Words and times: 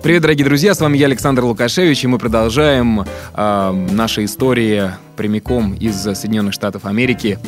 Привет, 0.00 0.22
дорогие 0.22 0.44
друзья, 0.44 0.74
с 0.74 0.80
вами 0.80 0.96
я, 0.96 1.06
Александр 1.06 1.44
Лукашевич, 1.44 2.04
и 2.04 2.06
мы 2.06 2.18
продолжаем 2.18 3.00
э, 3.34 3.86
наши 3.90 4.24
истории 4.24 4.92
прямиком 5.16 5.74
из 5.74 6.00
Соединенных 6.00 6.54
Штатов 6.54 6.86
Америки. 6.86 7.38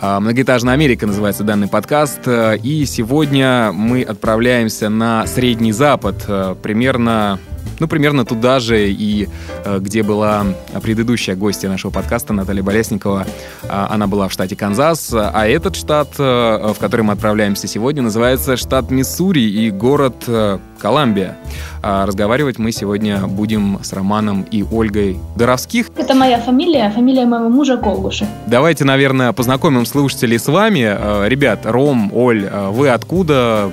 Э, 0.00 0.18
«Многоэтажная 0.18 0.72
Америка» 0.72 1.06
называется 1.06 1.44
данный 1.44 1.68
подкаст, 1.68 2.20
э, 2.24 2.56
и 2.56 2.86
сегодня 2.86 3.70
мы 3.72 4.02
отправляемся 4.02 4.88
на 4.88 5.26
Средний 5.26 5.72
Запад, 5.72 6.24
э, 6.26 6.56
примерно 6.62 7.38
ну, 7.78 7.88
примерно 7.88 8.24
туда 8.24 8.60
же 8.60 8.90
и 8.90 9.28
э, 9.64 9.78
где 9.80 10.02
была 10.02 10.44
предыдущая 10.82 11.36
гостья 11.36 11.68
нашего 11.68 11.90
подкаста 11.90 12.32
Наталья 12.32 12.62
Болесникова. 12.62 13.26
Э, 13.62 13.86
она 13.90 14.06
была 14.06 14.28
в 14.28 14.32
штате 14.32 14.56
Канзас, 14.56 15.12
а 15.12 15.46
этот 15.46 15.76
штат, 15.76 16.08
э, 16.18 16.72
в 16.74 16.78
который 16.78 17.02
мы 17.02 17.12
отправляемся 17.12 17.66
сегодня, 17.66 18.02
называется 18.02 18.56
штат 18.56 18.90
Миссури 18.90 19.40
и 19.40 19.70
город 19.70 20.24
э, 20.26 20.58
Коламбия. 20.78 21.36
А 21.82 22.06
разговаривать 22.06 22.58
мы 22.58 22.72
сегодня 22.72 23.26
будем 23.26 23.78
с 23.82 23.92
Романом 23.92 24.42
и 24.50 24.62
Ольгой 24.62 25.18
Доровских. 25.36 25.86
Это 25.96 26.14
моя 26.14 26.38
фамилия, 26.38 26.90
фамилия 26.90 27.24
моего 27.24 27.48
мужа 27.48 27.76
Колгушев. 27.76 28.28
Давайте, 28.46 28.84
наверное, 28.84 29.32
познакомим 29.32 29.86
слушателей 29.86 30.38
с 30.38 30.46
вами. 30.46 31.26
Ребят, 31.26 31.60
Ром, 31.64 32.10
Оль, 32.14 32.48
вы 32.70 32.90
откуда 32.90 33.72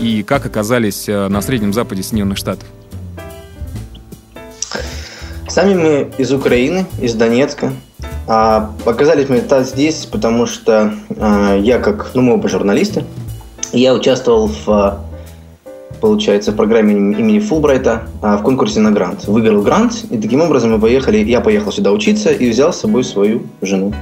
и 0.00 0.22
как 0.22 0.44
оказались 0.44 1.06
на 1.08 1.40
Среднем 1.40 1.72
Западе 1.72 2.02
Соединенных 2.02 2.36
Штатов? 2.36 2.68
Сами 5.56 5.72
мы 5.72 6.10
из 6.18 6.32
Украины, 6.32 6.84
из 7.00 7.14
Донецка. 7.14 7.72
А 8.28 8.72
оказались 8.84 9.30
мы 9.30 9.42
здесь, 9.64 10.04
потому 10.04 10.44
что 10.44 10.92
а, 11.18 11.56
я, 11.56 11.78
как, 11.78 12.10
ну, 12.12 12.20
мы 12.20 12.34
оба 12.34 12.46
журналисты, 12.46 13.04
я 13.72 13.94
участвовал 13.94 14.50
в, 14.66 15.00
получается, 16.02 16.52
в 16.52 16.56
программе 16.56 16.92
имени 16.92 17.38
Фулбрайта 17.38 18.02
а, 18.20 18.36
в 18.36 18.42
конкурсе 18.42 18.80
на 18.80 18.90
грант. 18.90 19.26
Выиграл 19.28 19.62
грант, 19.62 20.04
и 20.10 20.18
таким 20.18 20.42
образом 20.42 20.72
мы 20.72 20.78
поехали, 20.78 21.24
я 21.24 21.40
поехал 21.40 21.72
сюда 21.72 21.90
учиться 21.90 22.32
и 22.32 22.50
взял 22.50 22.74
с 22.74 22.80
собой 22.80 23.02
свою 23.02 23.44
жену. 23.62 23.94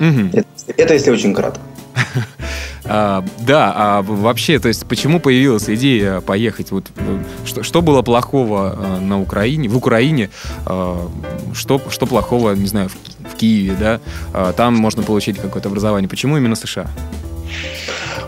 Угу. 0.00 0.30
Это, 0.32 0.46
это 0.74 0.94
если 0.94 1.10
очень 1.10 1.34
кратко. 1.34 1.60
А, 2.88 3.24
да, 3.40 3.72
а 3.76 4.02
вообще, 4.02 4.58
то 4.58 4.68
есть, 4.68 4.86
почему 4.86 5.20
появилась 5.20 5.68
идея 5.68 6.20
поехать? 6.20 6.70
Вот 6.70 6.86
э, 6.96 7.18
что, 7.44 7.62
что 7.62 7.82
было 7.82 8.02
плохого 8.02 8.76
э, 8.78 9.00
на 9.00 9.20
Украине, 9.20 9.68
в 9.68 9.76
Украине? 9.76 10.30
А, 10.64 11.08
что, 11.54 11.80
что 11.90 12.06
плохого, 12.06 12.52
не 12.52 12.66
знаю, 12.66 12.88
в, 12.88 13.32
в 13.32 13.36
Киеве, 13.36 13.76
да? 13.78 14.00
А, 14.32 14.52
там 14.52 14.74
можно 14.74 15.02
получить 15.02 15.38
какое-то 15.38 15.68
образование. 15.68 16.08
Почему 16.08 16.36
именно 16.38 16.56
США? 16.56 16.86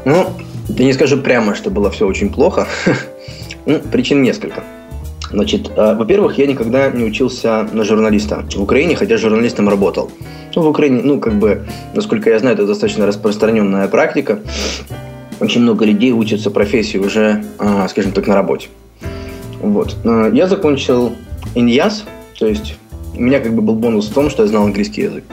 Ну, 0.05 0.31
я 0.69 0.84
не 0.84 0.92
скажу 0.92 1.19
прямо, 1.19 1.55
что 1.55 1.70
было 1.70 1.91
все 1.91 2.06
очень 2.06 2.31
плохо. 2.31 2.69
ну, 3.66 3.81
причин 3.81 4.22
несколько. 4.22 4.62
Значит, 5.31 5.70
э, 5.77 5.95
во-первых, 5.95 6.39
я 6.39 6.47
никогда 6.47 6.91
не 6.91 7.05
учился 7.05 7.69
на 7.73 7.84
журналиста 7.84 8.45
в 8.55 8.62
Украине, 8.62 8.97
хотя 8.97 9.17
журналистом 9.17 9.69
работал. 9.69 10.10
Ну, 10.56 10.62
в 10.62 10.69
Украине, 10.69 11.00
ну, 11.04 11.21
как 11.21 11.34
бы, 11.34 11.66
насколько 11.94 12.31
я 12.31 12.38
знаю, 12.38 12.54
это 12.54 12.66
достаточно 12.66 13.06
распространенная 13.06 13.87
практика. 13.88 14.41
Очень 15.38 15.62
много 15.62 15.84
людей 15.84 16.12
учатся 16.12 16.50
профессии 16.50 16.99
уже, 16.99 17.44
э, 17.59 17.87
скажем 17.88 18.12
так, 18.12 18.27
на 18.27 18.34
работе. 18.34 18.69
Вот. 19.60 19.97
Э, 20.04 20.31
я 20.34 20.47
закончил 20.49 21.12
ИНЯС, 21.54 22.04
то 22.38 22.47
есть 22.47 22.75
у 23.16 23.22
меня 23.22 23.38
как 23.41 23.54
бы 23.54 23.62
был 23.62 23.75
бонус 23.75 24.09
в 24.09 24.15
том, 24.15 24.31
что 24.31 24.43
я 24.43 24.49
знал 24.49 24.65
английский 24.65 25.03
язык. 25.03 25.25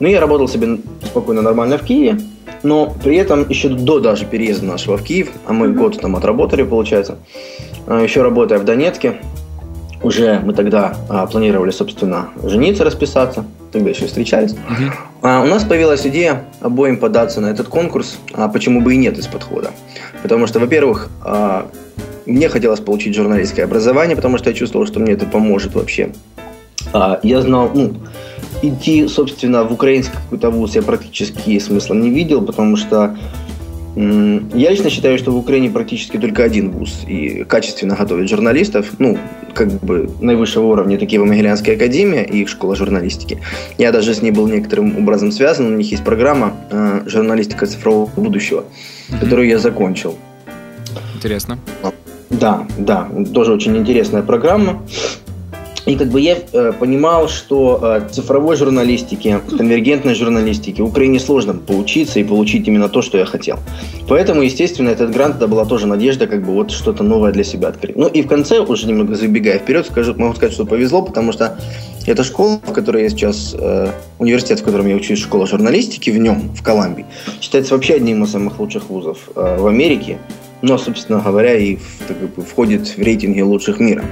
Ну, 0.00 0.08
я 0.08 0.20
работал 0.20 0.48
себе 0.48 0.78
спокойно, 1.04 1.42
нормально 1.42 1.76
в 1.76 1.82
Киеве, 1.82 2.18
но 2.62 2.94
при 3.02 3.16
этом 3.16 3.48
еще 3.48 3.68
до 3.68 4.00
даже 4.00 4.24
переезда 4.24 4.66
нашего 4.66 4.96
в 4.96 5.02
Киев, 5.02 5.30
а 5.46 5.52
мы 5.52 5.72
год 5.72 6.00
там 6.00 6.16
отработали, 6.16 6.62
получается, 6.62 7.12
а, 7.12 7.67
еще 7.96 8.22
работая 8.22 8.58
в 8.58 8.64
Донецке, 8.64 9.20
уже 10.02 10.40
мы 10.44 10.52
тогда 10.52 10.96
а, 11.08 11.26
планировали, 11.26 11.70
собственно, 11.70 12.28
жениться, 12.44 12.84
расписаться, 12.84 13.44
тогда 13.72 13.90
еще 13.90 14.06
встречались. 14.06 14.52
Uh-huh. 14.52 14.92
А, 15.22 15.42
у 15.42 15.46
нас 15.46 15.64
появилась 15.64 16.06
идея 16.06 16.44
обоим 16.60 16.98
податься 16.98 17.40
на 17.40 17.48
этот 17.48 17.68
конкурс, 17.68 18.18
а 18.32 18.48
почему 18.48 18.80
бы 18.80 18.94
и 18.94 18.96
нет 18.96 19.18
из 19.18 19.26
подхода. 19.26 19.70
Потому 20.22 20.46
что, 20.46 20.60
во-первых, 20.60 21.08
а, 21.24 21.68
мне 22.26 22.48
хотелось 22.48 22.80
получить 22.80 23.14
журналистское 23.14 23.64
образование, 23.64 24.14
потому 24.14 24.38
что 24.38 24.50
я 24.50 24.56
чувствовал, 24.56 24.86
что 24.86 25.00
мне 25.00 25.14
это 25.14 25.26
поможет 25.26 25.74
вообще. 25.74 26.12
А, 26.92 27.18
я 27.22 27.40
знал, 27.40 27.70
ну, 27.74 27.94
идти, 28.62 29.08
собственно, 29.08 29.64
в 29.64 29.72
украинский 29.72 30.14
какой-то 30.14 30.50
вуз 30.50 30.74
я 30.74 30.82
практически 30.82 31.58
смысла 31.58 31.94
не 31.94 32.10
видел, 32.10 32.42
потому 32.42 32.76
что 32.76 33.16
я 33.98 34.70
лично 34.70 34.90
считаю, 34.90 35.18
что 35.18 35.32
в 35.32 35.36
Украине 35.36 35.70
практически 35.70 36.18
только 36.18 36.44
один 36.44 36.70
вуз 36.70 37.04
и 37.08 37.42
качественно 37.42 37.96
готовит 37.96 38.28
журналистов, 38.28 38.92
ну, 38.98 39.18
как 39.54 39.72
бы 39.80 40.08
наивысшего 40.20 40.66
уровня, 40.66 40.98
такие 40.98 41.20
в 41.20 41.24
Могилянская 41.24 41.74
академия 41.74 42.22
и 42.22 42.42
их 42.42 42.48
школа 42.48 42.76
журналистики. 42.76 43.40
Я 43.76 43.90
даже 43.90 44.14
с 44.14 44.22
ней 44.22 44.30
был 44.30 44.46
некоторым 44.46 44.96
образом 44.96 45.32
связан, 45.32 45.66
у 45.66 45.76
них 45.76 45.90
есть 45.90 46.04
программа 46.04 46.54
э, 46.70 47.02
«Журналистика 47.06 47.66
цифрового 47.66 48.08
будущего», 48.14 48.64
mm-hmm. 49.08 49.20
которую 49.20 49.48
я 49.48 49.58
закончил. 49.58 50.16
Интересно. 51.16 51.58
Да, 52.30 52.68
да, 52.78 53.08
тоже 53.34 53.52
очень 53.52 53.76
интересная 53.76 54.22
программа. 54.22 54.80
И 55.86 55.96
как 55.96 56.08
бы 56.08 56.20
я 56.20 56.36
э, 56.52 56.72
понимал, 56.78 57.28
что 57.28 57.80
э, 57.82 58.08
цифровой 58.12 58.56
журналистике, 58.56 59.40
конвергентной 59.56 60.14
журналистике 60.14 60.82
Украине 60.82 61.18
сложно 61.18 61.54
поучиться 61.54 62.20
и 62.20 62.24
получить 62.24 62.68
именно 62.68 62.88
то, 62.88 63.00
что 63.02 63.18
я 63.18 63.24
хотел. 63.24 63.58
Поэтому, 64.08 64.42
естественно, 64.42 64.90
этот 64.90 65.10
грант 65.12 65.36
это 65.36 65.48
была 65.48 65.64
тоже 65.64 65.86
надежда, 65.86 66.26
как 66.26 66.44
бы 66.44 66.52
вот 66.52 66.70
что-то 66.70 67.02
новое 67.04 67.32
для 67.32 67.44
себя 67.44 67.68
открыть. 67.68 67.96
Ну 67.96 68.06
и 68.06 68.22
в 68.22 68.26
конце, 68.26 68.60
уже 68.60 68.86
немного 68.86 69.14
забегая 69.14 69.58
вперед, 69.58 69.86
скажу, 69.86 70.14
могу 70.16 70.34
сказать, 70.34 70.52
что 70.52 70.66
повезло, 70.66 71.02
потому 71.02 71.32
что 71.32 71.58
эта 72.06 72.24
школа, 72.24 72.60
в 72.64 72.72
которой 72.72 73.02
я 73.04 73.10
сейчас, 73.10 73.54
э, 73.58 73.88
университет, 74.18 74.60
в 74.60 74.64
котором 74.64 74.86
я 74.86 74.96
учусь, 74.96 75.18
школа 75.18 75.46
журналистики 75.46 76.10
в 76.10 76.18
нем, 76.18 76.50
в 76.54 76.62
Колумбии, 76.62 77.06
считается 77.40 77.74
вообще 77.74 77.94
одним 77.94 78.24
из 78.24 78.30
самых 78.30 78.58
лучших 78.60 78.88
вузов 78.88 79.28
э, 79.36 79.56
в 79.58 79.66
Америке. 79.66 80.18
Но, 80.62 80.76
собственно 80.76 81.20
говоря, 81.20 81.54
и 81.54 81.76
в, 81.76 82.06
как 82.08 82.16
бы, 82.16 82.42
входит 82.42 82.88
в 82.88 82.98
рейтинги 82.98 83.40
лучших 83.42 83.78
мира. 83.78 84.04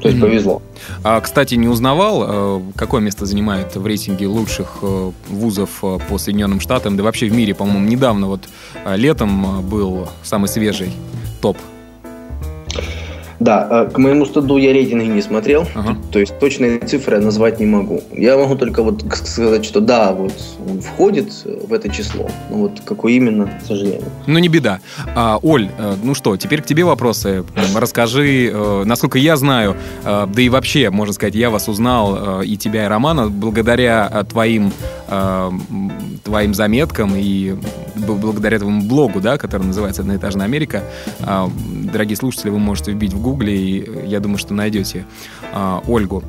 То 0.00 0.08
есть 0.08 0.18
mm-hmm. 0.18 0.20
повезло. 0.20 0.62
А, 1.02 1.20
кстати, 1.20 1.54
не 1.54 1.68
узнавал, 1.68 2.24
э, 2.26 2.62
какое 2.76 3.00
место 3.00 3.26
занимает 3.26 3.74
в 3.76 3.86
рейтинге 3.86 4.26
лучших 4.26 4.78
э, 4.82 5.10
вузов 5.28 5.82
э, 5.82 5.98
по 6.08 6.18
Соединенным 6.18 6.60
Штатам, 6.60 6.96
да 6.96 7.02
вообще 7.02 7.28
в 7.28 7.32
мире, 7.32 7.54
по-моему, 7.54 7.86
недавно, 7.88 8.26
вот 8.26 8.48
летом 8.94 9.62
был 9.68 10.08
самый 10.22 10.48
свежий 10.48 10.92
топ 11.40 11.56
да, 13.40 13.86
э, 13.88 13.90
к 13.92 13.98
моему 13.98 14.24
стыду 14.24 14.56
я 14.56 14.72
рейтинги 14.72 15.08
не 15.08 15.22
смотрел, 15.22 15.66
ага. 15.74 15.96
то 16.10 16.18
есть 16.18 16.38
точные 16.38 16.78
цифры 16.78 17.16
я 17.16 17.22
назвать 17.22 17.60
не 17.60 17.66
могу. 17.66 18.02
Я 18.12 18.36
могу 18.36 18.56
только 18.56 18.82
вот 18.82 19.04
сказать, 19.12 19.64
что 19.64 19.80
да, 19.80 20.12
вот 20.12 20.32
он 20.68 20.80
входит 20.80 21.32
в 21.44 21.72
это 21.72 21.88
число, 21.88 22.28
но 22.50 22.56
вот 22.56 22.80
какой 22.84 23.14
именно, 23.14 23.46
к 23.46 23.66
сожалению. 23.66 24.10
Ну 24.26 24.38
не 24.38 24.48
беда. 24.48 24.80
А, 25.14 25.38
Оль, 25.42 25.68
э, 25.78 25.94
ну 26.02 26.14
что, 26.14 26.36
теперь 26.36 26.62
к 26.62 26.66
тебе 26.66 26.84
вопросы. 26.84 27.44
Расскажи, 27.76 28.50
э, 28.52 28.82
насколько 28.84 29.18
я 29.18 29.36
знаю, 29.36 29.76
да 30.04 30.26
и 30.36 30.48
вообще, 30.48 30.90
можно 30.90 31.12
сказать, 31.12 31.34
я 31.34 31.50
вас 31.50 31.68
узнал 31.68 32.42
и 32.42 32.56
тебя, 32.56 32.84
и 32.84 32.88
Романа, 32.88 33.28
благодаря 33.28 34.24
твоим 34.28 34.72
твоим 36.24 36.54
заметкам 36.54 37.12
и 37.14 37.54
благодаря 37.94 38.58
твоему 38.58 38.82
блогу, 38.82 39.20
да, 39.20 39.38
который 39.38 39.66
называется 39.66 40.02
«Одноэтажная 40.02 40.44
Америка». 40.44 40.82
А, 41.20 41.48
дорогие 41.92 42.16
слушатели, 42.16 42.50
вы 42.50 42.58
можете 42.58 42.92
вбить 42.92 43.12
в 43.12 43.20
гугле, 43.26 43.56
и 43.56 44.06
я 44.06 44.20
думаю, 44.20 44.38
что 44.38 44.54
найдете 44.54 45.04
а, 45.52 45.82
Ольгу. 45.86 46.22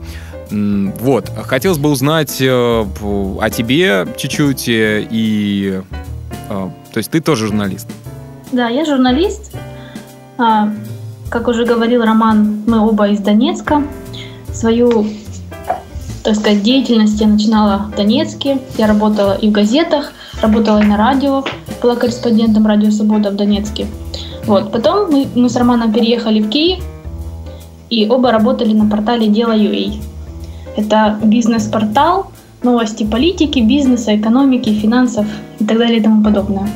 Вот, 0.50 1.30
хотелось 1.44 1.78
бы 1.78 1.90
узнать 1.90 2.42
э, 2.42 2.46
о 2.48 3.50
тебе 3.50 4.08
чуть-чуть, 4.18 4.70
э, 4.70 5.06
и... 5.10 5.82
А, 6.50 6.72
то 6.94 6.98
есть 6.98 7.12
ты 7.12 7.20
тоже 7.20 7.48
журналист? 7.48 7.88
Да, 8.52 8.70
я 8.70 8.86
журналист. 8.86 9.54
Как 10.38 11.48
уже 11.48 11.66
говорил 11.66 12.04
Роман, 12.04 12.64
мы 12.66 12.80
оба 12.88 13.10
из 13.10 13.20
Донецка. 13.20 13.84
Свою 14.54 15.06
так 16.24 16.36
сказать, 16.36 16.62
деятельность 16.62 17.22
я 17.22 17.28
начинала 17.28 17.90
в 17.90 17.96
Донецке. 17.96 18.60
Я 18.78 18.88
работала 18.88 19.38
и 19.38 19.48
в 19.48 19.52
газетах, 19.54 20.12
работала 20.42 20.82
и 20.82 20.86
на 20.86 20.98
радио, 20.98 21.46
была 21.82 21.96
корреспондентом 21.96 22.68
«Радио 22.68 22.92
Свобода» 22.92 23.32
в 23.32 23.36
Донецке. 23.36 23.88
Вот. 24.48 24.72
Потом 24.72 25.12
мы, 25.12 25.28
мы 25.36 25.50
с 25.50 25.56
Романом 25.56 25.94
переехали 25.94 26.42
в 26.42 26.50
Киев, 26.50 26.84
и 27.90 28.08
оба 28.10 28.32
работали 28.32 28.74
на 28.74 28.90
портале 28.90 29.28
«Дело.ua». 29.28 29.94
Это 30.76 31.20
бизнес-портал, 31.24 32.32
новости 32.64 33.04
политики, 33.04 33.60
бизнеса, 33.60 34.16
экономики, 34.16 34.70
финансов 34.70 35.26
и 35.60 35.66
так 35.66 35.78
далее 35.78 36.00
и 36.00 36.02
тому 36.02 36.24
подобное. 36.24 36.68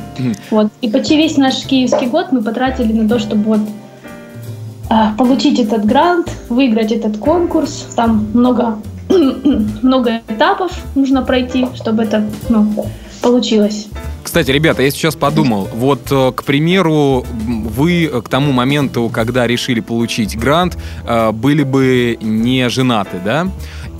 Вот. 0.50 0.68
И 0.80 0.88
почти 0.88 1.16
весь 1.16 1.36
наш 1.36 1.64
киевский 1.64 2.06
год 2.06 2.32
мы 2.32 2.42
потратили 2.42 2.92
на 2.92 3.08
то, 3.08 3.18
чтобы 3.18 3.44
вот 3.44 3.60
а, 4.90 5.14
получить 5.16 5.58
этот 5.58 5.84
грант, 5.84 6.30
выиграть 6.48 6.92
этот 6.92 7.16
конкурс. 7.18 7.86
Там 7.96 8.26
много, 8.34 8.78
много 9.82 10.20
этапов 10.28 10.72
нужно 10.94 11.22
пройти, 11.22 11.66
чтобы 11.74 12.02
это 12.02 12.24
ну, 12.48 12.66
получилось. 13.22 13.88
Кстати, 14.32 14.50
ребята, 14.50 14.82
я 14.82 14.90
сейчас 14.90 15.14
подумал, 15.14 15.68
вот, 15.74 16.10
э, 16.10 16.32
к 16.34 16.44
примеру, 16.44 17.22
вы 17.46 18.10
к 18.24 18.30
тому 18.30 18.52
моменту, 18.52 19.10
когда 19.12 19.46
решили 19.46 19.80
получить 19.80 20.38
грант, 20.38 20.78
э, 21.06 21.32
были 21.32 21.64
бы 21.64 22.16
не 22.18 22.66
женаты, 22.70 23.20
да? 23.22 23.48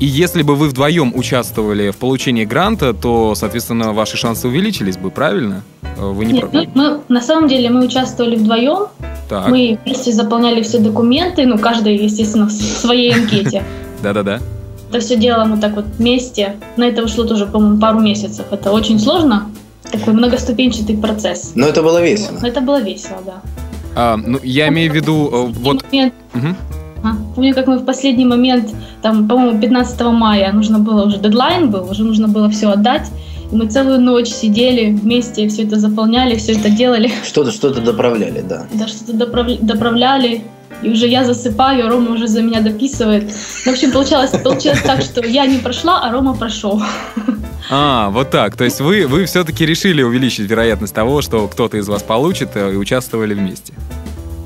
И 0.01 0.07
если 0.07 0.41
бы 0.41 0.57
вы 0.57 0.69
вдвоем 0.69 1.13
участвовали 1.15 1.91
в 1.91 1.99
получении 1.99 2.47
гранта, 2.47 2.95
то, 2.95 3.35
соответственно, 3.35 3.93
ваши 3.93 4.17
шансы 4.17 4.49
увеличились 4.49 4.97
бы, 4.97 5.11
правильно? 5.11 5.65
Э, 5.99 6.11
Вы 6.11 6.25
не 6.25 6.33
Нет, 6.33 6.51
про- 6.51 6.61
мы, 6.61 6.69
мы- 6.75 7.01
на 7.11 7.21
самом 7.21 7.47
деле 7.47 7.69
мы 7.69 7.85
участвовали 7.85 8.37
вдвоем, 8.37 8.87
Так, 9.29 9.49
мы 9.51 9.79
вместе 9.85 10.13
заполняли 10.13 10.63
все 10.63 10.79
документы, 10.79 11.45
ну 11.45 11.59
каждый, 11.59 11.97
естественно, 11.97 12.47
в 12.47 12.53
своей 12.53 13.13
анкете. 13.13 13.65
да-да-да. 14.03 14.41
Это 14.89 15.01
все 15.01 15.17
делаем 15.19 15.51
вот 15.51 15.61
так 15.61 15.75
вот 15.75 15.85
вместе. 15.99 16.57
На 16.79 16.85
это 16.85 17.03
ушло 17.03 17.25
тоже, 17.25 17.45
по-моему, 17.45 17.79
пару 17.79 18.01
месяцев. 18.01 18.47
Это 18.51 18.73
очень 18.73 18.99
сложно, 18.99 19.51
такой 19.93 20.15
многоступенчатый 20.15 20.97
процесс. 20.97 21.53
Но 21.55 21.67
это 21.67 21.83
было 21.83 22.03
весело. 22.03 22.39
Но 22.41 22.49
это 22.49 22.61
было 22.61 22.81
весело, 22.81 23.19
да. 23.25 23.43
А, 23.95 24.17
ну, 24.17 24.39
я 24.43 24.69
имею 24.69 24.91
в 24.91 24.95
виду, 24.95 25.29
э, 25.33 25.47
вот... 25.61 25.85
Момент- 25.93 26.15
а, 27.05 27.17
Помню, 27.35 27.55
как 27.55 27.67
мы 27.67 27.79
в 27.79 27.85
последний 27.85 28.25
момент, 28.25 28.71
там, 29.03 29.29
по-моему, 29.29 29.61
15 29.61 30.01
мая 30.13 30.53
нужно 30.53 30.79
было 30.79 31.05
уже, 31.07 31.19
дедлайн 31.19 31.71
был, 31.71 31.91
уже 31.91 32.05
нужно 32.05 32.29
было 32.29 32.49
все 32.49 32.69
отдать. 32.69 33.09
И 33.51 33.55
мы 33.57 33.67
целую 33.67 34.01
ночь 34.01 34.29
сидели 34.29 34.93
вместе, 34.93 35.47
все 35.49 35.65
это 35.65 35.79
заполняли, 35.79 36.37
все 36.37 36.53
это 36.53 36.71
делали. 36.71 37.11
Что-то, 37.25 37.51
что-то 37.51 37.81
доправляли, 37.81 38.41
да. 38.49 38.67
Да, 38.73 38.87
что-то 38.89 39.13
доправ- 39.13 39.59
доправляли. 39.61 40.43
И 40.83 40.91
уже 40.91 41.07
я 41.07 41.25
засыпаю, 41.25 41.87
а 41.87 41.91
Рома 41.91 42.13
уже 42.15 42.27
за 42.27 42.43
меня 42.43 42.61
дописывает. 42.61 43.31
В 43.33 43.67
общем, 43.69 43.93
получалось, 43.93 44.31
получилось 44.31 44.83
так, 44.83 45.01
что 45.03 45.25
я 45.25 45.47
не 45.47 45.59
прошла, 45.59 46.01
а 46.03 46.11
Рома 46.13 46.35
прошел. 46.35 46.83
А, 47.71 48.11
вот 48.11 48.31
так. 48.31 48.57
То 48.57 48.65
есть 48.65 48.81
вы, 48.81 49.07
вы 49.07 49.25
все-таки 49.25 49.65
решили 49.65 50.03
увеличить 50.03 50.51
вероятность 50.51 50.95
того, 50.95 51.23
что 51.23 51.47
кто-то 51.49 51.77
из 51.79 51.89
вас 51.89 52.03
получит 52.03 52.51
э, 52.55 52.73
и 52.73 52.77
участвовали 52.77 53.35
вместе. 53.35 53.73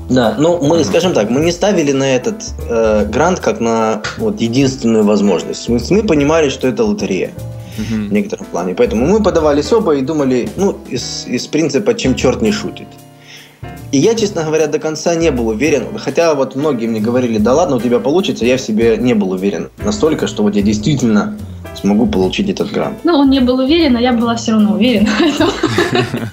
Да, 0.09 0.35
ну 0.39 0.59
мы, 0.65 0.83
скажем 0.85 1.13
так, 1.13 1.29
мы 1.29 1.41
не 1.41 1.51
ставили 1.51 1.91
на 1.91 2.15
этот 2.15 2.43
э, 2.69 3.05
грант 3.05 3.39
как 3.41 3.59
на 3.59 4.01
вот 4.17 4.39
единственную 4.39 5.03
возможность. 5.03 5.67
Мы, 5.67 5.79
мы 5.89 6.03
понимали, 6.03 6.49
что 6.49 6.67
это 6.67 6.83
лотерея 6.83 7.31
в 7.77 7.91
Мгм. 7.91 8.13
некотором 8.13 8.45
плане. 8.45 8.73
Поэтому 8.75 9.05
мы 9.05 9.21
подавались 9.21 9.71
оба 9.73 9.95
и 9.95 10.01
думали, 10.01 10.49
ну, 10.55 10.77
из, 10.89 11.25
из 11.27 11.47
принципа, 11.47 11.93
чем 11.93 12.15
черт 12.15 12.41
не 12.41 12.51
шутит. 12.51 12.87
И 13.91 13.97
я, 13.97 14.15
честно 14.15 14.43
говоря, 14.43 14.67
до 14.67 14.79
конца 14.79 15.15
не 15.15 15.31
был 15.31 15.47
уверен, 15.47 15.97
хотя 15.97 16.33
вот 16.35 16.55
многие 16.55 16.87
мне 16.87 16.99
говорили, 16.99 17.37
да 17.37 17.53
ладно, 17.53 17.77
у 17.77 17.81
тебя 17.81 17.99
получится, 17.99 18.45
я 18.45 18.57
в 18.57 18.61
себе 18.61 18.97
не 18.97 19.13
был 19.13 19.31
уверен 19.31 19.69
настолько, 19.77 20.27
что 20.27 20.43
вот 20.43 20.55
я 20.55 20.61
действительно 20.61 21.37
смогу 21.75 22.07
получить 22.07 22.49
этот 22.49 22.71
грант. 22.71 22.97
Ну, 23.03 23.13
он 23.13 23.29
не 23.29 23.39
был 23.39 23.59
уверен, 23.59 23.95
а 23.95 24.01
я 24.01 24.11
была 24.11 24.35
все 24.35 24.51
равно 24.53 24.73
уверена. 24.73 25.09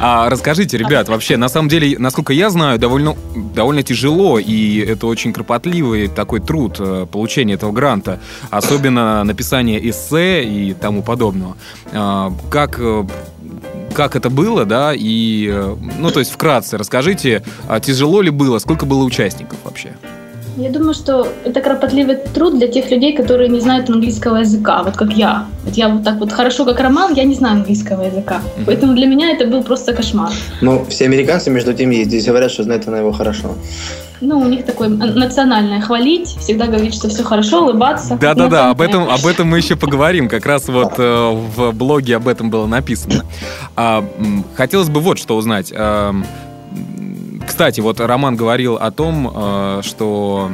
А 0.00 0.30
расскажите, 0.30 0.78
ребят, 0.78 1.08
вообще, 1.08 1.36
на 1.36 1.48
самом 1.48 1.68
деле, 1.68 1.98
насколько 1.98 2.32
я 2.32 2.50
знаю, 2.50 2.78
довольно, 2.78 3.16
довольно 3.54 3.82
тяжело, 3.82 4.38
и 4.38 4.78
это 4.78 5.08
очень 5.08 5.32
кропотливый 5.32 6.06
такой 6.06 6.40
труд 6.40 6.76
э, 6.78 7.06
получения 7.10 7.54
этого 7.54 7.72
гранта, 7.72 8.20
особенно 8.50 9.24
написание 9.24 9.90
эссе 9.90 10.44
и 10.44 10.72
тому 10.74 11.02
подобного. 11.02 11.56
А, 11.92 12.32
Как, 12.48 12.78
э, 12.78 13.04
как 13.98 14.14
это 14.14 14.30
было, 14.30 14.64
да, 14.64 14.94
и, 14.94 15.48
э, 15.50 15.76
ну, 15.98 16.12
то 16.12 16.20
есть, 16.20 16.30
вкратце 16.30 16.78
расскажите, 16.78 17.42
а 17.66 17.80
тяжело 17.80 18.22
ли 18.22 18.30
было, 18.30 18.60
сколько 18.60 18.86
было 18.86 19.02
участников 19.02 19.58
вообще? 19.64 19.96
Я 20.58 20.70
думаю, 20.70 20.92
что 20.92 21.28
это 21.44 21.60
кропотливый 21.60 22.16
труд 22.34 22.58
для 22.58 22.66
тех 22.66 22.90
людей, 22.90 23.16
которые 23.16 23.48
не 23.48 23.60
знают 23.60 23.88
английского 23.88 24.38
языка, 24.38 24.82
вот 24.82 24.96
как 24.96 25.12
я. 25.12 25.46
Вот 25.64 25.74
я 25.74 25.88
вот 25.88 26.02
так 26.02 26.18
вот 26.18 26.32
хорошо, 26.32 26.64
как 26.64 26.80
Роман, 26.80 27.14
я 27.14 27.22
не 27.22 27.36
знаю 27.36 27.58
английского 27.58 28.02
языка. 28.02 28.40
Поэтому 28.66 28.94
для 28.94 29.06
меня 29.06 29.30
это 29.30 29.46
был 29.46 29.62
просто 29.62 29.92
кошмар. 29.92 30.32
Но 30.60 30.84
все 30.86 31.04
американцы, 31.04 31.50
между 31.50 31.72
тем, 31.74 31.90
есть. 31.90 32.08
Здесь 32.08 32.26
говорят, 32.26 32.50
что 32.50 32.64
знает 32.64 32.88
она 32.88 32.98
его 32.98 33.12
хорошо. 33.12 33.54
Ну, 34.20 34.40
у 34.40 34.48
них 34.48 34.64
такое 34.66 34.88
национальное 34.88 35.80
хвалить, 35.80 36.26
всегда 36.26 36.66
говорить, 36.66 36.92
что 36.92 37.08
все 37.08 37.22
хорошо, 37.22 37.62
улыбаться. 37.62 38.18
Да-да-да, 38.20 38.64
Ну, 38.64 38.70
об 38.72 38.80
этом, 38.80 39.08
об 39.08 39.26
этом 39.26 39.46
мы 39.46 39.58
еще 39.58 39.76
поговорим. 39.76 40.28
Как 40.28 40.44
раз 40.44 40.66
вот 40.66 40.94
э, 40.98 41.30
в 41.56 41.70
блоге 41.72 42.16
об 42.16 42.26
этом 42.26 42.50
было 42.50 42.66
написано. 42.66 43.24
А, 43.76 44.04
хотелось 44.56 44.88
бы 44.88 44.98
вот 44.98 45.20
что 45.20 45.36
узнать. 45.36 45.72
Кстати, 47.48 47.80
вот 47.80 47.98
Роман 47.98 48.36
говорил 48.36 48.76
о 48.76 48.90
том, 48.90 49.32
э, 49.34 49.80
что 49.82 50.52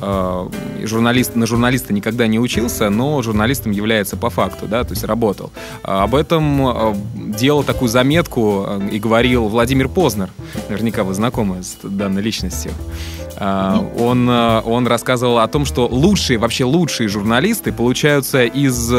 э, 0.00 0.48
журналист, 0.84 1.34
на 1.36 1.46
журналиста 1.46 1.94
никогда 1.94 2.26
не 2.26 2.38
учился, 2.38 2.90
но 2.90 3.22
журналистом 3.22 3.72
является 3.72 4.18
по 4.18 4.28
факту, 4.28 4.66
да, 4.66 4.84
то 4.84 4.90
есть 4.90 5.04
работал. 5.04 5.50
Об 5.82 6.14
этом 6.14 6.68
э, 6.68 6.94
делал 7.16 7.64
такую 7.64 7.88
заметку 7.88 8.68
и 8.92 8.98
говорил 8.98 9.48
Владимир 9.48 9.88
Познер. 9.88 10.28
Наверняка 10.68 11.02
вы 11.02 11.14
знакомы 11.14 11.62
с 11.62 11.78
данной 11.82 12.22
личностью. 12.22 12.72
Он, 13.36 14.28
он 14.28 14.86
рассказывал 14.86 15.38
о 15.38 15.48
том, 15.48 15.64
что 15.64 15.88
лучшие, 15.88 16.38
вообще 16.38 16.62
лучшие 16.62 17.08
журналисты 17.08 17.72
получаются 17.72 18.44
из 18.44 18.92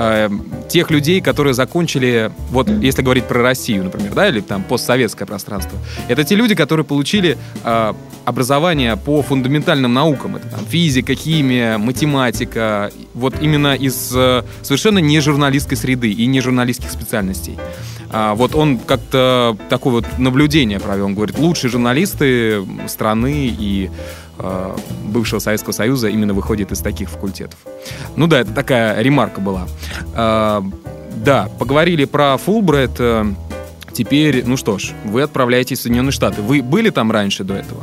э, 0.00 0.30
тех 0.68 0.90
людей, 0.90 1.20
которые 1.20 1.54
закончили, 1.54 2.32
вот 2.50 2.68
если 2.68 3.02
говорить 3.02 3.24
про 3.24 3.42
Россию, 3.42 3.84
например, 3.84 4.12
да, 4.14 4.28
или 4.28 4.40
там 4.40 4.62
постсоветское 4.62 5.26
пространство, 5.26 5.78
это 6.08 6.24
те 6.24 6.34
люди, 6.34 6.54
которые 6.54 6.86
получили 6.86 7.36
э, 7.64 7.92
образование 8.24 8.96
по 8.96 9.22
фундаментальным 9.22 9.92
наукам. 9.92 10.36
Это 10.36 10.48
там 10.48 10.60
физика, 10.66 11.14
химия, 11.14 11.78
математика. 11.78 12.90
Вот 13.14 13.34
именно 13.40 13.74
из 13.74 14.12
э, 14.14 14.42
совершенно 14.62 14.98
не 14.98 15.20
журналистской 15.20 15.76
среды 15.76 16.10
и 16.10 16.26
не 16.26 16.40
журналистских 16.40 16.90
специальностей. 16.90 17.58
А, 18.12 18.34
вот 18.34 18.54
он 18.54 18.78
как-то 18.78 19.56
такое 19.68 19.94
вот 19.94 20.18
наблюдение 20.18 20.80
провел. 20.80 21.06
Он 21.06 21.14
говорит, 21.14 21.38
лучшие 21.38 21.70
журналисты 21.70 22.66
страны 22.88 23.54
и 23.56 23.90
э, 24.42 24.76
бывшего 25.06 25.38
Советского 25.38 25.72
Союза 25.72 26.08
именно 26.08 26.34
выходят 26.34 26.72
из 26.72 26.80
таких 26.80 27.08
факультетов. 27.10 27.58
Ну 28.16 28.26
да, 28.26 28.40
это 28.40 28.52
такая 28.52 29.00
ремарка 29.00 29.40
была. 29.40 29.66
А, 30.14 30.62
да, 31.24 31.48
поговорили 31.58 32.04
про 32.04 32.36
Фулбрайт. 32.36 32.92
э, 32.98 33.24
Теперь, 33.92 34.44
ну 34.46 34.56
что 34.56 34.78
ж, 34.78 34.92
вы 35.04 35.22
отправляетесь 35.22 35.80
в 35.80 35.82
Соединенные 35.82 36.12
Штаты. 36.12 36.42
Вы 36.42 36.62
были 36.62 36.90
там 36.90 37.10
раньше 37.10 37.42
до 37.44 37.54
этого? 37.54 37.82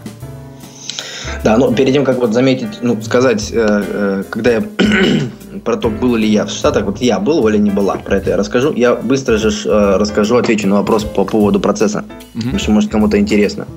Да, 1.43 1.57
но 1.57 1.71
перед 1.73 1.93
тем, 1.93 2.03
как 2.05 2.17
вот 2.17 2.33
заметить, 2.33 2.79
ну, 2.81 2.99
сказать, 3.01 3.51
э, 3.51 3.83
э, 3.85 4.23
когда 4.29 4.51
я 4.53 4.63
про 5.65 5.75
то, 5.77 5.89
был 5.89 6.15
ли 6.15 6.27
я 6.27 6.45
в 6.45 6.49
Штатах, 6.49 6.85
вот 6.85 7.01
я 7.01 7.19
был, 7.19 7.43
Оля 7.43 7.57
не 7.57 7.69
была, 7.69 7.97
про 7.97 8.17
это 8.17 8.31
я 8.31 8.37
расскажу. 8.37 8.73
Я 8.73 8.95
быстро 8.95 9.37
же 9.37 9.49
э, 9.49 9.97
расскажу, 9.97 10.37
отвечу 10.37 10.67
на 10.67 10.75
вопрос 10.77 11.03
по 11.03 11.25
поводу 11.25 11.59
процесса, 11.59 12.05
Мгм. 12.33 12.41
потому 12.43 12.59
что, 12.59 12.71
может, 12.71 12.91
кому-то 12.91 13.19
интересно. 13.19 13.67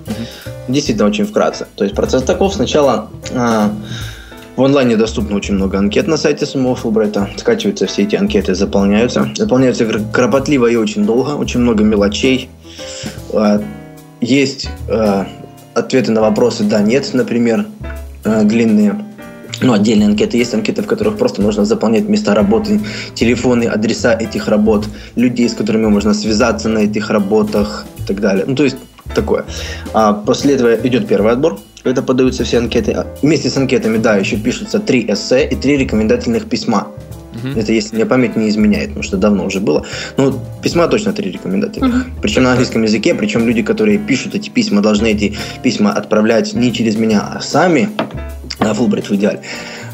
Действительно, 0.70 1.08
очень 1.08 1.24
вкратце. 1.24 1.66
То 1.76 1.84
есть 1.84 1.96
процесс 1.96 2.22
таков. 2.22 2.54
Сначала 2.54 3.10
э, 3.30 3.68
в 4.56 4.62
онлайне 4.62 4.96
доступно 4.96 5.36
очень 5.36 5.54
много 5.54 5.78
анкет 5.78 6.06
на 6.06 6.16
сайте 6.16 6.46
самого 6.46 6.76
Фулбрайта. 6.76 7.28
Скачиваются 7.36 7.86
все 7.86 8.02
эти 8.02 8.16
анкеты, 8.16 8.54
заполняются. 8.54 9.28
Заполняются 9.36 9.86
кр- 9.86 10.02
кропотливо 10.12 10.66
и 10.66 10.76
очень 10.76 11.04
долго, 11.04 11.30
очень 11.30 11.60
много 11.60 11.84
мелочей. 11.84 12.48
Э, 13.32 13.60
Есть 14.20 14.68
э, 14.88 15.24
ответы 15.74 16.12
на 16.12 16.20
вопросы 16.20 16.64
«да», 16.64 16.82
«нет», 16.82 17.08
например, 17.14 17.66
э, 18.24 18.44
длинные. 18.44 19.04
Ну, 19.62 19.72
отдельные 19.72 20.08
анкеты. 20.08 20.38
Есть 20.38 20.54
анкеты, 20.54 20.82
в 20.82 20.86
которых 20.86 21.18
просто 21.18 21.42
нужно 21.42 21.64
заполнять 21.64 22.08
места 22.08 22.34
работы, 22.34 22.80
телефоны, 23.14 23.64
адреса 23.64 24.14
этих 24.14 24.48
работ, 24.48 24.86
людей, 25.16 25.48
с 25.48 25.54
которыми 25.54 25.86
можно 25.86 26.14
связаться 26.14 26.68
на 26.68 26.80
этих 26.80 27.10
работах 27.10 27.86
и 27.98 28.02
так 28.06 28.20
далее. 28.20 28.44
Ну, 28.46 28.54
то 28.54 28.64
есть 28.64 28.76
такое. 29.14 29.44
А 29.92 30.12
после 30.12 30.54
этого 30.54 30.74
идет 30.74 31.06
первый 31.08 31.32
отбор, 31.32 31.58
когда 31.82 32.02
подаются 32.02 32.44
все 32.44 32.58
анкеты. 32.58 32.92
А 32.92 33.06
Вместе 33.22 33.50
с 33.50 33.56
анкетами, 33.56 33.98
да, 33.98 34.16
еще 34.16 34.36
пишутся 34.36 34.78
три 34.78 35.04
эссе 35.10 35.46
и 35.46 35.56
три 35.56 35.76
рекомендательных 35.76 36.48
письма. 36.48 36.88
Мгм. 37.32 37.58
Это 37.58 37.72
если 37.72 37.94
мне 37.94 38.06
память 38.06 38.36
не 38.36 38.48
изменяет, 38.48 38.88
потому 38.88 39.02
что 39.04 39.16
давно 39.16 39.44
уже 39.46 39.60
было. 39.60 39.86
Ну, 40.16 40.38
письма 40.62 40.88
точно 40.88 41.12
три 41.12 41.30
рекомендательных. 41.30 41.94
Мгм. 41.94 42.04
Причем 42.20 42.42
на 42.42 42.50
английском 42.50 42.82
языке, 42.82 43.14
причем 43.14 43.46
люди, 43.46 43.62
которые 43.62 43.98
пишут 43.98 44.34
эти 44.34 44.50
письма, 44.50 44.82
должны 44.82 45.06
эти 45.12 45.36
письма 45.62 45.92
отправлять 45.92 46.54
не 46.54 46.72
через 46.72 46.96
меня, 46.96 47.20
а 47.20 47.40
сами 47.40 47.88
на 48.58 48.74
Фулбрайт 48.74 49.08
в 49.08 49.14
идеале. 49.14 49.40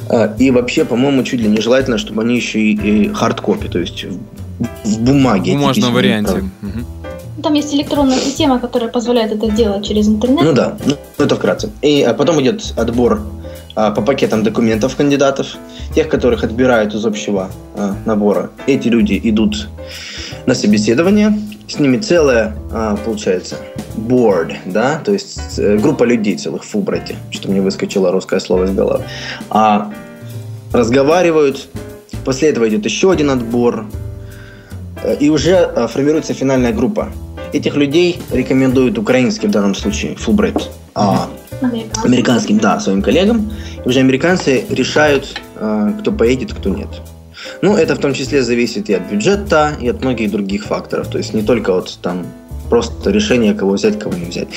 А, 0.09 0.35
И 0.39 0.51
вообще, 0.51 0.85
по-моему, 0.85 1.23
чуть 1.25 1.41
ли 1.41 1.49
нежелательно, 1.49 1.99
чтобы 1.99 2.23
они 2.23 2.37
еще 2.37 2.61
и, 2.61 2.73
и 2.73 3.13
хардкопи, 3.13 3.69
то 3.69 3.79
есть 3.79 4.05
в, 4.05 4.89
в 4.89 5.01
бумаге. 5.01 5.53
В 5.53 5.57
бумажном 5.57 5.93
варианте. 5.93 6.43
отправляют. 6.63 6.87
Там 7.43 7.55
есть 7.55 7.75
электронная 7.75 8.19
система, 8.19 8.59
которая 8.59 8.91
позволяет 8.91 9.33
это 9.33 9.51
делать 9.51 9.87
через 9.87 10.09
интернет. 10.09 10.43
Ну 10.45 10.53
да, 10.53 10.77
ну 10.85 10.97
это 11.25 11.37
вкратце. 11.37 11.71
И 11.83 12.03
а 12.03 12.15
потом 12.15 12.41
идет 12.41 12.73
отбор 12.77 13.21
а, 13.75 13.91
по 13.91 14.01
пакетам 14.01 14.43
документов 14.43 14.97
кандидатов, 14.97 15.59
тех, 15.95 16.09
которых 16.09 16.45
отбирают 16.45 16.95
из 16.95 17.05
общего 17.05 17.51
а, 17.75 17.95
набора. 18.07 18.51
Эти 18.67 18.89
люди 18.89 19.21
идут 19.23 19.69
на 20.47 20.55
собеседование, 20.55 21.39
с 21.69 21.79
ними 21.79 21.99
целая, 21.99 22.57
а, 22.73 22.97
получается, 22.97 23.57
board, 23.97 24.55
да, 24.67 25.01
то 25.05 25.13
есть 25.13 25.59
э, 25.59 25.77
группа 25.79 26.05
людей 26.05 26.37
целых 26.37 26.65
в 26.65 26.69
Фулбрайте, 26.69 27.17
что 27.31 27.51
мне 27.51 27.61
выскочило 27.61 28.13
русское 28.13 28.41
слово 28.41 28.65
из 28.65 28.71
головы, 28.73 29.05
а, 29.51 29.91
разговаривают, 30.73 31.69
после 32.25 32.51
этого 32.51 32.69
идет 32.69 32.85
еще 32.85 33.11
один 33.11 33.31
отбор, 33.31 33.87
э, 35.03 35.17
и 35.19 35.31
уже 35.31 35.89
формируется 35.89 36.35
финальная 36.35 36.73
группа. 36.73 37.09
Этих 37.57 37.75
людей 37.75 38.21
рекомендуют 38.31 38.99
украинский 38.99 39.49
в 39.49 39.51
данном 39.51 39.75
случае, 39.75 40.15
Фулбрайт, 40.17 40.69
а, 40.95 41.31
американским, 42.05 42.59
да, 42.59 42.79
своим 42.81 43.01
коллегам. 43.01 43.51
И 43.83 43.89
уже 43.89 44.01
американцы 44.01 44.67
решают, 44.69 45.41
э, 45.55 45.93
кто 45.99 46.13
поедет, 46.13 46.53
кто 46.53 46.69
нет. 46.69 46.89
Ну, 47.63 47.75
это 47.75 47.95
в 47.95 47.99
том 47.99 48.13
числе 48.13 48.43
зависит 48.43 48.91
и 48.91 48.93
от 48.93 49.11
бюджета, 49.11 49.73
и 49.81 49.89
от 49.89 50.03
многих 50.03 50.33
других 50.33 50.67
факторов. 50.67 51.09
То 51.09 51.17
есть 51.17 51.33
не 51.33 51.41
только 51.41 51.73
вот 51.73 51.99
там 52.03 52.27
просто 52.69 53.11
решение, 53.11 53.55
кого 53.55 53.73
взять, 53.73 53.99
кого 53.99 54.15
не 54.15 54.27
взять. 54.27 54.49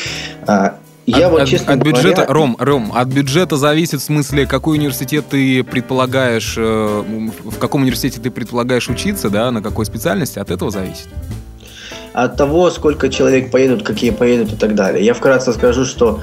А, 0.45 0.75
я 1.05 1.27
от, 1.27 1.31
вот, 1.31 1.47
честно 1.47 1.75
от, 1.75 1.79
от 1.79 1.85
говоря... 1.85 2.03
бюджета, 2.03 2.25
Ром, 2.27 2.57
Ром, 2.59 2.91
от 2.93 3.07
бюджета 3.07 3.55
зависит 3.55 4.01
в 4.01 4.03
смысле, 4.03 4.45
какой 4.45 4.77
университет 4.77 5.23
ты 5.29 5.63
предполагаешь, 5.63 6.55
э, 6.57 7.03
в 7.45 7.57
каком 7.59 7.83
университете 7.83 8.19
ты 8.19 8.29
предполагаешь 8.29 8.89
учиться, 8.89 9.29
да, 9.29 9.51
на 9.51 9.61
какой 9.61 9.85
специальности, 9.85 10.37
от 10.37 10.51
этого 10.51 10.69
зависит 10.69 11.07
от 12.13 12.37
того, 12.37 12.69
сколько 12.71 13.09
человек 13.09 13.51
поедут, 13.51 13.83
какие 13.83 14.11
поедут 14.11 14.53
и 14.53 14.55
так 14.55 14.75
далее. 14.75 15.05
Я 15.05 15.13
вкратце 15.13 15.53
скажу, 15.53 15.85
что 15.85 16.19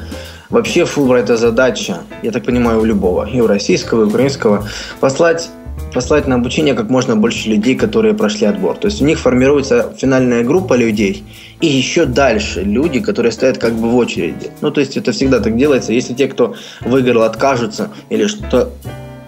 вообще 0.50 0.84
Фулбрайт 0.84 1.24
это 1.24 1.36
задача, 1.36 1.98
я 2.22 2.30
так 2.30 2.44
понимаю, 2.44 2.80
у 2.80 2.84
любого, 2.84 3.28
и 3.28 3.40
у 3.40 3.46
российского, 3.46 4.02
и 4.02 4.04
у 4.04 4.08
украинского, 4.08 4.66
послать 5.00 5.50
послать 5.92 6.26
на 6.26 6.34
обучение 6.34 6.74
как 6.74 6.90
можно 6.90 7.16
больше 7.16 7.48
людей, 7.48 7.74
которые 7.74 8.14
прошли 8.14 8.46
отбор. 8.46 8.76
То 8.76 8.86
есть 8.86 9.00
у 9.00 9.04
них 9.04 9.18
формируется 9.18 9.94
финальная 9.96 10.42
группа 10.42 10.74
людей, 10.74 11.24
и 11.60 11.66
еще 11.66 12.04
дальше 12.04 12.62
люди, 12.62 13.00
которые 13.00 13.32
стоят 13.32 13.58
как 13.58 13.72
бы 13.74 13.88
в 13.88 13.96
очереди. 13.96 14.50
Ну, 14.60 14.70
то 14.70 14.80
есть 14.80 14.96
это 14.96 15.12
всегда 15.12 15.40
так 15.40 15.56
делается. 15.56 15.92
Если 15.92 16.14
те, 16.14 16.28
кто 16.28 16.54
выиграл, 16.82 17.22
откажутся 17.22 17.90
или 18.10 18.26
что 18.26 18.70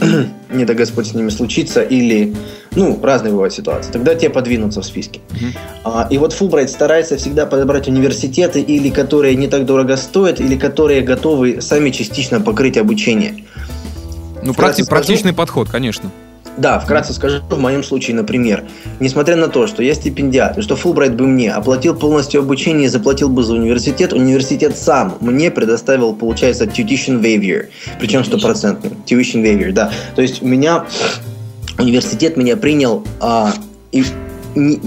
не 0.51 0.65
да 0.65 0.75
Господь 0.75 1.07
с 1.07 1.15
ними 1.15 1.29
случится, 1.29 1.83
или, 1.83 2.35
ну, 2.75 2.99
разные 3.03 3.33
бывают 3.33 3.55
ситуации, 3.55 3.91
тогда 3.93 4.15
те 4.15 4.31
подвинутся 4.31 4.81
в 4.81 4.87
списке. 4.87 5.21
Uh-huh. 5.31 5.59
А, 5.85 6.09
и 6.11 6.19
вот 6.19 6.33
Фулбрайт 6.33 6.71
старается 6.71 7.17
всегда 7.17 7.47
подобрать 7.47 7.89
университеты, 7.89 8.61
или 8.61 8.91
которые 8.91 9.35
не 9.35 9.49
так 9.49 9.65
дорого 9.67 9.97
стоят, 9.97 10.41
или 10.41 10.57
которые 10.57 11.03
готовы 11.03 11.61
сами 11.61 11.91
частично 11.91 12.41
покрыть 12.41 12.77
обучение. 12.77 13.45
Ну, 14.43 14.53
практи- 14.53 14.89
практичный 14.89 15.33
подход, 15.33 15.69
конечно. 15.69 16.11
Да, 16.59 16.81
вкратце 16.81 17.13
скажу, 17.13 17.39
в 17.49 17.59
моем 17.59 17.85
случае, 17.85 18.17
например, 18.17 18.65
несмотря 18.99 19.37
на 19.37 19.47
то, 19.47 19.69
что 19.69 19.83
я 19.83 19.95
стипендиат, 19.95 20.59
и 20.59 20.63
что 20.63 20.75
Фулбрайт 20.75 21.15
бы 21.15 21.27
мне 21.27 21.53
оплатил 21.53 21.95
полностью 21.95 22.41
обучение 22.41 22.87
и 22.87 22.89
заплатил 22.89 23.29
бы 23.29 23.45
за 23.45 23.55
университет, 23.55 24.13
университет 24.13 24.77
сам 24.77 25.17
мне 25.21 25.53
предоставил, 25.53 26.15
получается, 26.15 26.65
tuition 26.65 27.23
waiver, 27.23 27.67
причем 28.01 28.25
стопроцентный. 28.25 28.91
Tuition 29.07 29.45
waiver, 29.45 29.73
да. 29.73 29.93
То 30.17 30.23
есть 30.23 30.43
у 30.43 30.47
меня 30.47 30.85
университет 31.79 32.37
меня 32.37 32.57
принял 32.57 33.05
а, 33.21 33.53
и 33.93 34.03
не, 34.57 34.81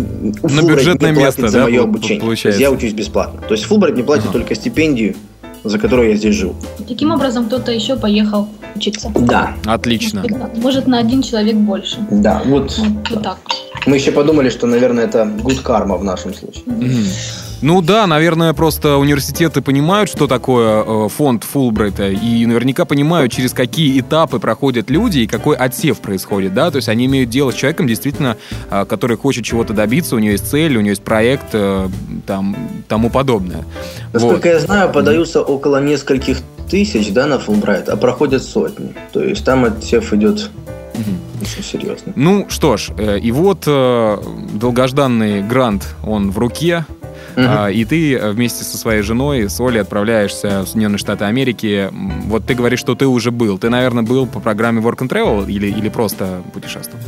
на 0.43 0.61
бюджетное 0.61 1.13
место, 1.13 1.47
за 1.47 1.59
да, 1.59 1.63
мое 1.63 1.83
обучение. 1.83 2.19
Получается. 2.19 2.59
я 2.59 2.69
учусь 2.69 2.91
бесплатно. 2.91 3.41
То 3.47 3.53
есть 3.53 3.63
Фулбрайт 3.63 3.95
не 3.95 4.03
платит 4.03 4.25
ага. 4.25 4.33
только 4.33 4.55
стипендию, 4.55 5.15
за 5.63 5.79
которую 5.79 6.09
я 6.09 6.15
здесь 6.17 6.35
живу. 6.35 6.55
Таким 6.85 7.11
образом, 7.11 7.45
кто-то 7.45 7.71
еще 7.71 7.95
поехал 7.95 8.49
учиться. 8.75 9.11
Да. 9.15 9.55
Отлично. 9.65 10.23
Может, 10.55 10.87
на 10.87 10.99
один 10.99 11.21
человек 11.21 11.55
больше. 11.55 11.97
Да, 12.09 12.41
вот. 12.45 12.77
Вот, 12.77 13.09
вот 13.09 13.23
так. 13.23 13.37
Мы 13.85 13.95
еще 13.95 14.11
подумали, 14.11 14.49
что, 14.49 14.67
наверное, 14.67 15.05
это 15.05 15.23
good 15.23 15.63
karma 15.63 15.97
в 15.97 16.03
нашем 16.03 16.33
случае. 16.33 16.63
Mm-hmm. 16.65 17.50
Ну 17.61 17.83
да, 17.83 18.07
наверное, 18.07 18.53
просто 18.53 18.97
университеты 18.97 19.61
понимают, 19.61 20.09
что 20.09 20.25
такое 20.25 20.83
э, 20.83 21.09
фонд 21.09 21.43
Фулбрайта, 21.43 22.09
и 22.09 22.45
наверняка 22.47 22.85
понимают, 22.85 23.31
через 23.31 23.53
какие 23.53 23.99
этапы 23.99 24.39
проходят 24.39 24.89
люди 24.89 25.19
и 25.19 25.27
какой 25.27 25.55
отсев 25.55 25.99
происходит, 25.99 26.55
да, 26.55 26.71
то 26.71 26.77
есть 26.77 26.89
они 26.89 27.05
имеют 27.05 27.29
дело 27.29 27.51
с 27.51 27.53
человеком, 27.53 27.85
действительно, 27.87 28.37
э, 28.71 28.85
который 28.85 29.15
хочет 29.15 29.45
чего-то 29.45 29.73
добиться, 29.73 30.15
у 30.15 30.19
него 30.19 30.31
есть 30.31 30.49
цель, 30.49 30.75
у 30.75 30.81
него 30.81 30.89
есть 30.89 31.03
проект, 31.03 31.49
э, 31.53 31.87
там, 32.25 32.57
тому 32.87 33.11
подобное. 33.11 33.63
Насколько 34.11 34.47
вот. 34.47 34.53
я 34.53 34.59
знаю, 34.59 34.91
подаются 34.91 35.43
около 35.43 35.79
нескольких 35.79 36.39
тысяч, 36.67 37.11
да, 37.11 37.27
на 37.27 37.37
Фулбрайт, 37.37 37.89
а 37.89 37.95
проходят 37.95 38.43
сотни, 38.43 38.95
то 39.13 39.23
есть 39.23 39.45
там 39.45 39.65
отсев 39.65 40.11
идет 40.13 40.49
Угу. 40.93 41.43
Очень 41.43 41.63
серьезно. 41.63 42.11
Ну 42.17 42.47
что 42.49 42.75
ж, 42.75 42.89
и 42.99 43.31
вот 43.31 43.65
долгожданный 43.65 45.41
грант, 45.41 45.95
он 46.05 46.31
в 46.31 46.37
руке. 46.37 46.85
Uh-huh. 47.35 47.71
и 47.71 47.85
ты 47.85 48.19
вместе 48.31 48.63
со 48.63 48.77
своей 48.77 49.01
женой, 49.01 49.49
с 49.49 49.59
Олей, 49.59 49.81
отправляешься 49.81 50.61
в 50.61 50.67
Соединенные 50.67 50.97
Штаты 50.97 51.25
Америки. 51.25 51.89
Вот 52.25 52.45
ты 52.45 52.53
говоришь, 52.53 52.79
что 52.79 52.95
ты 52.95 53.07
уже 53.07 53.31
был. 53.31 53.57
Ты, 53.57 53.69
наверное, 53.69 54.03
был 54.03 54.27
по 54.27 54.39
программе 54.39 54.81
Work 54.81 54.99
and 54.99 55.09
Travel 55.09 55.49
или, 55.49 55.67
или 55.67 55.89
просто 55.89 56.41
путешествовал? 56.53 57.03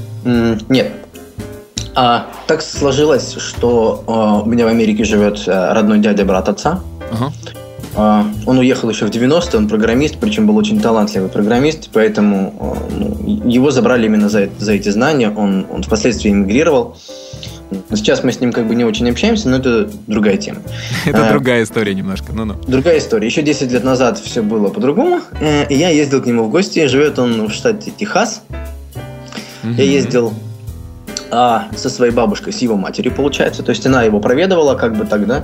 Нет. 0.70 0.92
А, 1.96 2.28
так 2.48 2.62
сложилось, 2.62 3.36
что 3.36 4.04
а, 4.08 4.42
у 4.42 4.46
меня 4.46 4.66
в 4.66 4.70
Америке 4.70 5.04
живет 5.04 5.44
а, 5.48 5.74
родной 5.74 6.00
дядя 6.00 6.26
брат 6.26 6.50
отца. 6.50 6.82
Uh-huh. 7.12 7.32
А, 7.96 8.26
он 8.46 8.58
уехал 8.58 8.90
еще 8.90 9.06
в 9.06 9.10
90-е, 9.10 9.60
он 9.60 9.68
программист, 9.68 10.18
причем 10.20 10.48
был 10.48 10.58
очень 10.58 10.80
талантливый 10.80 11.30
программист, 11.30 11.90
поэтому 11.94 12.56
а, 12.60 12.78
ну, 12.92 13.50
его 13.50 13.72
забрали 13.72 14.08
именно 14.08 14.30
за, 14.30 14.50
за 14.58 14.74
эти 14.74 14.90
знания. 14.90 15.30
Он, 15.30 15.68
он 15.72 15.84
впоследствии 15.84 16.32
эмигрировал. 16.32 16.98
Сейчас 17.92 18.24
мы 18.24 18.32
с 18.32 18.40
ним 18.40 18.52
как 18.52 18.68
бы 18.68 18.76
не 18.76 18.86
очень 18.86 19.10
общаемся, 19.10 19.50
но 19.50 19.58
это 19.58 19.90
другая 20.08 20.38
тема. 20.38 20.60
Это 21.06 21.28
а, 21.28 21.32
другая 21.32 21.64
история 21.64 21.94
немножко, 21.94 22.34
ну-ну. 22.34 22.56
Другая 22.68 22.98
история. 23.00 23.28
Еще 23.28 23.42
10 23.42 23.72
лет 23.72 23.84
назад 23.84 24.20
все 24.20 24.42
было 24.42 24.70
по-другому. 24.70 25.22
Э, 25.40 25.68
и 25.68 25.76
я 25.76 25.90
ездил 25.90 26.22
к 26.22 26.26
нему 26.26 26.46
в 26.46 26.50
гости. 26.50 26.86
Живет 26.88 27.20
он 27.20 27.48
в 27.48 27.52
штате 27.52 27.92
Техас. 27.92 28.44
Я 29.64 29.84
ездил 29.84 30.34
а, 31.32 31.68
со 31.76 31.90
своей 31.90 32.12
бабушкой, 32.12 32.54
с 32.54 32.60
его 32.60 32.76
матерью, 32.76 33.14
получается. 33.14 33.64
То 33.64 33.72
есть 33.72 33.86
она 33.88 34.04
его 34.04 34.20
проведывала, 34.20 34.76
как 34.76 34.96
бы 34.96 35.06
тогда, 35.06 35.44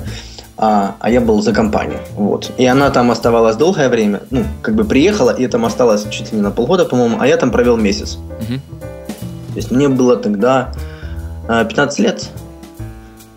а, 0.57 0.95
а 0.99 1.09
я 1.09 1.21
был 1.21 1.41
за 1.41 1.53
компанию. 1.53 1.99
Вот. 2.15 2.51
И 2.57 2.65
она 2.65 2.89
там 2.91 3.09
оставалась 3.11 3.55
долгое 3.55 3.89
время. 3.89 4.21
Ну, 4.29 4.43
как 4.61 4.75
бы 4.75 4.83
приехала, 4.83 5.31
и 5.31 5.47
там 5.47 5.65
осталось 5.65 6.05
чуть 6.09 6.31
ли 6.31 6.37
не 6.37 6.43
на 6.43 6.51
полгода, 6.51 6.85
по-моему, 6.85 7.17
а 7.19 7.27
я 7.27 7.37
там 7.37 7.49
провел 7.49 7.77
месяц. 7.77 8.17
Угу. 8.41 8.59
То 9.49 9.55
есть 9.55 9.71
мне 9.71 9.89
было 9.89 10.15
тогда 10.15 10.71
15 11.49 11.99
а, 11.99 12.03
лет. 12.03 12.29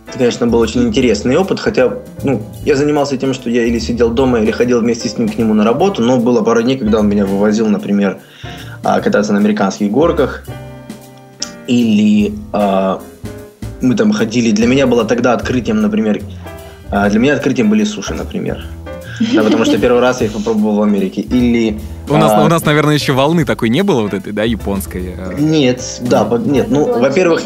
Это, 0.07 0.19
конечно, 0.19 0.47
был 0.47 0.59
очень 0.59 0.83
интересный 0.83 1.37
опыт, 1.37 1.59
хотя 1.59 1.95
ну, 2.23 2.43
я 2.65 2.77
занимался 2.77 3.17
тем, 3.17 3.33
что 3.33 3.49
я 3.49 3.65
или 3.65 3.79
сидел 3.79 4.11
дома, 4.11 4.41
или 4.41 4.51
ходил 4.51 4.81
вместе 4.81 5.09
с 5.09 5.17
ним 5.17 5.29
к 5.29 5.39
нему 5.39 5.55
на 5.55 5.65
работу, 5.65 6.03
но 6.03 6.19
было 6.19 6.43
пару 6.43 6.63
дней, 6.63 6.77
когда 6.77 6.99
он 6.99 7.09
меня 7.09 7.25
вывозил, 7.25 7.67
например, 7.69 8.19
а, 8.85 9.01
кататься 9.01 9.33
на 9.33 9.39
американских 9.39 9.91
горках, 9.91 10.45
или 11.67 12.35
э, 12.53 12.99
мы 13.81 13.95
там 13.95 14.13
ходили. 14.13 14.51
Для 14.51 14.67
меня 14.67 14.87
было 14.87 15.05
тогда 15.05 15.33
открытием, 15.33 15.81
например, 15.81 16.21
для 16.91 17.19
меня 17.19 17.35
открытием 17.35 17.71
были 17.71 17.85
суши, 17.85 18.13
например. 18.13 18.67
Да, 19.33 19.43
потому 19.45 19.65
что 19.65 19.79
первый 19.79 20.01
раз 20.01 20.21
я 20.21 20.27
их 20.27 20.33
попробовал 20.33 20.77
в 20.77 20.83
Америке. 20.83 21.23
Или... 21.23 21.79
У 22.09 22.17
нас, 22.17 22.33
а... 22.33 22.45
у 22.45 22.49
нас, 22.49 22.65
наверное, 22.65 22.95
еще 22.95 23.13
волны 23.13 23.45
такой 23.45 23.69
не 23.69 23.83
было 23.83 24.03
вот 24.03 24.15
этой, 24.15 24.33
да, 24.33 24.45
японской? 24.45 25.15
А? 25.17 25.35
Нет, 25.39 25.83
да, 26.03 26.29
нет. 26.45 26.67
Ну, 26.71 27.01
во-первых... 27.01 27.43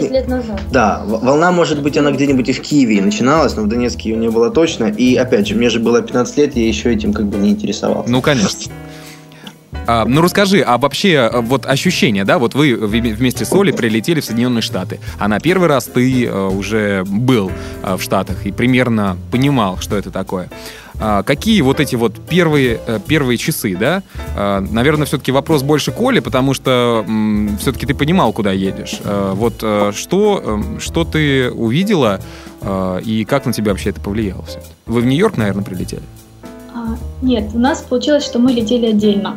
Да, 0.70 1.02
волна, 1.06 1.52
может 1.52 1.82
быть, 1.82 1.96
она 1.96 2.10
где-нибудь 2.10 2.48
и 2.48 2.52
в 2.52 2.60
Киеве 2.60 3.00
начиналась, 3.02 3.56
но 3.56 3.62
в 3.62 3.68
Донецке 3.68 4.10
ее 4.10 4.16
не 4.16 4.28
было 4.28 4.50
точно. 4.50 4.84
И, 4.86 5.14
опять 5.16 5.46
же, 5.46 5.54
мне 5.54 5.70
же 5.70 5.80
было 5.80 6.02
15 6.02 6.36
лет, 6.38 6.56
я 6.56 6.66
еще 6.66 6.92
этим 6.92 7.12
как 7.12 7.26
бы 7.26 7.38
не 7.38 7.50
интересовался. 7.50 8.10
Ну, 8.10 8.20
конечно. 8.22 8.72
А, 9.86 10.04
ну 10.04 10.20
расскажи, 10.20 10.62
а 10.62 10.78
вообще 10.78 11.18
а, 11.18 11.40
вот 11.40 11.66
ощущения, 11.66 12.24
да, 12.24 12.38
вот 12.38 12.54
вы 12.54 12.74
вместе 12.74 13.44
с 13.44 13.52
Олей 13.52 13.72
прилетели 13.72 14.20
в 14.20 14.24
Соединенные 14.24 14.62
Штаты, 14.62 14.98
а 15.18 15.28
на 15.28 15.38
первый 15.38 15.68
раз 15.68 15.84
ты 15.84 16.26
а, 16.26 16.48
уже 16.48 17.04
был 17.04 17.52
а, 17.82 17.96
в 17.96 18.02
Штатах 18.02 18.46
и 18.46 18.52
примерно 18.52 19.16
понимал, 19.30 19.78
что 19.78 19.96
это 19.96 20.10
такое. 20.10 20.48
А, 21.00 21.22
какие 21.22 21.60
вот 21.60 21.80
эти 21.80 21.94
вот 21.94 22.14
первые, 22.28 22.80
э, 22.86 22.98
первые 23.06 23.36
часы, 23.36 23.76
да? 23.76 24.02
А, 24.36 24.60
наверное, 24.60 25.06
все-таки 25.06 25.32
вопрос 25.32 25.62
больше 25.62 25.92
Коли, 25.92 26.20
потому 26.20 26.54
что 26.54 27.04
все-таки 27.60 27.86
ты 27.86 27.94
понимал, 27.94 28.32
куда 28.32 28.52
едешь. 28.52 29.00
А, 29.04 29.34
вот 29.34 29.54
э, 29.62 29.92
что, 29.94 30.42
эм, 30.44 30.80
что 30.80 31.04
ты 31.04 31.50
увидела 31.50 32.20
и 33.04 33.24
как 33.28 33.46
на 33.46 33.52
тебя 33.52 33.70
вообще 33.70 33.90
это 33.90 34.00
повлияло 34.00 34.42
все? 34.44 34.60
Вы 34.86 35.02
в 35.02 35.06
Нью-Йорк, 35.06 35.36
наверное, 35.36 35.62
прилетели? 35.62 36.02
Нет, 37.22 37.50
у 37.54 37.58
нас 37.58 37.82
получилось, 37.82 38.24
что 38.24 38.38
мы 38.38 38.50
летели 38.52 38.86
отдельно. 38.86 39.36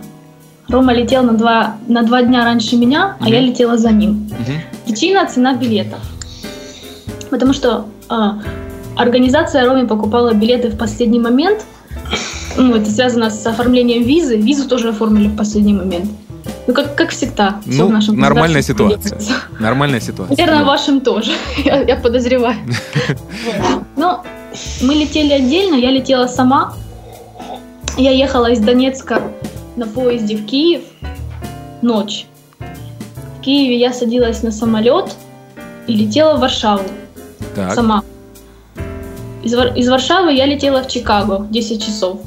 Рома 0.68 0.94
летел 0.94 1.24
на 1.24 1.34
два, 1.34 1.76
на 1.88 2.04
два 2.04 2.24
дня 2.24 2.46
раньше 2.46 2.76
меня, 2.76 3.18
а 3.20 3.30
я 3.30 3.40
летела 3.40 3.78
за 3.78 3.92
ним. 3.92 4.30
Угу. 4.32 4.52
Причина– 4.86 5.28
цена 5.30 5.54
билетов. 5.54 6.00
Потому 7.30 7.54
что 7.54 7.86
Организация 9.00 9.66
Роми 9.66 9.88
покупала 9.88 10.34
билеты 10.34 10.70
в 10.70 10.78
последний 10.78 11.20
момент, 11.20 11.64
ну, 12.58 12.76
это 12.76 12.90
связано 12.92 13.30
с 13.30 13.46
оформлением 13.46 14.04
визы. 14.04 14.36
Визу 14.36 14.68
тоже 14.68 14.90
оформили 14.90 15.30
в 15.30 15.38
последний 15.38 15.74
момент. 15.74 16.12
Ну, 16.68 16.74
как, 16.74 16.96
как 16.96 17.10
всегда. 17.12 17.62
Ну, 17.66 17.88
в 17.88 17.92
нашем 17.92 18.20
нормальная 18.20 18.62
ситуация. 18.62 18.98
делается. 19.12 19.34
Нормальная 19.60 20.02
ситуация. 20.02 20.36
Наверное, 20.36 20.60
Да. 20.60 20.66
вашим 20.66 21.00
тоже, 21.02 21.32
я, 21.66 21.82
я 21.82 21.96
подозреваю. 21.96 22.58
Но 23.96 24.26
мы 24.82 24.94
летели 24.96 25.32
отдельно, 25.32 25.76
я 25.76 25.92
летела 25.92 26.28
сама. 26.28 26.74
Я 27.98 28.12
ехала 28.12 28.52
из 28.52 28.60
Донецка 28.60 29.22
на 29.78 29.86
поезде 29.88 30.36
в 30.36 30.46
Киев 30.46 30.82
ночь. 31.82 32.26
В 33.38 33.42
Киеве 33.42 33.80
я 33.80 33.94
садилась 33.94 34.44
на 34.44 34.52
самолет 34.52 35.16
и 35.88 35.96
летела 35.96 36.36
в 36.36 36.42
Варшаву 36.42 36.84
Так. 37.56 37.74
сама. 37.74 38.04
Из, 39.44 39.54
из 39.54 39.88
Варшавы 39.90 40.34
я 40.34 40.46
летела 40.46 40.84
в 40.84 40.88
Чикаго 40.88 41.48
10 41.50 41.84
часов. 41.86 42.20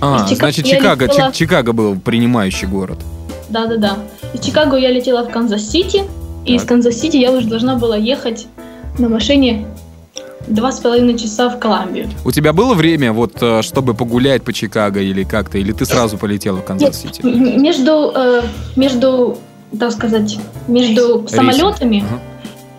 А, 0.00 0.16
из 0.16 0.22
Чикаго 0.30 0.36
значит, 0.36 0.64
Чикаго, 0.66 1.06
летела- 1.06 1.32
Чи- 1.32 1.38
Чикаго 1.38 1.72
был 1.72 1.96
принимающий 1.96 2.66
город. 2.68 2.98
Да-да-да. 3.48 3.98
Из 4.34 4.40
Чикаго 4.40 4.76
я 4.76 4.90
летела 4.90 5.22
в 5.24 5.30
Канзас-Сити, 5.30 6.02
и 6.44 6.56
из. 6.56 6.64
Канзас-Сити 6.64 7.16
я 7.16 7.30
уже 7.32 7.46
должна 7.46 7.76
была 7.76 7.96
ехать 7.96 8.46
на 8.98 9.08
машине 9.08 9.66
два 10.46 10.72
с 10.72 10.80
половиной 10.80 11.16
часа 11.18 11.48
в 11.48 11.58
Колумбию. 11.58 12.08
У 12.24 12.30
тебя 12.30 12.52
было 12.52 12.74
время, 12.74 13.12
вот, 13.12 13.32
э, 13.40 13.62
чтобы 13.62 13.94
погулять 13.94 14.42
по 14.42 14.52
Чикаго 14.52 15.00
или 15.00 15.24
как-то, 15.24 15.56
или 15.58 15.72
ты 15.72 15.86
сразу 15.86 16.18
полетела 16.18 16.58
в 16.58 16.64
Канзас-Сити? 16.64 17.22
Между, 17.24 18.12
э, 18.14 18.42
между, 18.76 19.38
так 19.78 19.92
сказать, 19.92 20.38
между 20.68 21.26
самолетами 21.28 22.04
Ага. 22.06 22.20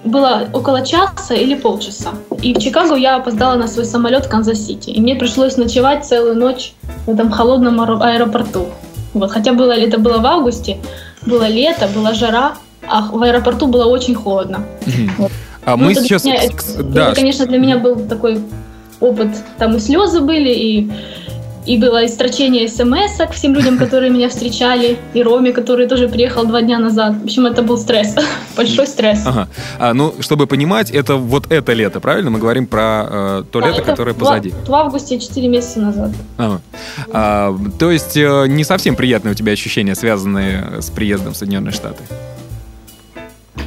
Было 0.06 0.48
около 0.54 0.86
часа 0.86 1.34
или 1.34 1.56
полчаса. 1.56 2.12
И 2.42 2.54
в 2.54 2.60
Чикаго 2.60 2.96
я 2.96 3.16
опоздала 3.16 3.56
на 3.56 3.68
свой 3.68 3.86
самолет 3.86 4.26
в 4.26 4.30
Канзас-Сити. 4.30 4.92
И 4.92 5.02
мне 5.02 5.16
пришлось 5.16 5.58
ночевать 5.58 6.06
целую 6.06 6.36
ночь 6.36 6.74
в 7.06 7.12
этом 7.12 7.32
холодном 7.32 7.82
аэро- 7.82 8.02
аэропорту. 8.02 8.68
Вот, 9.14 9.32
хотя 9.32 9.54
было, 9.54 9.72
это 9.72 9.98
было 9.98 10.20
в 10.20 10.26
августе, 10.26 10.78
было 11.26 11.48
лето, 11.48 11.88
была 11.88 12.14
жара, 12.14 12.54
а 12.88 13.10
в 13.12 13.22
аэропорту 13.24 13.68
было 13.68 13.86
очень 13.86 14.14
холодно. 14.16 14.64
Вот. 15.18 15.32
А 15.66 15.76
Ну, 15.76 15.86
мы 15.86 15.96
сейчас... 15.96 16.24
меня- 16.26 16.44
это, 16.44 17.16
конечно, 17.16 17.46
для 17.48 17.58
меня 17.58 17.78
был 17.78 17.96
такой 18.08 18.40
опыт. 19.00 19.30
Там 19.58 19.76
и 19.76 19.80
слезы 19.80 20.22
были, 20.22 20.50
и, 20.50 20.92
и 21.66 21.78
было 21.78 22.06
истрачение 22.06 22.68
смс 22.68 23.20
всем 23.34 23.54
людям, 23.56 23.78
которые 23.78 24.12
меня 24.12 24.30
встречали, 24.30 24.98
и 25.14 25.24
Роме, 25.24 25.52
который 25.52 25.88
тоже 25.88 26.08
приехал 26.08 26.46
два 26.46 26.62
дня 26.62 26.80
назад. 26.80 27.16
В 27.22 27.24
общем, 27.26 27.46
это 27.46 27.62
был 27.62 27.78
стресс, 27.78 28.16
большой 28.58 28.88
стресс. 28.88 29.24
Ага. 29.26 29.48
А, 29.80 29.94
ну, 29.94 30.14
чтобы 30.20 30.48
понимать, 30.48 30.92
это 30.92 31.16
вот 31.16 31.52
это 31.52 31.74
лето, 31.74 32.00
правильно? 32.00 32.30
Мы 32.30 32.40
говорим 32.40 32.68
про 32.68 33.08
э, 33.10 33.44
то 33.52 33.62
Да, 33.62 33.68
лето, 33.70 33.82
которое 33.82 34.14
в- 34.14 34.18
позади. 34.18 34.54
В 34.68 34.74
августе 34.74 35.20
4 35.20 35.48
месяца 35.48 35.80
назад. 35.80 36.12
Ага. 36.38 36.62
А, 37.12 37.56
то 37.80 37.92
есть 37.92 38.16
э, 38.18 38.46
не 38.48 38.64
совсем 38.64 38.96
приятные 38.96 39.32
у 39.32 39.36
тебя 39.36 39.52
ощущения, 39.54 39.96
связанные 39.96 40.82
с 40.82 40.90
приездом 40.90 41.34
в 41.34 41.38
Соединенные 41.38 41.72
Штаты. 41.72 42.04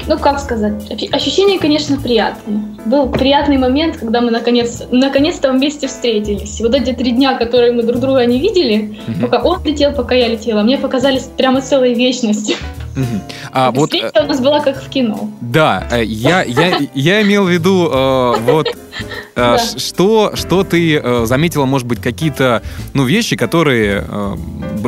Ну, 0.08 0.18
как 0.18 0.40
сказать, 0.40 0.90
ощ- 0.90 1.08
ощущения, 1.12 1.58
конечно, 1.58 1.98
приятные. 2.00 2.60
Был 2.86 3.10
приятный 3.10 3.58
момент, 3.58 3.98
когда 3.98 4.22
мы 4.22 4.30
наконец, 4.30 4.82
наконец-то 4.90 5.52
вместе 5.52 5.86
встретились. 5.86 6.60
И 6.60 6.62
вот 6.62 6.74
эти 6.74 6.92
три 6.94 7.10
дня, 7.10 7.34
которые 7.36 7.72
мы 7.72 7.82
друг 7.82 8.00
друга 8.00 8.24
не 8.24 8.38
видели, 8.40 8.98
Мгм. 9.06 9.20
пока 9.20 9.42
он 9.42 9.62
летел, 9.64 9.92
пока 9.92 10.14
я 10.14 10.28
летела, 10.28 10.62
мне 10.62 10.78
показались 10.78 11.24
прямо 11.36 11.60
целой 11.60 11.92
вечностью. 11.92 12.56
Мгм. 12.96 13.20
А 13.52 13.70
вот 13.70 13.92
э, 13.94 13.98
Встреча 13.98 14.24
у 14.24 14.28
нас 14.28 14.40
была 14.40 14.60
как 14.60 14.82
в 14.82 14.88
кино. 14.88 15.30
Да, 15.42 15.86
э, 15.92 16.02
я, 16.04 16.42
я, 16.42 16.78
я 16.94 17.22
имел 17.22 17.44
в 17.44 17.50
виду, 17.50 17.88
э, 17.92 18.34
вот, 18.40 18.66
э, 18.66 18.72
Да. 19.36 19.58
что, 19.58 20.32
что 20.34 20.64
ты 20.64 20.96
э, 20.96 21.26
заметила, 21.26 21.64
может 21.66 21.86
быть, 21.86 22.00
какие-то, 22.00 22.62
ну, 22.94 23.04
вещи, 23.04 23.36
которые 23.36 24.04
э, 24.08 24.36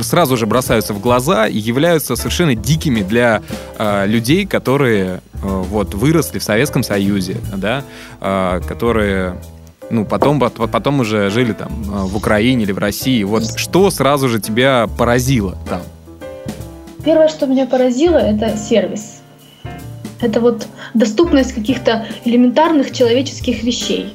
сразу 0.03 0.37
же 0.37 0.47
бросаются 0.47 0.95
в 0.95 1.01
глаза 1.01 1.47
и 1.47 1.59
являются 1.59 2.17
совершенно 2.17 2.55
дикими 2.55 3.03
для 3.03 3.43
э, 3.79 4.07
людей, 4.07 4.47
которые, 4.47 5.21
э, 5.35 5.39
вот, 5.43 5.95
выросли 5.95 6.39
в 6.39 6.43
Советском 6.43 6.83
Союзе, 6.83 7.37
да, 7.57 7.85
э, 8.21 8.61
которые 8.67 9.37
ну, 9.91 10.05
потом, 10.05 10.41
пот- 10.41 10.71
потом 10.71 11.01
уже 11.01 11.31
жили 11.31 11.53
там 11.53 11.71
э, 11.83 12.05
в 12.05 12.17
Украине 12.17 12.63
или 12.63 12.73
в 12.73 12.79
России. 12.79 13.25
Вот 13.25 13.59
что 13.59 13.91
сразу 13.91 14.29
же 14.29 14.41
тебя 14.41 14.89
поразило 14.99 15.59
там? 15.69 15.83
Первое, 17.05 17.29
что 17.29 17.47
меня 17.47 17.67
поразило, 17.67 18.19
это 18.19 18.57
сервис. 18.57 19.21
Это 20.21 20.41
вот 20.41 20.67
доступность 20.95 21.55
каких-то 21.55 22.07
элементарных 22.25 22.93
человеческих 22.93 23.63
вещей. 23.63 24.15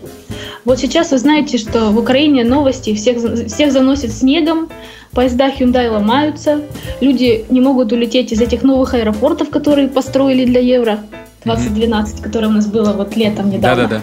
Вот 0.63 0.79
сейчас 0.79 1.11
вы 1.11 1.17
знаете, 1.17 1.57
что 1.57 1.91
в 1.91 1.97
Украине 1.97 2.43
новости 2.43 2.93
всех, 2.93 3.17
всех 3.47 3.71
заносит 3.71 4.11
снегом, 4.11 4.69
поезда 5.15 5.49
Hyundai 5.49 5.89
ломаются, 5.89 6.62
люди 6.99 7.45
не 7.49 7.62
могут 7.62 7.91
улететь 7.93 8.32
из 8.32 8.41
этих 8.41 8.63
новых 8.63 8.93
аэропортов, 8.93 9.49
которые 9.49 9.88
построили 9.88 10.45
для 10.45 10.60
Евро 10.60 10.99
2012, 11.45 12.21
которое 12.21 12.47
у 12.47 12.51
нас 12.51 12.67
было 12.67 12.91
вот 12.91 13.15
летом 13.15 13.49
недавно. 13.49 13.88
Да-да-да. 13.88 14.01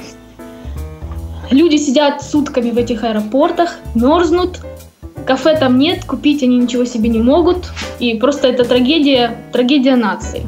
Люди 1.51 1.77
сидят 1.77 2.23
сутками 2.23 2.71
в 2.71 2.79
этих 2.79 3.05
аэропортах, 3.05 3.79
мерзнут, 3.95 4.61
кафе 5.27 5.55
там 5.57 5.79
нет, 5.79 6.05
купить 6.05 6.43
они 6.43 6.57
ничего 6.57 6.87
себе 6.87 7.11
не 7.11 7.21
могут, 7.21 7.71
и 7.99 8.15
просто 8.15 8.49
это 8.49 8.65
трагедия, 8.65 9.37
трагедия 9.53 9.97
нации. 9.97 10.47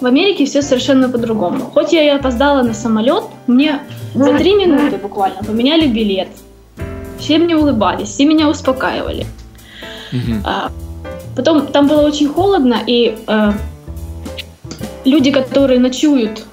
В 0.00 0.06
Америке 0.06 0.44
все 0.44 0.60
совершенно 0.60 1.08
по-другому. 1.08 1.60
Хоть 1.72 1.92
я 1.92 2.02
и 2.02 2.08
опоздала 2.08 2.62
на 2.62 2.74
самолет, 2.74 3.24
мне 3.46 3.78
за 4.14 4.36
три 4.36 4.54
минуты 4.54 4.96
буквально 4.96 5.44
поменяли 5.44 5.86
билет. 5.86 6.28
Все 7.20 7.38
мне 7.38 7.56
улыбались, 7.56 8.08
все 8.08 8.26
меня 8.26 8.48
успокаивали. 8.48 9.24
Мгм. 10.12 10.42
А, 10.44 10.70
Потом 11.36 11.66
там 11.66 11.88
было 11.88 12.02
очень 12.02 12.28
холодно, 12.28 12.76
и 12.86 13.18
э, 13.26 13.52
люди, 15.04 15.32
которые 15.32 15.80
ночуют 15.80 16.44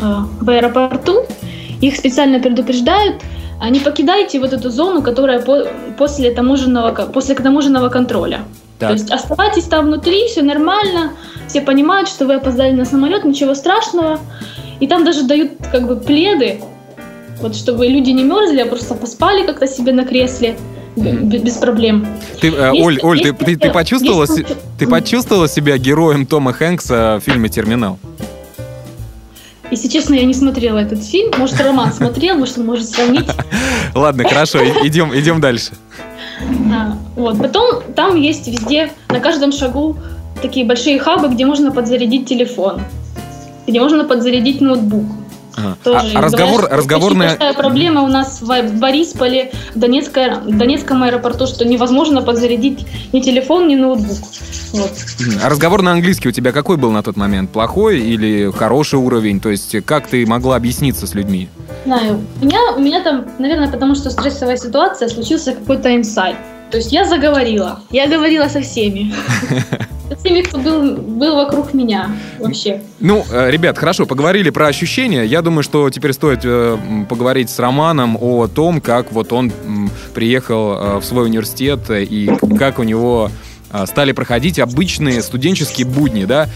э, 0.00 0.14
в 0.40 0.48
аэропорту, 0.48 1.26
их 1.82 1.96
специально 1.96 2.40
предупреждают, 2.40 3.22
а 3.60 3.68
не 3.68 3.80
покидайте 3.80 4.40
вот 4.40 4.52
эту 4.54 4.70
зону, 4.70 5.02
которая 5.02 5.40
по- 5.42 5.66
после 5.98 6.30
таможенного, 6.30 6.90
после 7.12 7.34
таможенного 7.34 7.90
контроля. 7.90 8.40
Так. 8.78 8.88
То 8.88 8.94
есть 8.94 9.10
оставайтесь 9.10 9.64
там 9.64 9.86
внутри, 9.86 10.26
все 10.28 10.40
нормально, 10.42 11.12
все 11.46 11.60
понимают, 11.60 12.08
что 12.08 12.24
вы 12.24 12.36
опоздали 12.36 12.72
на 12.72 12.86
самолет, 12.86 13.24
ничего 13.24 13.54
страшного. 13.54 14.20
И 14.80 14.86
там 14.86 15.04
даже 15.04 15.24
дают 15.24 15.50
как 15.70 15.86
бы 15.86 15.96
пледы, 15.96 16.62
вот 17.42 17.54
чтобы 17.54 17.86
люди 17.86 18.08
не 18.10 18.24
мерзли, 18.24 18.60
а 18.60 18.66
просто 18.66 18.94
поспали 18.94 19.44
как-то 19.44 19.66
себе 19.66 19.92
на 19.92 20.06
кресле 20.06 20.56
без 21.00 21.54
проблем. 21.54 22.06
Ты, 22.40 22.48
э, 22.48 22.70
Есть- 22.72 22.86
Оль, 22.86 22.98
Оль, 23.02 23.18
ты, 23.20 23.28
есть 23.28 23.38
ты, 23.38 23.44
ты 23.44 23.56
такое- 23.56 23.72
почувствовала, 23.72 24.22
есть 24.24 24.46
ты 24.78 24.86
почувствовала 24.86 25.48
себя 25.48 25.76
героем 25.78 26.26
Тома 26.26 26.52
Хэнкса 26.52 27.20
в 27.20 27.24
фильме 27.24 27.48
«Терминал»? 27.48 27.98
Если 29.70 29.86
честно, 29.88 30.14
я 30.14 30.24
не 30.24 30.34
смотрела 30.34 30.78
этот 30.78 31.04
фильм. 31.04 31.32
Может, 31.38 31.60
Роман 31.60 31.92
смотрел, 31.96 32.36
может, 32.36 32.58
он 32.58 32.66
может 32.66 32.88
сравнить. 32.88 33.26
Ладно, 33.94 34.24
хорошо, 34.24 34.58
идем, 34.84 35.16
идем 35.16 35.40
дальше. 35.40 35.72
А, 36.72 36.96
вот. 37.16 37.38
Потом 37.38 37.82
там 37.94 38.16
есть 38.16 38.48
везде, 38.48 38.90
на 39.08 39.20
каждом 39.20 39.52
шагу 39.52 39.96
такие 40.42 40.66
большие 40.66 40.98
хабы, 40.98 41.28
где 41.28 41.44
можно 41.46 41.70
подзарядить 41.70 42.26
телефон, 42.26 42.80
где 43.66 43.78
можно 43.80 44.04
подзарядить 44.04 44.60
ноутбук. 44.60 45.06
Ага. 45.56 45.76
Тоже 45.82 46.12
А, 46.14 46.20
разговор, 46.22 46.60
говорят, 46.62 46.78
разговорная... 46.78 47.28
Очень 47.28 47.38
большая 47.38 47.54
проблема 47.54 48.02
у 48.02 48.08
нас 48.08 48.40
в 48.40 48.78
Борисполе, 48.78 49.52
в, 49.74 49.78
Донецкой- 49.78 50.40
в 50.40 50.56
Донецком 50.56 51.02
аэропорту, 51.02 51.46
что 51.46 51.64
невозможно 51.64 52.22
подзарядить 52.22 52.86
ни 53.12 53.20
телефон, 53.20 53.68
ни 53.68 53.76
ноутбук. 53.76 54.18
Вот. 54.72 54.92
А 55.42 55.48
разговор 55.48 55.82
на 55.82 55.92
английский 55.92 56.28
у 56.28 56.32
тебя 56.32 56.52
какой 56.52 56.76
был 56.76 56.92
на 56.92 57.02
тот 57.02 57.16
момент? 57.16 57.50
Плохой 57.50 58.00
или 58.00 58.52
хороший 58.52 58.98
уровень? 58.98 59.40
То 59.40 59.50
есть 59.50 59.84
как 59.84 60.06
ты 60.06 60.24
могла 60.26 60.56
объясниться 60.56 61.06
с 61.06 61.14
людьми? 61.14 61.48
знаю. 61.84 62.20
У 62.40 62.44
меня, 62.44 62.58
у 62.76 62.80
меня 62.80 63.02
там, 63.02 63.26
наверное, 63.38 63.70
потому 63.70 63.94
что 63.94 64.10
стрессовая 64.10 64.56
ситуация, 64.56 65.08
случился 65.08 65.52
какой-то 65.52 65.94
инсайт. 65.94 66.36
То 66.70 66.76
есть 66.76 66.92
я 66.92 67.04
заговорила. 67.04 67.80
Я 67.90 68.06
говорила 68.06 68.48
со 68.48 68.60
всеми. 68.60 69.12
Со 70.08 70.16
всеми, 70.16 70.40
кто 70.40 70.58
был, 70.58 70.96
был 70.96 71.36
вокруг 71.36 71.72
меня 71.72 72.10
вообще. 72.40 72.82
Ну, 72.98 73.24
э, 73.30 73.48
ребят, 73.48 73.78
хорошо, 73.78 74.06
поговорили 74.06 74.50
про 74.50 74.66
ощущения. 74.66 75.22
Я 75.22 75.40
думаю, 75.40 75.62
что 75.62 75.88
теперь 75.88 76.12
стоит 76.12 76.40
э, 76.42 76.76
поговорить 77.08 77.48
с 77.48 77.56
Романом 77.60 78.18
о 78.20 78.48
том, 78.48 78.80
как 78.80 79.12
вот 79.12 79.32
он 79.32 79.52
приехал 80.12 80.72
э, 80.72 80.98
в 80.98 81.04
свой 81.04 81.26
университет 81.26 81.88
и 81.90 82.28
как 82.58 82.80
у 82.80 82.82
него 82.82 83.30
стали 83.84 84.10
проходить 84.10 84.58
обычные 84.58 85.22
студенческие 85.22 85.86
будни, 85.86 86.24
да? 86.24 86.48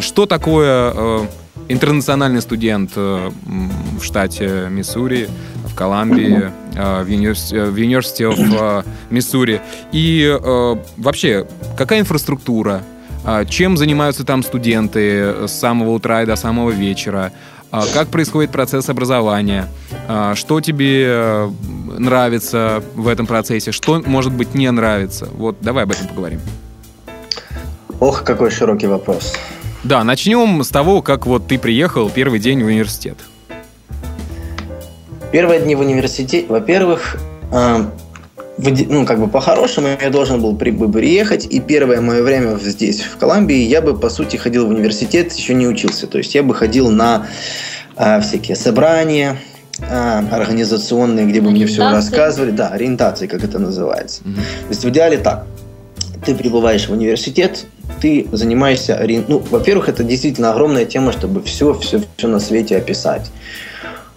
Что 0.00 0.24
такое 0.24 1.28
интернациональный 1.68 2.40
студент 2.40 2.96
в 2.96 4.00
штате 4.00 4.68
Миссури, 4.70 5.28
Колумбии, 5.76 6.50
э, 6.74 7.04
в 7.04 7.08
универс- 7.08 7.52
э, 7.52 7.70
в 7.70 7.76
of 7.76 8.82
э, 8.82 8.82
Миссури? 9.10 9.60
И 9.92 10.36
вообще, 10.96 11.46
какая 11.76 12.00
инфраструктура? 12.00 12.82
А, 13.28 13.44
Чем 13.44 13.76
занимаются 13.76 14.24
там 14.24 14.44
студенты 14.44 15.48
с 15.48 15.52
самого 15.52 15.90
утра 15.90 16.22
и 16.22 16.26
до 16.26 16.36
самого 16.36 16.70
вечера? 16.70 17.32
а, 17.72 17.82
как 17.92 18.08
происходит 18.08 18.52
процесс 18.52 18.88
образования, 18.88 19.66
а, 20.08 20.34
что 20.36 20.60
тебе 20.60 21.50
нравится 21.98 22.82
в 22.94 23.08
этом 23.08 23.26
процессе, 23.26 23.72
что, 23.72 24.00
может 24.06 24.32
быть, 24.32 24.54
не 24.54 24.70
нравится. 24.70 25.28
Вот 25.36 25.56
давай 25.60 25.82
об 25.82 25.90
этом 25.90 26.06
поговорим. 26.06 26.40
Ох, 27.98 28.22
какой 28.22 28.50
широкий 28.50 28.86
вопрос. 28.86 29.34
Да, 29.82 30.04
начнем 30.04 30.62
с 30.62 30.68
того, 30.68 31.02
как 31.02 31.26
вот 31.26 31.48
ты 31.48 31.58
приехал 31.58 32.08
первый 32.08 32.38
день 32.38 32.62
в 32.62 32.66
университет. 32.66 33.18
Первые 35.36 35.60
дни 35.60 35.74
в 35.74 35.80
университете, 35.80 36.46
во-первых, 36.48 37.18
э, 37.52 37.84
ну, 38.56 39.04
как 39.04 39.20
бы 39.20 39.28
по-хорошему 39.28 39.88
я 40.00 40.08
должен 40.08 40.40
был 40.40 40.56
при, 40.56 40.70
приехать, 40.70 41.44
и 41.44 41.60
первое 41.60 42.00
мое 42.00 42.22
время 42.22 42.56
здесь, 42.58 43.02
в 43.02 43.18
Колумбии, 43.18 43.58
я 43.58 43.82
бы, 43.82 43.98
по 43.98 44.08
сути, 44.08 44.38
ходил 44.38 44.66
в 44.66 44.70
университет, 44.70 45.34
еще 45.34 45.52
не 45.52 45.66
учился. 45.66 46.06
То 46.06 46.16
есть 46.16 46.34
я 46.34 46.42
бы 46.42 46.54
ходил 46.54 46.88
на 46.88 47.26
э, 47.98 48.22
всякие 48.22 48.56
собрания, 48.56 49.36
э, 49.78 50.22
организационные, 50.30 51.26
где 51.26 51.42
бы 51.42 51.50
мне 51.50 51.66
все 51.66 51.82
рассказывали. 51.82 52.50
Да, 52.50 52.68
ориентации, 52.68 53.26
как 53.26 53.44
это 53.44 53.58
называется. 53.58 54.22
Mm-hmm. 54.22 54.36
То 54.36 54.68
есть 54.70 54.84
в 54.84 54.88
идеале 54.88 55.18
так. 55.18 55.46
Ты 56.24 56.34
прибываешь 56.34 56.88
в 56.88 56.92
университет, 56.92 57.66
ты 58.00 58.26
занимаешься... 58.32 58.98
Ну, 59.28 59.42
во-первых, 59.50 59.90
это 59.90 60.02
действительно 60.02 60.52
огромная 60.52 60.86
тема, 60.86 61.12
чтобы 61.12 61.42
все, 61.42 61.74
все, 61.74 62.00
все 62.16 62.26
на 62.26 62.40
свете 62.40 62.78
описать. 62.78 63.30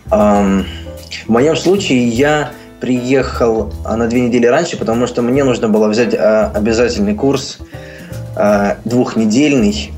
В 0.10 0.66
моем 1.28 1.56
случае 1.56 2.08
я 2.08 2.52
приехал 2.80 3.74
а, 3.84 3.98
на 3.98 4.08
две 4.08 4.22
недели 4.22 4.46
раньше, 4.46 4.78
потому 4.78 5.06
что 5.08 5.22
мне 5.22 5.44
нужно 5.44 5.70
было 5.70 5.88
взять 5.88 6.16
а, 6.16 6.52
обязательный 6.54 7.14
курс 7.14 7.60
а, 8.36 8.78
двухнедельный 8.86 9.92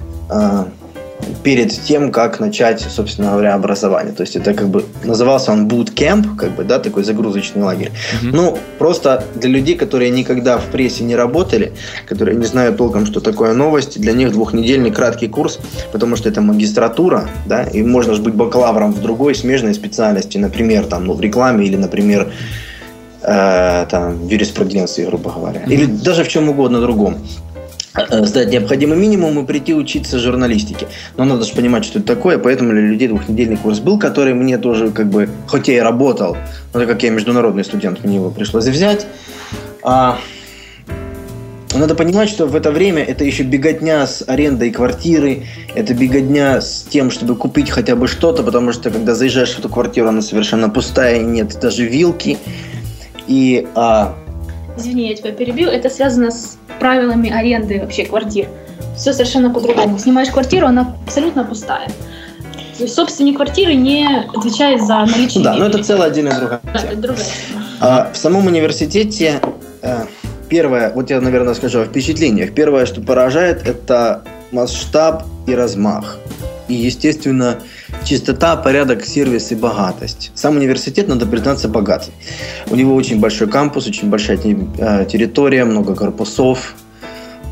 перед 1.43 1.71
тем, 1.71 2.11
как 2.11 2.39
начать, 2.39 2.81
собственно 2.81 3.31
говоря, 3.31 3.55
образование. 3.55 4.13
То 4.13 4.21
есть 4.21 4.35
это 4.35 4.53
как 4.53 4.69
бы 4.69 4.85
назывался 5.03 5.51
он 5.51 5.67
bootcamp, 5.67 6.35
как 6.35 6.51
бы, 6.55 6.63
да, 6.63 6.79
такой 6.79 7.03
загрузочный 7.03 7.63
лагерь. 7.63 7.89
Mm-hmm. 7.89 8.29
Ну, 8.33 8.57
просто 8.77 9.23
для 9.35 9.49
людей, 9.49 9.75
которые 9.75 10.09
никогда 10.11 10.57
в 10.57 10.65
прессе 10.65 11.03
не 11.03 11.15
работали, 11.15 11.73
которые 12.07 12.37
не 12.37 12.45
знают 12.45 12.77
толком, 12.77 13.05
что 13.05 13.19
такое 13.19 13.53
новости, 13.53 13.99
для 13.99 14.13
них 14.13 14.31
двухнедельный 14.31 14.91
краткий 14.91 15.27
курс, 15.27 15.59
потому 15.91 16.15
что 16.15 16.29
это 16.29 16.41
магистратура, 16.41 17.29
да, 17.45 17.63
и 17.63 17.81
можно 17.81 18.13
же 18.13 18.21
быть 18.21 18.33
бакалавром 18.33 18.93
в 18.93 19.01
другой 19.01 19.35
смежной 19.35 19.73
специальности, 19.73 20.37
например, 20.37 20.85
там, 20.85 21.05
ну, 21.05 21.13
в 21.13 21.21
рекламе 21.21 21.65
или, 21.65 21.75
например, 21.75 22.31
э, 23.23 23.85
там, 23.89 24.27
в 24.27 24.29
юриспруденции, 24.29 25.05
грубо 25.05 25.31
говоря, 25.31 25.61
mm-hmm. 25.61 25.73
или 25.73 25.85
даже 25.85 26.23
в 26.23 26.27
чем 26.27 26.49
угодно 26.49 26.81
другом. 26.81 27.17
Э, 27.93 28.25
сдать 28.25 28.49
необходимый 28.49 28.97
минимум 28.97 29.43
и 29.43 29.45
прийти 29.45 29.73
учиться 29.73 30.17
журналистике. 30.17 30.87
Но 31.17 31.25
надо 31.25 31.43
же 31.43 31.53
понимать, 31.53 31.83
что 31.83 31.99
это 31.99 32.07
такое, 32.07 32.37
поэтому 32.37 32.71
для 32.71 32.81
людей 32.81 33.09
двухнедельный 33.09 33.57
курс 33.57 33.79
был, 33.79 33.99
который 33.99 34.33
мне 34.33 34.57
тоже, 34.57 34.91
как 34.91 35.09
бы, 35.09 35.27
хоть 35.47 35.67
я 35.67 35.75
и 35.75 35.79
работал, 35.79 36.37
но 36.73 36.79
так 36.79 36.87
как 36.87 37.03
я 37.03 37.09
международный 37.09 37.65
студент, 37.65 38.03
мне 38.03 38.15
его 38.15 38.31
пришлось 38.31 38.65
взять. 38.67 39.05
А, 39.83 40.17
надо 41.73 41.95
понимать, 41.95 42.29
что 42.29 42.45
в 42.45 42.55
это 42.55 42.71
время 42.71 43.03
это 43.03 43.25
еще 43.25 43.43
беготня 43.43 44.07
с 44.07 44.23
арендой 44.25 44.71
квартиры, 44.71 45.43
это 45.75 45.93
беготня 45.93 46.61
с 46.61 46.83
тем, 46.89 47.11
чтобы 47.11 47.35
купить 47.35 47.69
хотя 47.69 47.97
бы 47.97 48.07
что-то, 48.07 48.43
потому 48.43 48.71
что 48.71 48.89
когда 48.89 49.15
заезжаешь 49.15 49.53
в 49.53 49.59
эту 49.59 49.67
квартиру, 49.67 50.07
она 50.07 50.21
совершенно 50.21 50.69
пустая, 50.69 51.19
нет 51.19 51.59
даже 51.59 51.85
вилки. 51.85 52.37
И 53.27 53.67
а, 53.75 54.15
Извини, 54.81 55.09
я 55.09 55.15
тебя 55.15 55.31
перебью. 55.31 55.69
Это 55.69 55.89
связано 55.89 56.31
с 56.31 56.57
правилами 56.79 57.29
аренды 57.29 57.79
вообще 57.79 58.03
квартир. 58.05 58.47
Все 58.97 59.13
совершенно 59.13 59.51
по-другому. 59.51 59.99
Снимаешь 59.99 60.29
квартиру, 60.29 60.65
она 60.65 60.95
абсолютно 61.05 61.43
пустая. 61.43 61.87
То 62.77 62.83
есть 62.83 62.95
собственник 62.95 63.35
квартиры 63.35 63.75
не 63.75 64.25
отвечает 64.35 64.81
за 64.81 65.05
наличие. 65.05 65.43
Да, 65.43 65.53
но 65.53 65.67
это 65.67 65.83
целая 65.83 66.09
отдельная 66.09 66.39
другая. 66.39 66.61
Да, 66.73 66.95
другая. 66.95 67.27
А, 67.79 68.11
в 68.11 68.17
самом 68.17 68.47
университете 68.47 69.39
э, 69.83 70.05
первое, 70.49 70.91
вот 70.91 71.11
я, 71.11 71.21
наверное, 71.21 71.53
скажу 71.53 71.81
о 71.81 71.85
впечатлениях. 71.85 72.55
Первое, 72.55 72.87
что 72.87 73.01
поражает, 73.01 73.67
это 73.67 74.23
масштаб 74.51 75.25
и 75.45 75.53
размах. 75.53 76.17
И, 76.67 76.73
естественно, 76.73 77.59
чистота, 78.03 78.55
порядок, 78.55 79.05
сервис 79.05 79.51
и 79.51 79.55
богатость. 79.55 80.31
Сам 80.35 80.57
университет, 80.57 81.07
надо 81.07 81.25
признаться, 81.25 81.67
богатый. 81.67 82.11
У 82.69 82.75
него 82.75 82.95
очень 82.95 83.19
большой 83.19 83.47
кампус, 83.47 83.87
очень 83.87 84.09
большая 84.09 84.37
э, 84.37 85.05
территория, 85.05 85.65
много 85.65 85.95
корпусов. 85.95 86.75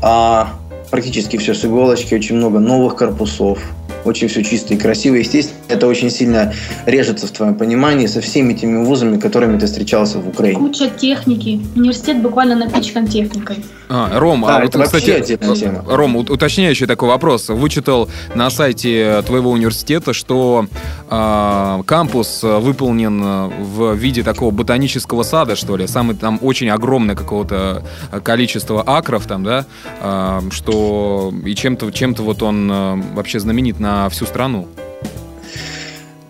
А 0.02 0.54
практически 0.90 1.36
все 1.36 1.54
с 1.54 1.64
иголочки, 1.64 2.14
очень 2.14 2.36
много 2.36 2.58
новых 2.58 2.96
корпусов, 2.96 3.58
очень 4.04 4.28
все 4.28 4.42
чисто 4.42 4.74
и 4.74 4.76
красиво. 4.76 5.16
Естественно, 5.16 5.58
это 5.68 5.86
очень 5.86 6.10
сильно 6.10 6.52
режется 6.86 7.26
в 7.26 7.30
твоем 7.30 7.54
понимании 7.54 8.06
со 8.06 8.20
всеми 8.20 8.54
теми 8.54 8.84
вузами, 8.84 9.18
которыми 9.18 9.58
ты 9.58 9.66
встречался 9.66 10.18
в 10.18 10.28
Украине. 10.28 10.58
Куча 10.58 10.88
техники. 10.88 11.60
Университет 11.76 12.22
буквально 12.22 12.56
напичкан 12.56 13.06
техникой. 13.06 13.56
А, 13.88 14.18
Ром, 14.18 14.42
да, 14.46 14.58
а 14.58 14.60
вот, 14.62 14.76
кстати, 14.76 15.36
тема. 15.56 15.84
Ром, 15.88 16.16
уточняющий 16.16 16.86
такой 16.86 17.08
вопрос. 17.08 17.48
Вычитал 17.48 18.08
на 18.34 18.48
сайте 18.50 19.22
твоего 19.26 19.50
университета, 19.50 20.12
что 20.12 20.66
э, 21.10 21.82
кампус 21.86 22.42
выполнен 22.42 23.20
в 23.20 23.94
виде 23.94 24.22
такого 24.22 24.52
ботанического 24.52 25.24
сада, 25.24 25.56
что 25.56 25.76
ли. 25.76 25.88
Самый 25.88 26.14
там 26.14 26.38
очень 26.40 26.70
огромное 26.70 27.16
какого-то 27.16 27.82
количество 28.22 28.82
акров 28.86 29.26
там, 29.26 29.42
да, 29.42 29.66
э, 30.00 30.40
что 30.52 31.32
и 31.44 31.54
чем-то 31.54 31.90
чем-то 31.90 32.22
вот 32.22 32.42
он 32.42 32.70
э, 32.70 33.02
вообще 33.14 33.40
знаменит 33.40 33.80
на 33.80 33.89
всю 34.10 34.26
страну. 34.26 34.68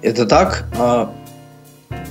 Это 0.03 0.27
так. 0.27 0.65
А, 0.79 1.13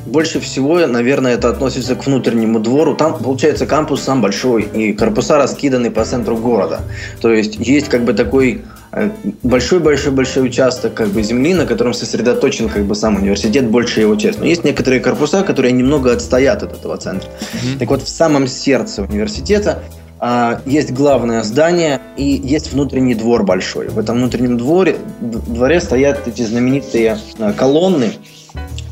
больше 0.06 0.40
всего, 0.40 0.86
наверное, 0.88 1.34
это 1.34 1.50
относится 1.50 1.96
к 1.96 2.06
внутреннему 2.06 2.60
двору. 2.60 2.96
Там, 2.96 3.18
получается, 3.18 3.66
кампус 3.66 4.02
сам 4.02 4.22
большой, 4.22 4.64
и 4.64 4.94
корпуса 4.94 5.38
раскиданы 5.38 5.92
по 5.92 6.06
центру 6.06 6.38
города. 6.38 6.82
То 7.22 7.32
есть 7.32 7.56
есть 7.56 7.90
как 7.90 8.04
бы 8.04 8.14
такой 8.14 8.64
большой-большой-большой 9.44 10.44
э, 10.44 10.46
участок 10.48 10.96
как 10.96 11.10
бы 11.10 11.22
земли, 11.22 11.54
на 11.54 11.66
котором 11.66 11.94
сосредоточен 11.94 12.70
как 12.70 12.86
бы 12.86 12.96
сам 12.96 13.18
университет, 13.18 13.68
больше 13.68 14.02
его 14.02 14.16
часть. 14.16 14.40
Но 14.40 14.46
есть 14.46 14.64
некоторые 14.64 15.00
корпуса, 15.00 15.44
которые 15.44 15.72
немного 15.72 16.12
отстоят 16.12 16.64
от 16.64 16.74
этого 16.74 16.98
центра. 16.98 17.30
Mm-hmm. 17.30 17.80
Так 17.80 17.90
вот, 17.90 18.02
в 18.02 18.10
самом 18.10 18.48
сердце 18.48 19.04
университета 19.04 19.84
есть 20.66 20.92
главное 20.92 21.44
здание 21.44 22.02
и 22.18 22.24
есть 22.24 22.74
внутренний 22.74 23.16
двор 23.16 23.44
большой. 23.44 23.88
В 23.88 23.98
этом 23.98 24.18
внутреннем 24.18 24.58
дворе, 24.58 24.98
дворе 25.22 25.80
стоят 25.80 26.28
эти 26.28 26.42
знаменитые 26.42 27.18
а, 27.40 27.54
колонны, 27.54 28.14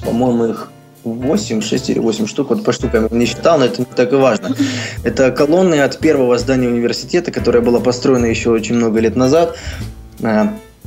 по-моему, 0.06 0.46
их 0.46 0.72
8, 1.04 1.62
6 1.62 1.90
или 1.90 2.00
8 2.00 2.28
штук, 2.28 2.50
вот 2.50 2.64
по 2.64 2.72
штукам 2.72 3.08
не 3.12 3.26
считал, 3.26 3.60
но 3.60 3.66
это 3.66 3.82
не 3.82 3.86
так 3.86 4.12
и 4.14 4.16
важно. 4.16 4.56
Это 5.04 5.32
колонны 5.32 5.82
от 5.82 6.00
первого 6.00 6.38
здания 6.38 6.68
университета, 6.68 7.32
которое 7.32 7.62
было 7.62 7.80
построено 7.80 8.26
еще 8.26 8.50
очень 8.50 8.76
много 8.76 9.00
лет 9.00 9.16
назад. 9.16 9.58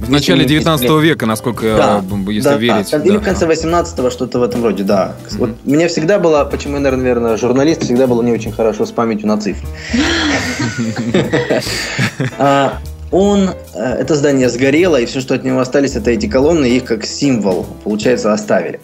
В 0.00 0.10
начале 0.10 0.44
19 0.44 0.90
века, 1.02 1.26
насколько 1.26 1.76
да, 1.76 2.04
если 2.30 2.48
да, 2.48 2.56
верить. 2.56 2.90
Да. 2.90 2.98
Или 2.98 3.18
в 3.18 3.22
конце 3.22 3.46
18-го, 3.46 4.10
что-то 4.10 4.38
в 4.38 4.42
этом 4.42 4.64
роде, 4.64 4.82
да. 4.82 5.14
Mm-hmm. 5.28 5.38
Вот 5.38 5.50
мне 5.64 5.88
всегда 5.88 6.18
было, 6.18 6.44
почему 6.44 6.76
я, 6.76 6.80
наверное, 6.80 7.36
журналист, 7.36 7.82
всегда 7.82 8.06
было 8.06 8.22
не 8.22 8.32
очень 8.32 8.50
хорошо 8.50 8.86
с 8.86 8.90
памятью 8.90 9.28
на 9.28 9.38
цифры. 9.38 9.66
А, 12.38 12.78
он, 13.10 13.50
э, 13.74 13.82
это 14.00 14.14
здание 14.14 14.48
сгорело, 14.48 15.00
и 15.00 15.06
все, 15.06 15.20
что 15.20 15.34
от 15.34 15.44
него 15.44 15.58
остались, 15.60 15.96
это 15.96 16.10
эти 16.10 16.26
колонны, 16.26 16.66
их 16.66 16.84
как 16.84 17.04
символ, 17.04 17.66
получается, 17.84 18.32
оставили 18.32 18.80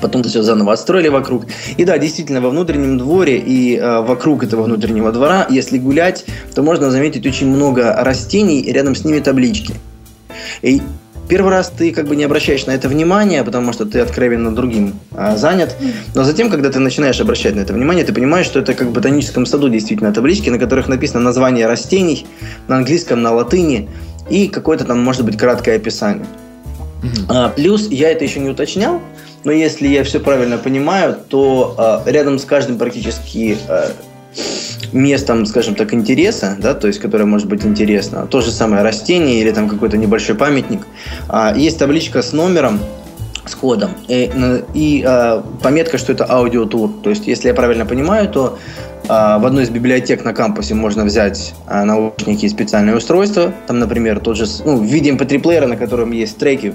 потом 0.00 0.24
все 0.24 0.42
заново 0.42 0.72
отстроили 0.72 1.08
вокруг. 1.08 1.44
И 1.76 1.84
да, 1.84 1.96
действительно, 1.96 2.40
во 2.40 2.50
внутреннем 2.50 2.98
дворе 2.98 3.38
и 3.38 3.76
э, 3.76 4.00
вокруг 4.00 4.42
этого 4.42 4.64
внутреннего 4.64 5.12
двора, 5.12 5.46
если 5.48 5.78
гулять, 5.78 6.24
то 6.54 6.62
можно 6.62 6.90
заметить 6.90 7.24
очень 7.24 7.46
много 7.46 7.94
растений, 8.02 8.60
и 8.60 8.72
рядом 8.72 8.94
с 8.94 9.04
ними 9.04 9.20
таблички. 9.20 9.74
И 10.62 10.82
первый 11.28 11.50
раз 11.50 11.72
ты 11.76 11.92
как 11.92 12.06
бы 12.08 12.16
не 12.16 12.24
обращаешь 12.24 12.66
на 12.66 12.72
это 12.72 12.88
внимание, 12.88 13.42
потому 13.44 13.72
что 13.72 13.86
ты 13.86 14.00
откровенно 14.00 14.54
другим 14.54 14.94
а, 15.12 15.36
занят. 15.36 15.76
Но 16.14 16.24
затем, 16.24 16.50
когда 16.50 16.70
ты 16.70 16.78
начинаешь 16.78 17.20
обращать 17.20 17.54
на 17.54 17.60
это 17.60 17.72
внимание, 17.72 18.04
ты 18.04 18.12
понимаешь, 18.12 18.46
что 18.46 18.60
это 18.60 18.74
как 18.74 18.88
в 18.88 18.92
ботаническом 18.92 19.46
саду 19.46 19.68
действительно 19.68 20.12
таблички, 20.12 20.50
на 20.50 20.58
которых 20.58 20.88
написано 20.88 21.20
название 21.20 21.66
растений 21.66 22.26
на 22.68 22.76
английском, 22.76 23.22
на 23.22 23.32
латыни 23.32 23.88
и 24.28 24.48
какое-то 24.48 24.84
там, 24.84 25.00
может 25.00 25.24
быть, 25.24 25.36
краткое 25.36 25.76
описание. 25.76 26.26
А, 27.28 27.48
плюс 27.48 27.88
я 27.88 28.10
это 28.10 28.24
еще 28.24 28.40
не 28.40 28.50
уточнял, 28.50 29.00
но 29.44 29.52
если 29.52 29.88
я 29.88 30.04
все 30.04 30.20
правильно 30.20 30.58
понимаю, 30.58 31.16
то 31.28 31.74
а, 31.76 32.02
рядом 32.06 32.38
с 32.38 32.44
каждым 32.44 32.78
практически 32.78 33.56
а, 33.68 33.92
местом, 34.92 35.46
скажем 35.46 35.74
так, 35.74 35.94
интереса, 35.94 36.56
да, 36.58 36.74
то 36.74 36.86
есть, 36.86 37.00
которое 37.00 37.24
может 37.24 37.48
быть 37.48 37.64
интересно, 37.64 38.26
то 38.26 38.40
же 38.40 38.50
самое 38.50 38.82
растение 38.82 39.40
или 39.40 39.50
там 39.50 39.68
какой-то 39.68 39.96
небольшой 39.96 40.34
памятник, 40.34 40.86
а, 41.28 41.54
есть 41.56 41.78
табличка 41.78 42.22
с 42.22 42.32
номером, 42.32 42.80
с 43.44 43.54
кодом. 43.54 43.92
И, 44.08 44.30
и 44.74 45.02
а, 45.06 45.42
пометка, 45.62 45.98
что 45.98 46.12
это 46.12 46.24
аудиотур. 46.30 46.90
То 47.02 47.10
есть, 47.10 47.26
если 47.26 47.48
я 47.48 47.54
правильно 47.54 47.86
понимаю, 47.86 48.28
то 48.28 48.58
а, 49.08 49.38
в 49.38 49.46
одной 49.46 49.64
из 49.64 49.70
библиотек 49.70 50.24
на 50.24 50.32
кампусе 50.32 50.74
можно 50.74 51.04
взять 51.04 51.54
а, 51.66 51.84
наушники 51.84 52.46
и 52.46 52.48
специальные 52.48 52.96
устройства, 52.96 53.52
там, 53.66 53.78
например, 53.78 54.20
тот 54.20 54.36
же, 54.36 54.46
ну, 54.64 54.76
в 54.76 54.84
виде 54.84 55.10
mp3-плеера, 55.10 55.66
на 55.66 55.76
котором 55.76 56.12
есть 56.12 56.38
треки 56.38 56.74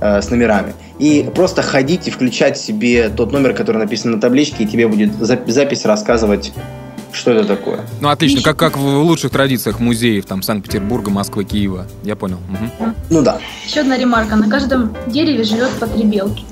э, 0.00 0.20
с 0.20 0.30
номерами, 0.30 0.72
и 0.98 1.28
просто 1.34 1.62
ходить 1.62 2.08
и 2.08 2.10
включать 2.10 2.58
себе 2.58 3.08
тот 3.08 3.32
номер, 3.32 3.54
который 3.54 3.78
написан 3.78 4.12
на 4.12 4.20
табличке, 4.20 4.64
и 4.64 4.66
тебе 4.66 4.88
будет 4.88 5.12
запись 5.18 5.84
рассказывать 5.84 6.52
что 7.12 7.32
это 7.32 7.44
такое? 7.44 7.80
Ну, 8.00 8.08
отлично, 8.08 8.42
как, 8.42 8.58
как 8.58 8.76
в 8.76 9.02
лучших 9.02 9.30
традициях 9.30 9.80
музеев, 9.80 10.24
там, 10.26 10.42
Санкт-Петербурга, 10.42 11.10
Москвы, 11.10 11.44
Киева. 11.44 11.86
Я 12.04 12.16
понял. 12.16 12.38
Угу. 12.48 12.94
Ну 13.10 13.22
да. 13.22 13.40
Еще 13.66 13.80
одна 13.80 13.96
ремарка. 13.96 14.36
На 14.36 14.48
каждом 14.48 14.96
дереве 15.06 15.44
живет 15.44 15.70
по 15.78 15.86
три 15.86 16.04
белки. 16.04 16.44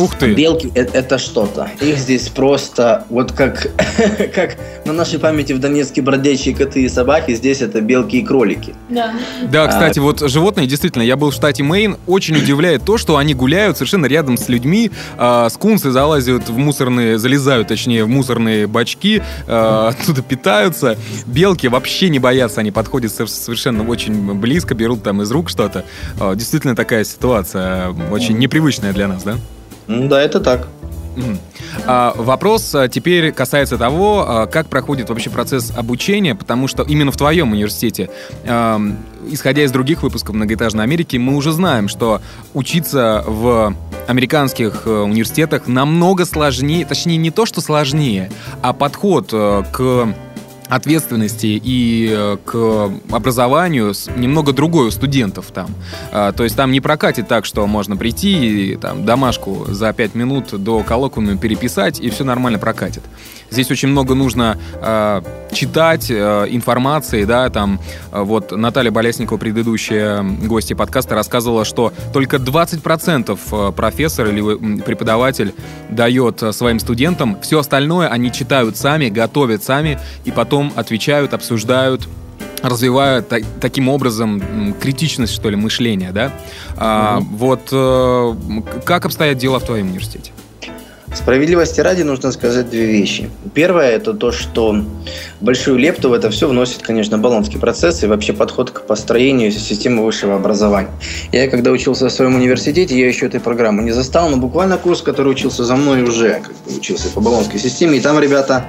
Ух 0.00 0.16
ты! 0.16 0.34
Белки 0.34 0.70
это, 0.74 0.96
это 0.96 1.18
что-то. 1.18 1.70
Их 1.80 1.98
здесь 1.98 2.28
просто, 2.28 3.04
вот 3.10 3.32
как, 3.32 3.70
как 4.34 4.56
на 4.84 4.92
нашей 4.92 5.18
памяти 5.18 5.52
в 5.52 5.60
Донецке 5.60 6.02
бродячие 6.02 6.54
коты 6.54 6.82
и 6.82 6.88
собаки, 6.88 7.34
здесь 7.34 7.60
это 7.60 7.80
белки 7.80 8.18
и 8.18 8.24
кролики. 8.24 8.74
Да. 8.88 9.14
Да, 9.50 9.66
кстати, 9.68 9.98
а... 9.98 10.02
вот 10.02 10.20
животные, 10.20 10.66
действительно, 10.66 11.02
я 11.02 11.16
был 11.16 11.30
в 11.30 11.34
штате 11.34 11.62
Мэйн, 11.62 11.96
очень 12.06 12.36
удивляет 12.36 12.84
то, 12.84 12.98
что 12.98 13.16
они 13.16 13.34
гуляют 13.34 13.76
совершенно 13.76 14.06
рядом 14.06 14.36
с 14.36 14.48
людьми, 14.48 14.90
э, 15.18 15.48
скунсы 15.50 15.90
залазят 15.90 16.48
в 16.48 16.56
мусорные, 16.56 17.18
залезают, 17.18 17.68
точнее, 17.68 18.04
в 18.04 18.08
мусорные 18.08 18.66
бачки, 18.66 19.22
э, 19.46 19.88
оттуда 19.88 20.22
питаются. 20.22 20.96
Белки 21.26 21.66
вообще 21.68 22.08
не 22.08 22.18
боятся, 22.18 22.60
они 22.60 22.70
подходят 22.70 23.12
совершенно 23.12 23.86
очень 23.86 24.34
близко, 24.34 24.74
берут 24.74 25.02
там 25.02 25.22
из 25.22 25.30
рук 25.30 25.50
что-то. 25.50 25.84
Э, 26.18 26.34
действительно 26.34 26.74
такая 26.74 27.04
ситуация 27.04 27.90
очень 28.10 28.38
непривычная 28.38 28.92
для 28.92 29.08
нас, 29.08 29.22
да? 29.22 29.36
Да, 29.90 30.22
это 30.22 30.40
так. 30.40 30.68
А, 31.86 32.14
вопрос 32.16 32.74
а, 32.74 32.88
теперь 32.88 33.32
касается 33.32 33.76
того, 33.76 34.24
а, 34.26 34.46
как 34.46 34.68
проходит 34.68 35.08
вообще 35.08 35.30
процесс 35.30 35.72
обучения, 35.76 36.34
потому 36.34 36.68
что 36.68 36.84
именно 36.84 37.10
в 37.10 37.16
твоем 37.16 37.52
университете, 37.52 38.10
исходя 39.28 39.62
из 39.62 39.72
других 39.72 40.02
выпусков 40.02 40.34
«Многоэтажной 40.34 40.84
Америки», 40.84 41.16
мы 41.16 41.34
уже 41.34 41.52
знаем, 41.52 41.88
что 41.88 42.20
учиться 42.54 43.24
в 43.26 43.74
американских 44.10 44.82
э, 44.86 44.90
университетах 44.90 45.68
намного 45.68 46.24
сложнее, 46.24 46.84
точнее 46.84 47.16
не 47.16 47.30
то, 47.30 47.46
что 47.46 47.60
сложнее, 47.60 48.30
а 48.60 48.72
подход 48.72 49.28
э, 49.32 49.62
к 49.72 50.14
ответственности 50.70 51.60
и 51.62 52.08
э, 52.10 52.36
к 52.44 52.90
образованию 53.10 53.92
немного 54.16 54.52
другой 54.52 54.86
у 54.88 54.90
студентов 54.90 55.46
там. 55.52 55.70
А, 56.12 56.32
то 56.32 56.44
есть 56.44 56.56
там 56.56 56.72
не 56.72 56.80
прокатит 56.80 57.28
так, 57.28 57.44
что 57.44 57.66
можно 57.66 57.96
прийти 57.96 58.72
и 58.72 58.76
там 58.76 59.04
домашку 59.04 59.66
за 59.68 59.92
пять 59.92 60.14
минут 60.14 60.62
до 60.62 60.82
коллоквиума 60.82 61.36
переписать, 61.36 62.00
и 62.00 62.08
все 62.10 62.24
нормально 62.24 62.58
прокатит. 62.58 63.02
Здесь 63.50 63.70
очень 63.70 63.88
много 63.88 64.14
нужно 64.14 64.58
э, 64.74 65.22
читать 65.52 66.10
э, 66.10 66.46
информации, 66.50 67.24
да, 67.24 67.48
там 67.50 67.80
э, 68.12 68.22
вот 68.22 68.52
Наталья 68.52 68.90
Болесникова, 68.90 69.38
предыдущая 69.38 70.22
гостья 70.22 70.76
подкаста, 70.76 71.14
рассказывала, 71.14 71.64
что 71.64 71.92
только 72.12 72.36
20% 72.36 73.38
э, 73.50 73.72
профессор 73.72 74.28
или 74.28 74.80
преподаватель 74.82 75.54
дает 75.88 76.42
э, 76.42 76.52
своим 76.52 76.78
студентам, 76.78 77.40
все 77.42 77.58
остальное 77.58 78.08
они 78.08 78.30
читают 78.30 78.76
сами, 78.76 79.08
готовят 79.08 79.64
сами 79.64 79.98
и 80.24 80.30
потом 80.30 80.72
отвечают, 80.76 81.34
обсуждают, 81.34 82.08
развивают 82.62 83.28
та- 83.28 83.40
таким 83.60 83.88
образом 83.88 84.74
критичность, 84.80 85.34
что 85.34 85.50
ли, 85.50 85.56
мышления, 85.56 86.12
да? 86.12 86.32
А, 86.76 87.18
mm-hmm. 87.18 87.24
Вот 87.32 87.68
э, 87.72 88.34
как 88.84 89.06
обстоят 89.06 89.38
дела 89.38 89.58
в 89.58 89.64
твоем 89.64 89.88
университете? 89.88 90.32
Справедливости 91.12 91.80
ради 91.80 92.02
нужно 92.02 92.30
сказать 92.30 92.70
две 92.70 92.86
вещи. 92.86 93.30
Первое– 93.52 93.90
это 93.96 94.14
то, 94.14 94.30
что 94.30 94.84
большую 95.40 95.76
лепту 95.76 96.08
в 96.08 96.12
это 96.12 96.30
все 96.30 96.48
вносит, 96.48 96.82
конечно, 96.82 97.18
баллонский 97.18 97.58
процесс 97.58 98.04
и 98.04 98.06
вообще 98.06 98.32
подход 98.32 98.70
к 98.70 98.82
построению 98.82 99.50
системы 99.50 100.04
высшего 100.04 100.36
образования. 100.36 100.90
Я, 101.32 101.48
когда 101.48 101.72
учился 101.72 102.08
в 102.08 102.12
своем 102.12 102.36
университете, 102.36 102.98
я 102.98 103.08
еще 103.08 103.26
этой 103.26 103.40
программы 103.40 103.82
не 103.82 103.90
застал, 103.90 104.28
но 104.28 104.36
буквально 104.36 104.78
курс, 104.78 105.02
который 105.02 105.32
учился 105.32 105.64
за 105.64 105.74
мной 105.74 106.02
уже, 106.04 106.40
как 106.44 106.52
бы 106.52 106.78
учился 106.78 107.08
по 107.08 107.20
баллонской 107.20 107.58
системе, 107.58 107.98
и 107.98 108.00
там 108.00 108.20
ребята, 108.20 108.66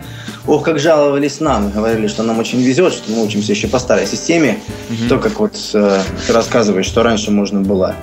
ох, 0.48 0.64
как 0.64 0.80
жаловались 0.80 1.40
нам, 1.42 1.70
говорили, 1.70 2.08
что 2.08 2.24
нам 2.24 2.40
очень 2.40 2.62
везет, 2.62 2.94
что 2.94 3.12
мы 3.12 3.24
учимся 3.24 3.52
еще 3.52 3.68
по 3.68 3.78
старой 3.78 4.08
системе, 4.08 4.58
угу. 4.90 5.10
то, 5.10 5.20
как 5.20 5.40
вот 5.40 5.54
э, 5.74 6.02
ты 6.26 6.34
рассказываешь, 6.34 6.88
что 6.88 7.04
раньше 7.04 7.30
можно 7.30 7.62
было 7.62 7.96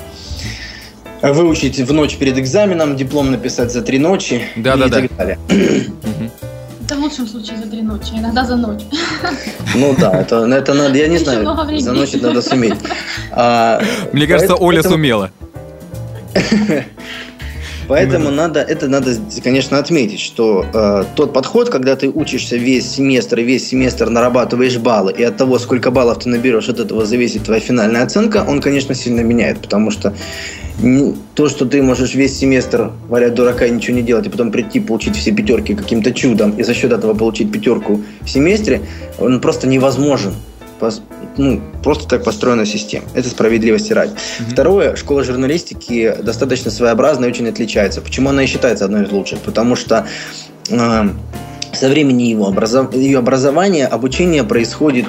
выучить 1.23 1.79
в 1.79 1.93
ночь 1.93 2.17
перед 2.17 2.39
экзаменом, 2.39 2.97
диплом 2.97 3.31
написать 3.31 3.73
за 3.73 3.83
три 3.83 3.99
ночи 3.99 4.43
да, 4.57 4.75
и 4.75 4.79
да, 4.79 4.89
так 4.89 5.09
да. 5.11 5.17
далее. 5.17 5.39
Это 6.85 6.97
в 6.97 7.01
лучшем 7.01 7.27
случае 7.27 7.59
за 7.59 7.71
три 7.71 7.83
ночи, 7.83 8.13
иногда 8.15 8.45
за 8.45 8.57
ночь. 8.57 8.83
Ну 9.75 9.95
да, 9.99 10.21
это, 10.21 10.47
это 10.47 10.73
надо, 10.73 10.97
я 10.97 11.09
не 11.09 11.17
Еще 11.17 11.25
знаю, 11.25 11.81
за 11.81 11.93
ночь 11.93 12.13
надо 12.15 12.41
суметь. 12.41 12.79
А, 13.31 13.83
Мне 14.13 14.27
кажется, 14.27 14.55
поэтому, 14.55 14.69
Оля 14.69 14.83
сумела. 14.83 15.31
Поэтому 17.89 18.31
надо, 18.31 18.61
это 18.61 18.87
надо, 18.87 19.15
конечно, 19.43 19.79
отметить, 19.79 20.21
что 20.21 20.67
э, 20.73 21.05
тот 21.17 21.33
подход, 21.33 21.71
когда 21.71 21.97
ты 21.97 22.11
учишься 22.11 22.57
весь 22.57 22.91
семестр 22.91 23.41
и 23.41 23.45
весь 23.45 23.67
семестр 23.67 24.11
нарабатываешь 24.11 24.77
баллы, 24.77 25.13
и 25.13 25.23
от 25.23 25.39
того, 25.39 25.59
сколько 25.59 25.91
баллов 25.91 26.19
ты 26.19 26.29
наберешь, 26.29 26.69
от 26.69 26.81
этого 26.81 27.07
зависит 27.07 27.45
твоя 27.45 27.61
финальная 27.61 28.03
оценка, 28.03 28.45
он, 28.47 28.61
конечно, 28.61 28.95
сильно 28.95 29.21
меняет, 29.21 29.61
потому 29.61 29.91
что 29.91 30.15
то, 31.35 31.49
что 31.49 31.67
ты 31.67 31.83
можешь 31.83 32.15
весь 32.15 32.39
семестр 32.39 32.93
валять 33.09 33.35
дурака 33.35 33.67
и 33.67 33.71
ничего 33.71 33.97
не 33.97 34.03
делать, 34.03 34.27
и 34.27 34.29
потом 34.29 34.53
прийти 34.53 34.81
получить 34.81 35.17
все 35.17 35.33
пятерки 35.33 35.75
каким-то 35.75 36.13
чудом, 36.13 36.53
и 36.53 36.63
за 36.63 36.75
счет 36.75 36.93
этого 36.93 37.15
получить 37.15 37.51
пятерку 37.51 38.03
в 38.21 38.29
семестре, 38.29 38.83
он 39.19 39.41
просто 39.41 39.67
невозможен. 39.67 40.35
Ну, 41.37 41.61
просто 41.83 42.09
так 42.09 42.25
построена 42.25 42.67
система. 42.67 43.07
Это 43.15 43.29
справедливости 43.29 43.93
ради. 43.93 44.13
Mm-hmm. 44.13 44.51
Второе, 44.51 44.97
школа 44.97 45.25
журналистики 45.25 46.15
достаточно 46.23 46.71
своеобразная 46.71 47.29
и 47.29 47.31
очень 47.31 47.49
отличается. 47.49 48.01
Почему 48.01 48.31
она 48.31 48.45
и 48.45 48.47
считается 48.47 48.85
одной 48.85 49.05
из 49.05 49.13
лучших? 49.13 49.39
Потому 49.41 49.77
что 49.77 50.07
э, 50.69 51.09
со 51.73 51.89
времени 51.89 52.25
его 52.25 52.47
образов... 52.47 52.95
ее 52.95 53.19
образования 53.19 53.87
обучение 53.87 54.45
происходит 54.45 55.07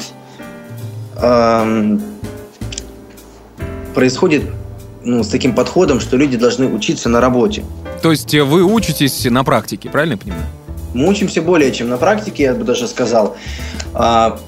э, 1.17 1.97
происходит 3.93 4.43
ну, 5.03 5.23
с 5.23 5.27
таким 5.27 5.55
подходом, 5.55 5.99
что 5.99 6.17
люди 6.17 6.38
должны 6.38 6.67
учиться 6.67 7.10
на 7.10 7.21
работе. 7.21 7.63
То 8.01 8.12
есть 8.12 8.34
э, 8.34 8.43
вы 8.43 8.63
учитесь 8.63 9.25
на 9.25 9.43
практике, 9.43 9.89
правильно 9.89 10.13
я 10.13 10.17
понимаю? 10.17 10.43
Мы 10.93 11.08
учимся 11.08 11.41
более 11.41 11.71
чем 11.71 11.89
на 11.89 11.97
практике, 11.97 12.43
я 12.43 12.53
бы 12.53 12.63
даже 12.63 12.88
сказал. 12.88 13.36
А, 13.93 14.39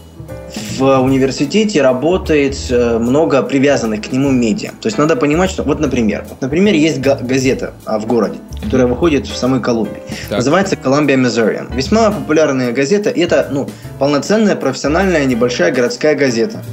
в 0.77 0.99
университете 0.99 1.81
работает 1.81 2.57
э, 2.69 2.97
много 2.97 3.41
привязанных 3.43 4.01
к 4.01 4.11
нему 4.11 4.31
медиа. 4.31 4.71
То 4.81 4.87
есть 4.87 4.97
надо 4.97 5.15
понимать, 5.15 5.49
что 5.49 5.63
вот, 5.63 5.79
например, 5.79 6.25
вот, 6.29 6.41
например, 6.41 6.73
есть 6.73 6.99
газета 6.99 7.73
а, 7.85 7.99
в 7.99 8.05
городе, 8.05 8.39
которая 8.63 8.87
выходит 8.87 9.27
в 9.27 9.35
самой 9.35 9.61
Колумбии. 9.61 10.01
Так. 10.29 10.39
Называется 10.39 10.75
Columbia 10.75 11.15
Missourian. 11.15 11.75
Весьма 11.75 12.11
популярная 12.11 12.71
газета. 12.71 13.09
И 13.09 13.21
это 13.21 13.47
ну, 13.51 13.69
полноценная, 13.99 14.55
профессиональная, 14.55 15.25
небольшая 15.25 15.71
городская 15.71 16.15
газета. 16.15 16.63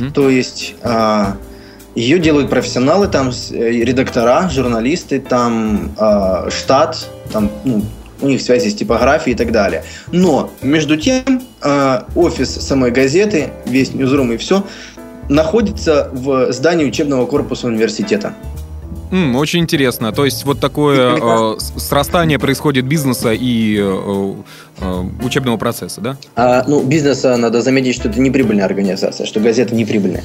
Угу. 0.00 0.10
То 0.12 0.28
есть 0.28 0.74
а, 0.82 1.36
ее 1.94 2.18
делают 2.18 2.48
профессионалы, 2.48 3.08
там 3.08 3.30
э, 3.50 3.70
редактора, 3.70 4.48
журналисты, 4.48 5.20
там 5.20 5.90
э, 5.98 6.48
штат, 6.50 7.08
там 7.32 7.50
ну, 7.64 7.82
у 8.20 8.28
них 8.28 8.40
связи 8.40 8.68
с 8.68 8.74
типографией 8.74 9.34
и 9.34 9.38
так 9.38 9.52
далее. 9.52 9.84
Но 10.12 10.50
между 10.62 10.96
тем 10.96 11.42
э, 11.62 12.00
офис 12.14 12.50
самой 12.50 12.90
газеты, 12.90 13.50
весь 13.64 13.94
ньюзрум 13.94 14.32
и 14.32 14.36
все 14.36 14.64
находится 15.28 16.10
в 16.12 16.52
здании 16.52 16.86
учебного 16.86 17.26
корпуса 17.26 17.66
университета. 17.66 18.34
Mm, 19.10 19.36
очень 19.36 19.60
интересно. 19.60 20.12
То 20.12 20.24
есть 20.24 20.44
вот 20.44 20.60
такое 20.60 21.16
э, 21.16 21.58
срастание 21.58 22.38
происходит 22.38 22.84
бизнеса 22.84 23.32
и 23.32 23.78
э, 23.80 24.34
э, 24.80 25.04
учебного 25.22 25.56
процесса, 25.56 26.00
да? 26.00 26.16
А, 26.36 26.64
ну, 26.66 26.82
бизнеса 26.82 27.36
надо 27.36 27.62
заметить, 27.62 27.94
что 27.94 28.08
это 28.08 28.20
неприбыльная 28.20 28.66
организация, 28.66 29.26
что 29.26 29.40
газета 29.40 29.74
неприбыльная. 29.74 30.24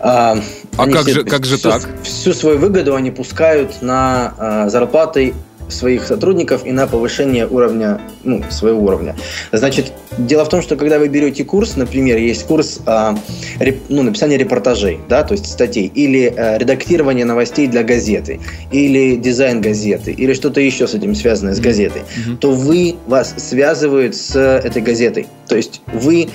А, 0.00 0.38
а 0.76 0.86
как, 0.88 1.08
же, 1.08 1.24
как 1.24 1.44
же 1.44 1.58
всю, 1.58 1.68
так? 1.68 1.88
Всю 2.02 2.32
свою 2.32 2.58
выгоду 2.58 2.94
они 2.94 3.10
пускают 3.10 3.82
на 3.82 4.34
а, 4.38 4.68
зарплаты 4.70 5.34
своих 5.68 6.06
сотрудников 6.06 6.66
и 6.66 6.72
на 6.72 6.86
повышение 6.86 7.46
уровня, 7.46 8.00
ну, 8.22 8.42
своего 8.50 8.82
уровня. 8.82 9.16
Значит, 9.52 9.92
дело 10.18 10.44
в 10.44 10.48
том, 10.48 10.62
что 10.62 10.76
когда 10.76 10.98
вы 10.98 11.08
берете 11.08 11.44
курс, 11.44 11.76
например, 11.76 12.18
есть 12.18 12.44
курс 12.44 12.80
а, 12.86 13.16
реп, 13.58 13.82
ну, 13.88 14.02
написания 14.02 14.36
репортажей, 14.36 15.00
да, 15.08 15.22
то 15.22 15.32
есть 15.32 15.46
статей, 15.46 15.90
или 15.94 16.32
а, 16.36 16.58
редактирование 16.58 17.24
новостей 17.24 17.66
для 17.66 17.82
газеты, 17.82 18.40
или 18.70 19.16
дизайн 19.16 19.60
газеты, 19.60 20.12
или 20.12 20.34
что-то 20.34 20.60
еще 20.60 20.86
с 20.86 20.94
этим 20.94 21.14
связанное 21.14 21.54
с 21.54 21.60
газетой, 21.60 22.02
mm-hmm. 22.02 22.36
то 22.38 22.50
вы 22.52 22.96
вас 23.06 23.34
связывают 23.36 24.14
с 24.16 24.36
этой 24.36 24.82
газетой. 24.82 25.26
То 25.48 25.56
есть 25.56 25.80
вы 25.92 26.28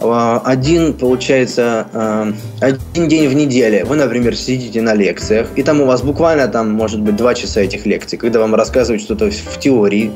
один, 0.00 0.94
получается, 0.94 1.86
а, 1.92 2.32
один 2.60 3.08
день 3.08 3.28
в 3.28 3.34
неделю 3.34 3.86
вы, 3.86 3.96
например, 3.96 4.34
сидите 4.34 4.80
на 4.80 4.94
лекциях, 4.94 5.48
и 5.56 5.62
там 5.62 5.80
у 5.80 5.86
вас 5.86 6.02
буквально 6.02 6.48
там 6.48 6.70
может 6.70 7.00
быть 7.00 7.16
два 7.16 7.34
часа 7.34 7.60
этих 7.60 7.86
лекций, 7.86 8.18
когда 8.18 8.40
вам 8.40 8.54
рассказывают 8.54 9.02
что-то 9.02 9.30
в 9.30 9.60
теории. 9.60 10.10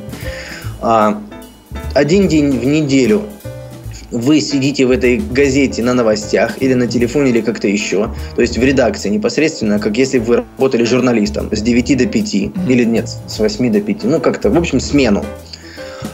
А, 0.81 1.21
один 1.95 2.29
день 2.29 2.51
в 2.51 2.65
неделю 2.65 3.25
вы 4.11 4.41
сидите 4.41 4.87
в 4.87 4.91
этой 4.91 5.19
газете 5.19 5.83
на 5.83 5.93
новостях 5.93 6.63
или 6.63 6.75
на 6.75 6.87
телефоне 6.87 7.31
или 7.31 7.41
как-то 7.41 7.69
еще, 7.69 8.11
то 8.37 8.43
есть 8.43 8.57
в 8.57 8.63
редакции 8.63 9.09
непосредственно, 9.09 9.79
как 9.79 9.97
если 9.97 10.19
бы 10.19 10.25
вы 10.25 10.37
работали 10.37 10.85
журналистом 10.85 11.55
с 11.55 11.61
9 11.61 11.99
до 11.99 12.07
5, 12.07 12.35
или 12.35 12.85
нет, 12.85 13.09
с 13.27 13.39
8 13.39 13.73
до 13.73 13.81
5, 13.81 14.05
ну 14.05 14.21
как-то, 14.21 14.51
в 14.51 14.57
общем, 14.57 14.81
смену. 14.81 15.25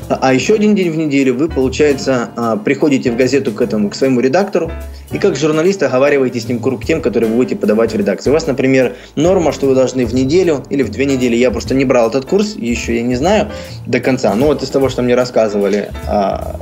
А 0.09 0.35
еще 0.35 0.55
один 0.55 0.74
день 0.74 0.90
в 0.90 0.96
неделю 0.96 1.35
вы, 1.35 1.48
получается, 1.48 2.31
а, 2.37 2.57
приходите 2.57 3.12
в 3.12 3.16
газету 3.16 3.53
к 3.53 3.62
этому, 3.62 3.90
к 3.90 3.94
своему 3.94 4.20
редактору, 4.20 4.70
и 5.12 5.18
как 5.18 5.37
журналист 5.37 5.83
оговариваете 5.83 6.40
с 6.40 6.48
ним 6.48 6.59
круг 6.59 6.85
тем, 6.85 7.00
которые 7.00 7.31
вы 7.31 7.37
будете 7.37 7.57
подавать 7.57 7.92
в 7.92 7.96
редакции. 7.96 8.31
У 8.31 8.33
вас, 8.33 8.46
например, 8.46 8.96
норма, 9.14 9.53
что 9.53 9.66
вы 9.66 9.74
должны 9.74 10.05
в 10.07 10.14
неделю 10.14 10.64
или 10.68 10.83
в 10.83 10.90
две 10.90 11.07
недели, 11.07 11.37
я 11.37 11.50
просто 11.50 11.74
не 11.74 11.85
брал 11.85 12.09
этот 12.09 12.24
курс, 12.24 12.57
еще 12.57 12.96
я 12.96 13.03
не 13.03 13.14
знаю 13.14 13.50
до 13.87 14.00
конца, 14.00 14.35
но 14.35 14.46
вот 14.46 14.62
из 14.62 14.70
того, 14.70 14.88
что 14.88 15.03
мне 15.03 15.14
рассказывали 15.14 15.90
а, 16.09 16.57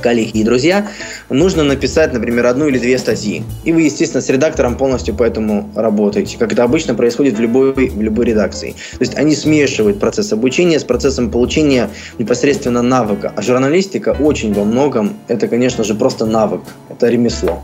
коллеги 0.00 0.38
и 0.38 0.44
друзья, 0.44 0.88
нужно 1.28 1.64
написать, 1.64 2.12
например, 2.12 2.46
одну 2.46 2.68
или 2.68 2.78
две 2.78 2.98
статьи. 2.98 3.42
И 3.64 3.72
вы, 3.72 3.82
естественно, 3.82 4.20
с 4.20 4.28
редактором 4.28 4.76
полностью 4.76 5.14
по 5.14 5.22
этому 5.22 5.70
работаете, 5.74 6.36
как 6.38 6.52
это 6.52 6.64
обычно 6.64 6.94
происходит 6.94 7.36
в 7.36 7.40
любой, 7.40 7.72
в 7.72 8.00
любой 8.00 8.26
редакции. 8.26 8.72
То 8.92 9.00
есть 9.00 9.16
они 9.16 9.34
смешивают 9.34 10.00
процесс 10.00 10.32
обучения 10.32 10.78
с 10.78 10.84
процессом 10.84 11.30
получения 11.30 11.90
непосредственно 12.18 12.82
навыка. 12.82 13.32
А 13.36 13.42
журналистика 13.42 14.16
очень 14.18 14.52
во 14.52 14.64
многом, 14.64 15.16
это, 15.28 15.48
конечно 15.48 15.84
же, 15.84 15.94
просто 15.94 16.26
навык, 16.26 16.62
это 16.88 17.08
ремесло. 17.08 17.62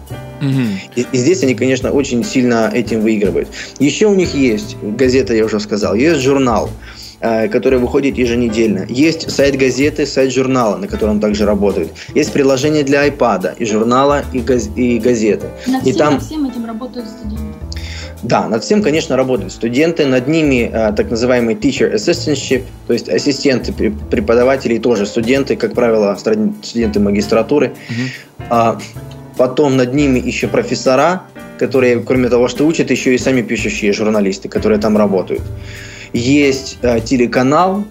И, 0.95 1.07
и 1.13 1.17
здесь 1.17 1.43
они, 1.43 1.55
конечно, 1.55 1.91
очень 1.91 2.25
сильно 2.25 2.71
этим 2.73 3.01
выигрывают. 3.01 3.49
Еще 3.79 4.07
у 4.07 4.15
них 4.15 4.35
есть 4.35 4.77
газета, 4.83 5.35
я 5.35 5.45
уже 5.45 5.61
сказал, 5.61 5.95
есть 5.95 6.21
журнал. 6.21 6.71
Э, 7.19 7.49
который 7.49 7.79
выходит 7.79 8.19
еженедельно. 8.19 8.85
Есть 8.91 9.31
сайт 9.31 9.57
газеты, 9.57 10.05
сайт 10.05 10.35
журнала, 10.35 10.77
на 10.77 10.87
котором 10.87 11.19
также 11.19 11.47
работают. 11.47 11.93
Есть 12.15 12.31
приложение 12.33 12.85
для 12.85 13.09
iPad, 13.09 13.55
и 13.59 13.65
журнала, 13.65 14.23
и, 14.35 14.41
газ, 14.41 14.69
и 14.77 14.99
газеты. 14.99 15.47
Над 15.67 15.87
и 15.87 15.93
всем, 15.93 15.97
там... 15.97 16.15
над 16.15 16.23
всем 16.23 16.45
этим 16.45 16.67
работают 16.67 17.09
студенты. 17.09 17.45
Да, 18.23 18.49
над 18.49 18.65
всем, 18.65 18.83
конечно, 18.83 19.17
работают 19.17 19.53
студенты, 19.53 20.05
над 20.05 20.29
ними 20.29 20.71
э, 20.71 20.93
так 20.95 21.11
называемый 21.11 21.55
teacher 21.55 21.95
assistantship, 21.95 22.65
то 22.87 22.93
есть 22.93 23.09
ассистенты 23.09 23.73
преподавателей, 23.73 24.79
тоже 24.79 25.07
студенты, 25.07 25.57
как 25.57 25.73
правило, 25.73 26.15
студенты 26.17 27.01
магистратуры. 27.01 27.69
Mm-hmm. 27.69 28.45
А, 28.51 28.79
потом 29.39 29.79
над 29.79 29.95
ними 29.95 30.19
еще 30.19 30.49
профессора, 30.49 31.23
которые, 31.59 32.01
кроме 32.01 32.29
того, 32.29 32.49
что 32.49 32.67
учат, 32.67 32.91
еще 32.91 33.15
и 33.15 33.19
сами 33.19 33.41
пишущие 33.41 33.95
журналисты, 33.95 34.51
которые 34.51 34.79
там 34.79 34.99
работают 34.99 35.43
есть 36.17 36.79
э, 36.83 37.01
телеканал 37.01 37.85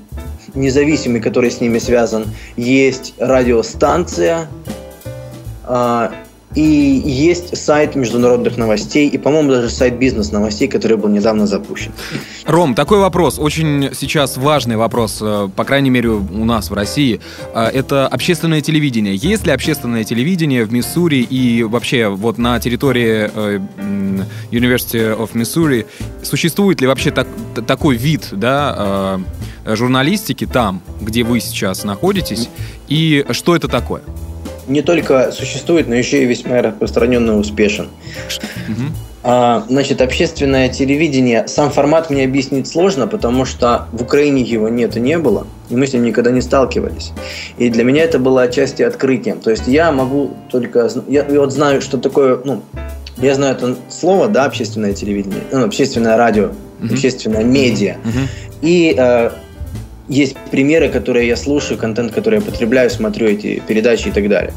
независимый, 0.53 1.21
который 1.21 1.51
с 1.51 1.61
ними 1.61 1.79
связан, 1.79 2.25
есть 2.55 3.13
радиостанция, 3.19 4.47
э, 5.63 6.09
и 6.53 6.61
есть 6.61 7.57
сайт 7.57 7.95
международных 7.95 8.57
новостей, 8.57 9.09
и, 9.09 9.17
по-моему, 9.17 9.51
даже 9.51 9.69
сайт 9.69 9.97
бизнес-новостей, 9.97 10.67
который 10.67 10.95
был 10.95 11.09
недавно 11.09 11.47
запущен. 11.47 11.91
Ром, 12.45 12.75
такой 12.75 12.99
вопрос, 12.99 13.39
очень 13.39 13.89
сейчас 13.93 14.37
важный 14.37 14.77
вопрос, 14.77 15.19
э, 15.21 15.49
по 15.53 15.63
крайней 15.65 15.89
мере, 15.89 16.09
у 16.09 16.45
нас 16.45 16.69
в 16.69 16.73
России. 16.73 17.19
Э, 17.53 17.65
это 17.67 18.07
общественное 18.07 18.61
телевидение. 18.61 19.15
Есть 19.15 19.45
ли 19.45 19.51
общественное 19.51 20.03
телевидение 20.03 20.63
в 20.63 20.71
Миссури 20.71 21.21
и 21.21 21.63
вообще 21.63 22.07
вот 22.07 22.37
на 22.37 22.59
территории 22.59 23.29
э, 23.33 23.59
University 24.51 25.17
of 25.17 25.33
Missouri? 25.33 25.85
Существует 26.23 26.79
ли 26.79 26.87
вообще 26.87 27.11
так, 27.11 27.27
такой 27.67 27.97
вид 27.97 28.29
да, 28.31 29.19
журналистики 29.65 30.45
там, 30.45 30.81
где 31.01 31.23
вы 31.23 31.39
сейчас 31.39 31.83
находитесь? 31.83 32.49
И 32.87 33.25
что 33.31 33.55
это 33.55 33.67
такое? 33.67 34.01
Не 34.67 34.81
только 34.81 35.31
существует, 35.31 35.87
но 35.87 35.95
еще 35.95 36.23
и 36.23 36.25
весьма 36.25 36.61
распространенно 36.61 37.31
и 37.31 37.35
успешен. 37.35 37.89
А, 39.27 39.65
значит, 39.67 40.01
общественное 40.01 40.69
телевидение, 40.69 41.47
сам 41.47 41.71
формат 41.71 42.11
мне 42.11 42.25
объяснить 42.25 42.67
сложно, 42.67 43.07
потому 43.07 43.43
что 43.43 43.87
в 43.91 44.03
Украине 44.03 44.43
его 44.43 44.69
нет 44.69 44.97
и 44.97 44.99
не 44.99 45.17
было, 45.17 45.47
и 45.71 45.75
мы 45.75 45.87
с 45.87 45.93
ним 45.93 46.03
никогда 46.03 46.29
не 46.29 46.41
сталкивались. 46.41 47.11
И 47.57 47.71
для 47.71 47.83
меня 47.83 48.03
это 48.03 48.19
было 48.19 48.43
отчасти 48.43 48.83
открытием. 48.83 49.39
То 49.39 49.49
есть 49.49 49.65
я 49.65 49.91
могу 49.91 50.31
только... 50.51 50.91
Я, 51.07 51.25
я 51.25 51.39
вот 51.39 51.51
знаю, 51.51 51.81
что 51.81 51.97
такое... 51.97 52.39
Ну, 52.45 52.61
я 53.17 53.33
знаю 53.33 53.55
это 53.55 53.75
слово, 53.89 54.27
да, 54.27 54.45
общественное 54.45 54.93
телевидение, 54.93 55.41
ну, 55.51 55.65
общественное 55.65 56.17
радио, 56.17 56.51
uh-huh. 56.81 56.91
общественное 56.93 57.43
медиа. 57.43 57.95
Uh-huh. 58.03 58.27
И 58.61 58.93
э, 58.95 59.31
есть 60.07 60.35
примеры, 60.51 60.89
которые 60.89 61.27
я 61.27 61.35
слушаю, 61.35 61.77
контент, 61.77 62.13
который 62.13 62.39
я 62.39 62.45
потребляю, 62.45 62.89
смотрю 62.89 63.27
эти 63.27 63.61
передачи 63.67 64.09
и 64.09 64.11
так 64.11 64.27
далее. 64.29 64.53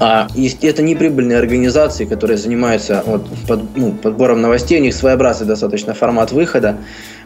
А, 0.00 0.28
это 0.62 0.82
неприбыльные 0.82 1.38
организации, 1.38 2.04
которые 2.04 2.36
занимаются 2.36 3.02
вот, 3.06 3.26
под, 3.46 3.76
ну, 3.76 3.92
подбором 3.92 4.40
новостей, 4.40 4.80
у 4.80 4.82
них 4.82 4.94
своеобразный 4.94 5.46
достаточно 5.46 5.94
формат 5.94 6.32
выхода. 6.32 6.78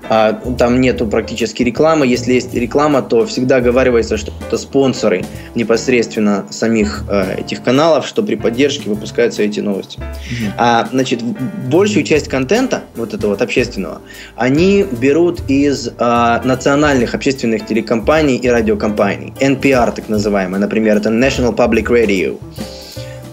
А, 0.09 0.33
там 0.59 0.81
нету 0.81 1.07
практически 1.07 1.63
рекламы. 1.63 2.07
Если 2.07 2.35
есть 2.35 2.55
реклама, 2.55 3.03
то 3.03 3.27
всегда 3.27 3.57
оговаривается, 3.57 4.17
что 4.17 4.33
это 4.47 4.59
спонсоры 4.59 5.25
непосредственно 5.55 6.47
самих 6.51 7.05
э, 7.09 7.41
этих 7.41 7.63
каналов, 7.63 8.07
что 8.07 8.23
при 8.23 8.37
поддержке 8.37 8.89
выпускаются 8.89 9.43
эти 9.43 9.61
новости. 9.61 9.99
Mm-hmm. 9.99 10.53
А, 10.57 10.89
значит, 10.91 11.23
большую 11.23 12.05
часть 12.05 12.29
контента, 12.29 12.85
вот 12.95 13.15
этого 13.15 13.33
вот 13.33 13.43
общественного, 13.43 14.01
они 14.37 14.85
берут 14.85 15.41
из 15.49 15.89
э, 15.89 16.41
национальных 16.45 17.15
общественных 17.15 17.67
телекомпаний 17.67 18.37
и 18.37 18.49
радиокомпаний. 18.49 19.33
NPR, 19.41 19.93
так 19.93 20.09
называемая, 20.09 20.61
например, 20.61 20.97
это 20.97 21.11
National 21.11 21.55
Public 21.55 21.87
Radio. 21.87 22.39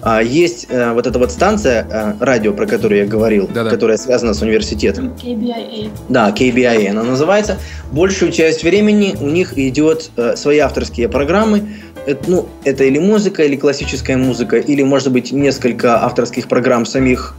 А, 0.05 0.21
есть 0.21 0.67
э, 0.69 0.91
вот 0.91 1.07
эта 1.07 1.17
вот 1.17 1.31
станция 1.31 1.87
э, 1.89 2.13
радио, 2.19 2.53
про 2.53 2.65
которую 2.65 2.99
я 2.99 3.07
говорил, 3.07 3.47
Да-да. 3.47 3.69
которая 3.69 3.97
связана 3.97 4.33
с 4.33 4.41
университетом. 4.41 5.13
KBIA. 5.21 5.89
Да, 6.09 6.29
KBIA 6.31 6.89
она 6.89 7.03
называется. 7.03 7.57
Большую 7.91 8.33
часть 8.33 8.63
времени 8.63 9.15
у 9.19 9.27
них 9.29 9.57
идет 9.57 10.11
э, 10.17 10.35
свои 10.35 10.57
авторские 10.57 11.07
программы. 11.07 11.69
Это, 12.05 12.29
ну, 12.29 12.49
это 12.65 12.83
или 12.83 12.99
музыка, 12.99 13.43
или 13.43 13.55
классическая 13.55 14.17
музыка, 14.17 14.57
или, 14.57 14.83
может 14.83 15.09
быть, 15.11 15.31
несколько 15.31 16.03
авторских 16.03 16.49
программ 16.49 16.85
самих 16.85 17.35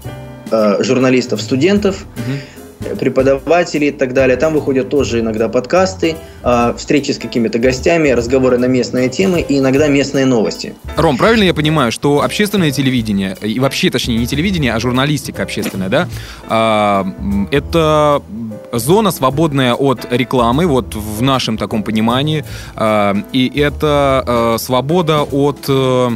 э, 0.51 0.83
журналистов, 0.83 1.43
студентов. 1.43 2.07
Угу 2.17 2.64
преподаватели 2.99 3.87
и 3.87 3.91
так 3.91 4.13
далее. 4.13 4.37
Там 4.37 4.55
выходят 4.55 4.89
тоже 4.89 5.21
иногда 5.21 5.49
подкасты, 5.49 6.17
а, 6.43 6.75
встречи 6.77 7.13
с 7.13 7.19
какими-то 7.19 7.59
гостями, 7.59 8.11
разговоры 8.11 8.59
на 8.59 8.67
местные 8.67 9.09
темы 9.09 9.41
и 9.41 9.59
иногда 9.59 9.89
местные 9.89 10.27
новости. 10.27 10.75
Ром, 10.97 11.17
правильно 11.17 11.45
я 11.45 11.55
понимаю, 11.55 11.93
что 11.93 12.23
общественное 12.23 12.71
телевидение, 12.71 13.37
и 13.41 13.59
вообще, 13.61 13.91
точнее, 13.91 14.19
не 14.19 14.27
телевидение, 14.27 14.75
а 14.75 14.81
журналистика 14.81 15.43
общественная, 15.43 15.89
да, 15.89 16.09
а, 16.49 17.07
это 17.51 18.23
зона, 18.73 19.11
свободная 19.11 19.75
от 19.75 20.07
рекламы, 20.11 20.67
вот 20.67 20.95
в 20.95 21.23
нашем 21.23 21.57
таком 21.57 21.83
понимании, 21.83 22.45
а, 22.77 23.17
и 23.33 23.51
это 23.55 24.57
свобода 24.59 25.23
от 25.23 25.65
э, 25.69 26.11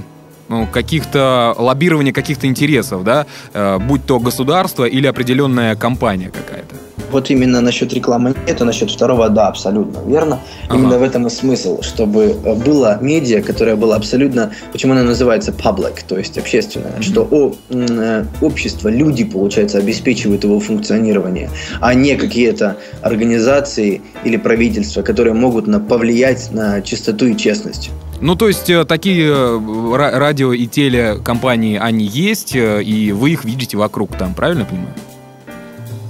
каких-то 0.73 1.55
лоббирования 1.59 2.13
каких-то 2.13 2.47
интересов, 2.47 3.05
да, 3.05 3.27
э, 3.53 3.79
будь 3.79 4.05
то 4.07 4.19
государство 4.19 4.85
или 4.85 5.07
определенная 5.07 5.77
компания 5.77 6.31
какая-то. 6.31 6.75
Вот 7.11 7.31
именно 7.31 7.61
насчет 7.61 7.93
рекламы 7.95 8.35
нет, 8.47 8.61
а 8.61 8.65
насчет 8.65 8.91
второго, 8.91 9.29
да, 9.31 9.49
абсолютно 9.49 10.01
верно. 10.07 10.41
Ага. 10.69 10.79
Именно 10.79 10.99
в 10.99 11.03
этом 11.03 11.27
и 11.27 11.31
смысл, 11.31 11.81
чтобы 11.81 12.35
было 12.67 12.99
медиа, 13.01 13.41
которое 13.43 13.77
было 13.77 13.97
абсолютно, 13.97 14.53
почему 14.73 14.93
оно 14.93 15.05
называется 15.05 15.53
public, 15.53 16.01
то 16.07 16.19
есть 16.19 16.37
общественное, 16.37 16.93
mm-hmm. 16.99 17.03
что 17.03 17.29
о, 17.31 17.55
э, 17.71 18.25
общество, 18.43 18.89
люди, 18.89 19.25
получается, 19.25 19.79
обеспечивают 19.79 20.45
его 20.45 20.61
функционирование, 20.61 21.51
а 21.81 21.95
не 21.95 22.17
какие-то 22.17 22.77
организации 23.01 24.03
или 24.25 24.37
правительства, 24.37 25.03
которые 25.03 25.33
могут 25.33 25.67
на, 25.67 25.81
повлиять 25.81 26.51
на 26.53 26.83
чистоту 26.83 27.27
и 27.27 27.37
честность. 27.37 27.91
Ну, 28.21 28.35
то 28.35 28.49
есть 28.49 28.69
э, 28.69 28.85
такие 28.85 29.31
э, 29.31 29.97
радио 29.97 30.53
и 30.53 30.67
телекомпании, 30.67 31.79
они 31.79 32.05
есть, 32.05 32.55
э, 32.55 32.83
и 32.83 33.13
вы 33.13 33.31
их 33.31 33.45
видите 33.45 33.77
вокруг 33.77 34.17
там, 34.17 34.35
правильно 34.35 34.65
понимаю? 34.65 34.95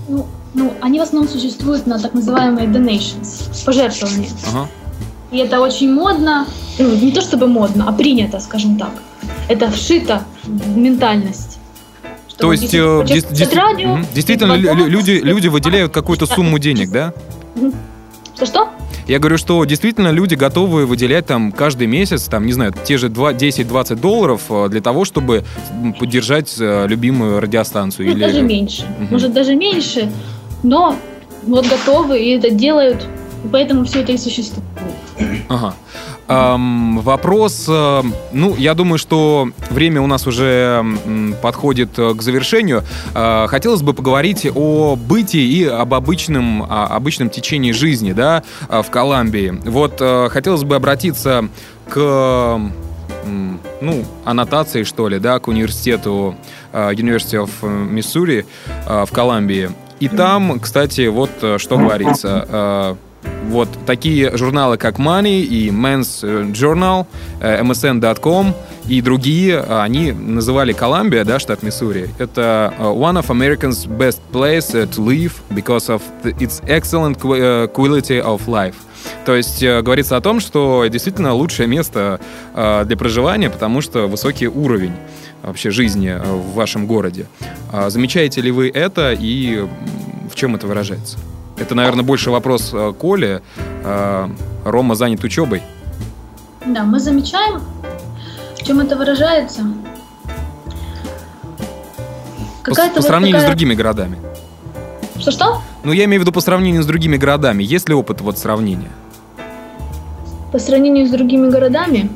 Ну, 0.08 0.26
ну, 0.54 0.72
они 0.80 0.98
в 0.98 1.02
основном 1.02 1.30
существуют 1.30 1.86
на 1.86 1.98
так 1.98 2.14
называемые 2.14 2.66
donations, 2.66 3.64
пожертвования. 3.64 4.30
Ага. 4.46 4.68
И 5.30 5.38
это 5.38 5.60
очень 5.60 5.92
модно, 5.92 6.46
ну, 6.78 6.94
не 6.96 7.12
то 7.12 7.20
чтобы 7.20 7.46
модно, 7.46 7.84
а 7.86 7.92
принято, 7.92 8.40
скажем 8.40 8.78
так. 8.78 8.92
Это 9.48 9.70
вшито 9.70 10.24
в 10.44 10.76
ментальность. 10.76 11.58
То 12.38 12.52
есть 12.52 12.72
э, 12.72 13.04
дес, 13.06 13.52
радио, 13.52 13.94
угу. 13.94 14.06
действительно 14.14 14.54
люди, 14.54 15.10
люди 15.10 15.48
выделяют 15.48 15.92
какую-то 15.92 16.24
сумму 16.24 16.58
денег, 16.58 16.90
да? 16.90 17.12
Что-что? 18.34 18.70
Я 19.08 19.18
говорю, 19.18 19.38
что 19.38 19.64
действительно 19.64 20.10
люди 20.10 20.34
готовы 20.34 20.84
выделять 20.84 21.24
там 21.24 21.50
каждый 21.50 21.86
месяц, 21.86 22.24
там, 22.24 22.44
не 22.44 22.52
знаю, 22.52 22.74
те 22.84 22.98
же 22.98 23.08
10-20 23.08 23.94
долларов 23.96 24.42
э, 24.50 24.68
для 24.68 24.82
того, 24.82 25.06
чтобы 25.06 25.44
поддержать 25.98 26.54
э, 26.60 26.86
любимую 26.86 27.40
радиостанцию. 27.40 28.06
Может, 28.08 28.18
или... 28.18 28.26
даже 28.26 28.42
меньше. 28.42 28.82
Угу. 28.82 29.06
Может, 29.10 29.32
даже 29.32 29.54
меньше, 29.54 30.12
но 30.62 30.94
вот 31.46 31.66
готовы 31.66 32.22
и 32.22 32.36
это 32.36 32.50
делают, 32.50 33.06
и 33.44 33.48
поэтому 33.48 33.86
все 33.86 34.02
это 34.02 34.12
и 34.12 34.18
существует. 34.18 34.66
Ага. 35.48 35.74
Эм, 36.28 36.98
вопрос, 37.00 37.64
э, 37.68 38.02
ну, 38.32 38.54
я 38.56 38.74
думаю, 38.74 38.98
что 38.98 39.48
время 39.70 40.02
у 40.02 40.06
нас 40.06 40.26
уже 40.26 40.84
м, 41.06 41.34
подходит 41.40 41.98
э, 41.98 42.12
к 42.12 42.20
завершению. 42.20 42.84
Э, 43.14 43.46
хотелось 43.48 43.80
бы 43.80 43.94
поговорить 43.94 44.46
о 44.54 44.96
бытии 44.96 45.60
и 45.60 45.64
об 45.64 45.94
обычном, 45.94 46.64
о 46.64 46.86
обычном 46.88 47.30
течении 47.30 47.72
жизни, 47.72 48.12
да, 48.12 48.42
э, 48.68 48.82
в 48.82 48.90
Колумбии. 48.90 49.58
Вот 49.64 49.96
э, 50.00 50.28
хотелось 50.30 50.64
бы 50.64 50.76
обратиться 50.76 51.48
к, 51.88 52.60
ну, 53.80 54.04
аннотации, 54.26 54.82
что 54.82 55.08
ли, 55.08 55.18
да, 55.18 55.38
к 55.38 55.48
университету 55.48 56.34
э, 56.72 56.92
University 56.92 57.42
of 57.42 57.50
Missouri 57.62 58.44
э, 58.86 59.06
в 59.06 59.12
Колумбии. 59.12 59.70
И 59.98 60.08
там, 60.08 60.60
кстати, 60.60 61.06
вот 61.08 61.30
что 61.56 61.78
говорится. 61.78 62.96
Э, 63.22 63.38
вот 63.48 63.68
такие 63.86 64.36
журналы, 64.36 64.76
как 64.76 64.98
Money 64.98 65.40
и 65.40 65.70
Men's 65.70 66.22
Journal, 66.52 67.06
э, 67.40 67.62
MSN.com 67.62 68.54
и 68.88 69.00
другие, 69.00 69.64
э, 69.66 69.80
они 69.80 70.12
называли 70.12 70.72
Колумбия, 70.72 71.24
да, 71.24 71.38
штат 71.38 71.62
Миссури, 71.62 72.10
это 72.18 72.74
э, 72.78 72.82
one 72.82 73.18
of 73.18 73.28
America's 73.28 73.86
best 73.86 74.20
place 74.32 74.72
to 74.72 75.02
live 75.02 75.32
because 75.50 75.88
of 75.88 76.02
its 76.24 76.62
excellent 76.66 77.18
quality 77.72 78.22
of 78.22 78.46
life. 78.46 78.74
То 79.24 79.34
есть 79.34 79.64
говорится 79.64 80.16
о 80.16 80.20
том, 80.20 80.40
что 80.40 80.84
действительно 80.86 81.32
лучшее 81.32 81.66
место 81.66 82.20
для 82.54 82.96
проживания, 82.96 83.48
потому 83.48 83.80
что 83.80 84.06
высокий 84.08 84.48
уровень 84.48 84.92
вообще 85.42 85.70
жизни 85.70 86.14
в 86.20 86.54
вашем 86.54 86.86
городе. 86.86 87.26
А 87.72 87.88
замечаете 87.90 88.40
ли 88.40 88.50
вы 88.50 88.68
это 88.68 89.16
и 89.18 89.66
в 90.30 90.34
чем 90.34 90.56
это 90.56 90.66
выражается? 90.66 91.16
Это, 91.60 91.74
наверное, 91.74 92.04
больше 92.04 92.30
вопрос 92.30 92.70
э, 92.72 92.92
Коле. 92.98 93.42
Э, 93.84 94.28
Рома 94.64 94.94
занят 94.94 95.24
учебой. 95.24 95.62
Да, 96.64 96.84
мы 96.84 97.00
замечаем, 97.00 97.62
в 98.56 98.62
чем 98.62 98.80
это 98.80 98.96
выражается. 98.96 99.62
По, 102.64 102.74
по 102.74 102.82
вот 102.96 103.04
сравнению 103.04 103.36
такая... 103.36 103.48
с 103.48 103.50
другими 103.50 103.74
городами. 103.74 104.18
Что-что? 105.18 105.62
Ну, 105.84 105.92
я 105.92 106.04
имею 106.04 106.20
в 106.20 106.22
виду 106.24 106.32
по 106.32 106.40
сравнению 106.40 106.82
с 106.82 106.86
другими 106.86 107.16
городами. 107.16 107.62
Есть 107.62 107.88
ли 107.88 107.94
опыт 107.94 108.20
вот 108.20 108.38
сравнения? 108.38 108.90
По 110.52 110.58
сравнению 110.58 111.06
с 111.06 111.10
другими 111.10 111.48
городами? 111.48 112.10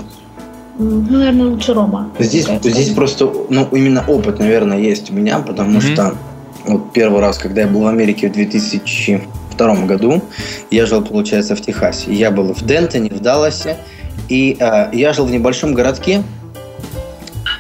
Ну, 0.79 1.19
наверное, 1.19 1.47
лучше 1.47 1.75
Рома. 1.75 2.11
Здесь, 2.19 2.47
здесь 2.47 2.91
просто, 2.91 3.31
ну, 3.51 3.69
именно 3.73 4.05
опыт, 4.07 4.39
наверное, 4.39 4.79
есть 4.79 5.11
у 5.11 5.15
меня, 5.15 5.39
потому 5.39 5.79
mm-hmm. 5.79 5.93
что 5.93 6.15
вот 6.67 6.93
первый 6.93 7.21
раз, 7.21 7.39
когда 7.39 7.63
я 7.63 7.67
был 7.67 7.83
в 7.83 7.87
Америке 7.87 8.29
в 8.29 8.33
2002 8.33 9.75
году, 9.87 10.23
я 10.71 10.87
жил, 10.87 11.03
получается, 11.03 11.57
в 11.57 11.61
Техасе. 11.61 12.13
Я 12.13 12.31
был 12.31 12.53
в 12.55 12.65
Дентоне, 12.65 13.11
в 13.11 13.21
Далласе, 13.21 13.77
и 14.29 14.57
э, 14.59 14.89
я 14.93 15.13
жил 15.13 15.27
в 15.27 15.31
небольшом 15.31 15.75
городке, 15.75 16.23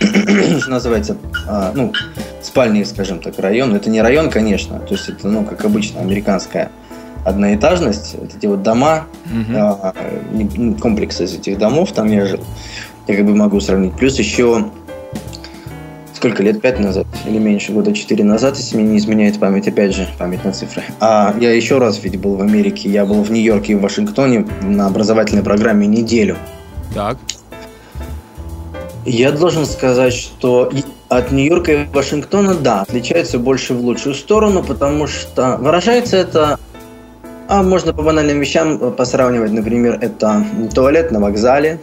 что 0.00 0.70
называется, 0.70 1.16
э, 1.48 1.72
ну, 1.74 1.92
спальный, 2.42 2.84
скажем 2.84 3.20
так, 3.20 3.38
район. 3.38 3.74
Это 3.74 3.90
не 3.90 4.00
район, 4.00 4.30
конечно, 4.30 4.78
то 4.78 4.94
есть 4.94 5.09
это, 5.09 5.28
ну, 5.28 5.44
как 5.44 5.64
обычно, 5.64 6.00
американская 6.00 6.70
одноэтажность, 7.24 8.16
вот 8.18 8.34
эти 8.36 8.46
вот 8.46 8.62
дома, 8.62 9.07
mm-hmm. 9.26 10.74
э, 10.74 10.80
комплекс 10.80 11.20
из 11.20 11.34
этих 11.34 11.59
домов, 11.59 11.92
там 11.92 12.11
я 12.11 12.26
жил. 12.26 12.40
Я 13.07 13.16
как 13.16 13.26
бы 13.26 13.34
могу 13.34 13.61
сравнить. 13.61 13.94
Плюс 13.94 14.18
еще 14.18 14.70
сколько 16.23 16.45
лет, 16.45 16.61
пять 16.61 16.79
назад 16.79 17.09
или 17.27 17.39
меньше, 17.39 17.73
года 17.73 17.93
четыре 17.93 18.23
назад, 18.23 18.57
если 18.57 18.77
мне 18.77 18.93
не 18.93 18.99
изменяет 18.99 19.41
память, 19.41 19.66
опять 19.66 19.93
же, 19.93 20.07
память 20.20 20.45
на 20.45 20.53
цифры. 20.53 20.85
А 21.01 21.35
я 21.41 21.53
еще 21.53 21.79
раз 21.79 21.99
ведь 22.01 22.16
был 22.16 22.37
в 22.37 22.43
Америке, 22.43 22.89
я 22.89 23.05
был 23.05 23.25
в 23.25 23.33
Нью-Йорке 23.33 23.73
и 23.73 23.75
в 23.75 23.81
Вашингтоне 23.81 24.47
на 24.62 24.87
образовательной 24.87 25.43
программе 25.43 25.89
неделю. 25.89 26.37
Так. 26.95 27.18
Я 29.05 29.33
должен 29.33 29.66
сказать, 29.66 30.12
что 30.12 30.70
от 31.09 31.33
Нью-Йорка 31.33 31.73
и 31.73 31.87
Вашингтона, 31.93 32.55
да, 32.55 32.83
отличается 32.83 33.41
больше 33.41 33.75
в 33.75 33.81
лучшую 33.81 34.14
сторону, 34.14 34.62
потому 34.62 35.09
что 35.09 35.57
выражается 35.57 36.18
это 36.18 36.61
а 37.49 37.64
можно 37.64 37.93
по 37.93 38.03
банальным 38.03 38.39
вещам 38.39 38.93
посравнивать, 38.93 39.51
например, 39.51 39.99
это 40.01 40.47
туалет 40.73 41.11
на 41.11 41.18
вокзале, 41.18 41.81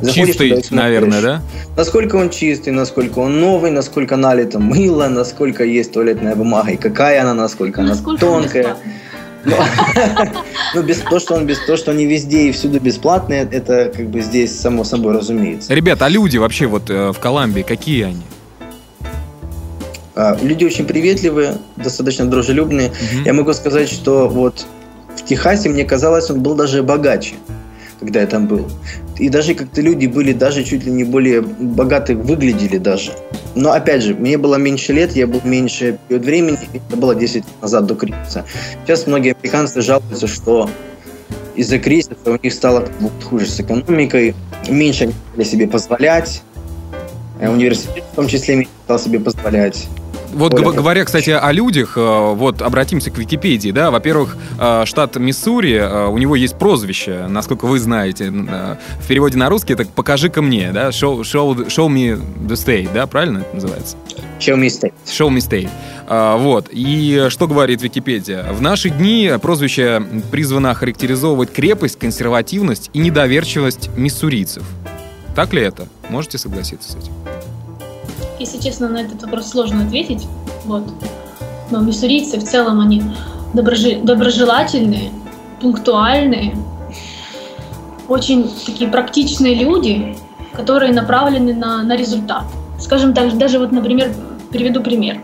Заходишь 0.00 0.26
чистый, 0.36 0.62
туда 0.62 0.82
наверное, 0.82 1.22
да? 1.22 1.42
Насколько 1.76 2.16
он 2.16 2.30
чистый, 2.30 2.70
насколько 2.70 3.18
он 3.20 3.40
новый, 3.40 3.70
насколько 3.70 4.16
налито 4.16 4.58
мыло, 4.58 5.08
насколько 5.08 5.64
есть 5.64 5.92
туалетная 5.92 6.34
бумага 6.34 6.72
и 6.72 6.76
какая 6.76 7.22
она, 7.22 7.34
насколько, 7.34 7.82
насколько 7.82 8.26
она 8.26 8.40
тонкая. 8.42 8.76
Ну, 9.44 9.56
ну, 10.74 10.82
без 10.82 10.98
то, 10.98 11.18
что 11.18 11.34
он 11.34 11.46
без 11.46 11.58
то, 11.66 11.76
что 11.76 11.90
они 11.90 12.06
везде 12.06 12.48
и 12.48 12.52
всюду 12.52 12.80
бесплатные, 12.80 13.46
это 13.50 13.92
как 13.94 14.08
бы 14.08 14.20
здесь 14.20 14.58
само 14.58 14.84
собой 14.84 15.14
разумеется. 15.14 15.74
Ребят, 15.74 16.00
а 16.02 16.08
люди 16.08 16.38
вообще 16.38 16.66
вот 16.66 16.88
э, 16.88 17.12
в 17.12 17.18
Колумбии 17.18 17.62
какие 17.62 18.04
они? 18.04 18.22
А, 20.14 20.38
люди 20.40 20.64
очень 20.64 20.86
приветливые, 20.86 21.58
достаточно 21.76 22.24
дружелюбные. 22.24 22.92
Я 23.24 23.34
могу 23.34 23.52
сказать, 23.52 23.90
что 23.90 24.28
вот 24.28 24.64
в 25.16 25.24
Техасе 25.24 25.68
мне 25.68 25.84
казалось, 25.84 26.30
он 26.30 26.40
был 26.40 26.54
даже 26.54 26.82
богаче 26.82 27.34
когда 28.04 28.20
я 28.20 28.26
там 28.26 28.46
был. 28.46 28.70
И 29.18 29.28
даже 29.28 29.54
как-то 29.54 29.80
люди 29.80 30.06
были 30.06 30.32
даже 30.32 30.62
чуть 30.62 30.84
ли 30.84 30.92
не 30.92 31.04
более 31.04 31.40
богатые, 31.40 32.16
выглядели 32.16 32.78
даже. 32.78 33.12
Но 33.54 33.72
опять 33.72 34.02
же, 34.02 34.14
мне 34.14 34.36
было 34.36 34.56
меньше 34.56 34.92
лет, 34.92 35.12
я 35.12 35.26
был 35.26 35.40
меньше 35.44 35.98
период 36.08 36.24
времени, 36.24 36.58
это 36.72 36.96
было 36.96 37.14
10 37.14 37.36
лет 37.36 37.44
назад 37.62 37.86
до 37.86 37.94
кризиса. 37.94 38.44
Сейчас 38.84 39.06
многие 39.06 39.34
американцы 39.34 39.80
жалуются, 39.80 40.26
что 40.26 40.68
из-за 41.54 41.78
кризиса 41.78 42.16
у 42.26 42.38
них 42.42 42.52
стало 42.52 42.88
хуже 43.22 43.46
с 43.46 43.60
экономикой, 43.60 44.34
меньше 44.68 45.10
они 45.36 45.44
себе 45.44 45.66
позволять, 45.66 46.42
э, 47.40 47.48
университет 47.48 48.04
в 48.12 48.16
том 48.16 48.26
числе 48.26 48.56
меньше 48.56 48.72
стал 48.84 48.98
себе 48.98 49.20
позволять. 49.20 49.88
Вот 50.34 50.54
говоря, 50.54 51.04
кстати, 51.04 51.30
о 51.30 51.52
людях, 51.52 51.96
э, 51.96 52.34
вот 52.34 52.62
обратимся 52.62 53.10
к 53.10 53.18
Википедии, 53.18 53.70
да, 53.70 53.90
во-первых, 53.90 54.36
э, 54.58 54.84
штат 54.84 55.16
Миссури, 55.16 55.74
э, 55.74 56.06
у 56.06 56.18
него 56.18 56.36
есть 56.36 56.58
прозвище, 56.58 57.26
насколько 57.28 57.66
вы 57.66 57.78
знаете, 57.78 58.30
в 58.30 59.06
переводе 59.08 59.38
на 59.38 59.48
русский 59.48 59.74
это 59.74 59.86
«покажи-ка 59.86 60.42
мне», 60.42 60.72
да, 60.72 60.88
show, 60.88 61.20
show, 61.20 61.66
show 61.66 61.88
me 61.88 62.20
the 62.46 62.54
state, 62.54 62.90
да, 62.92 63.06
правильно 63.06 63.38
это 63.38 63.54
называется? 63.54 63.96
Show 64.40 64.56
me 64.56 64.66
state. 64.66 64.92
Show 65.06 65.30
me 65.30 65.38
state. 65.38 65.70
Вот. 66.38 66.68
И 66.70 67.28
что 67.30 67.46
говорит 67.46 67.80
Википедия? 67.82 68.52
В 68.52 68.60
наши 68.60 68.90
дни 68.90 69.30
прозвище 69.40 70.02
призвано 70.30 70.70
охарактеризовывать 70.72 71.52
крепость, 71.52 71.98
консервативность 71.98 72.90
и 72.92 72.98
недоверчивость 72.98 73.88
миссурийцев. 73.96 74.64
Так 75.34 75.52
ли 75.54 75.62
это? 75.62 75.88
Можете 76.10 76.38
согласиться 76.38 76.92
с 76.92 76.96
этим? 76.96 77.12
Если 78.38 78.58
честно, 78.58 78.88
на 78.88 78.98
этот 78.98 79.22
вопрос 79.22 79.48
сложно 79.48 79.84
ответить. 79.84 80.26
Вот. 80.64 80.84
Но 81.70 81.80
миссурийцы 81.80 82.38
в 82.38 82.44
целом, 82.44 82.80
они 82.80 83.02
доброжи... 83.52 83.96
доброжелательные, 83.96 85.10
пунктуальные, 85.60 86.56
очень 88.08 88.50
такие 88.66 88.90
практичные 88.90 89.54
люди, 89.54 90.16
которые 90.52 90.92
направлены 90.92 91.54
на, 91.54 91.82
на 91.82 91.96
результат. 91.96 92.44
Скажем 92.78 93.14
так, 93.14 93.36
даже 93.38 93.58
вот, 93.58 93.72
например, 93.72 94.12
приведу 94.50 94.82
пример. 94.82 95.20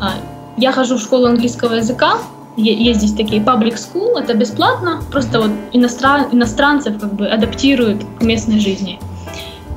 А, 0.00 0.12
я 0.56 0.72
хожу 0.72 0.96
в 0.96 1.00
школу 1.00 1.26
английского 1.26 1.74
языка, 1.74 2.18
есть 2.56 3.00
здесь 3.00 3.12
такие 3.12 3.40
public 3.40 3.76
school, 3.76 4.18
это 4.18 4.34
бесплатно, 4.34 5.00
просто 5.10 5.40
вот 5.40 5.50
иностран, 5.72 6.26
иностранцев 6.32 7.00
как 7.00 7.14
бы 7.14 7.26
адаптируют 7.26 8.04
к 8.18 8.22
местной 8.22 8.60
жизни. 8.60 9.00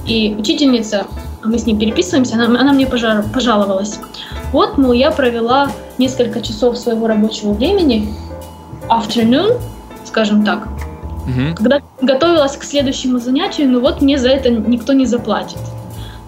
И 0.05 0.35
учительница 0.37 1.07
мы 1.47 1.57
с 1.57 1.65
ней 1.65 1.75
переписываемся, 1.75 2.35
она, 2.35 2.59
она 2.59 2.73
мне 2.73 2.87
пожар, 2.87 3.23
пожаловалась. 3.33 3.99
Вот, 4.51 4.77
мол, 4.77 4.93
я 4.93 5.11
провела 5.11 5.71
несколько 5.97 6.41
часов 6.41 6.77
своего 6.77 7.07
рабочего 7.07 7.53
времени, 7.53 8.13
afternoon, 8.89 9.59
скажем 10.05 10.45
так, 10.45 10.67
угу. 11.23 11.55
когда 11.55 11.81
готовилась 12.01 12.55
к 12.57 12.63
следующему 12.63 13.19
занятию, 13.19 13.69
но 13.69 13.79
вот 13.79 14.01
мне 14.01 14.17
за 14.17 14.29
это 14.29 14.49
никто 14.49 14.93
не 14.93 15.05
заплатит. 15.05 15.59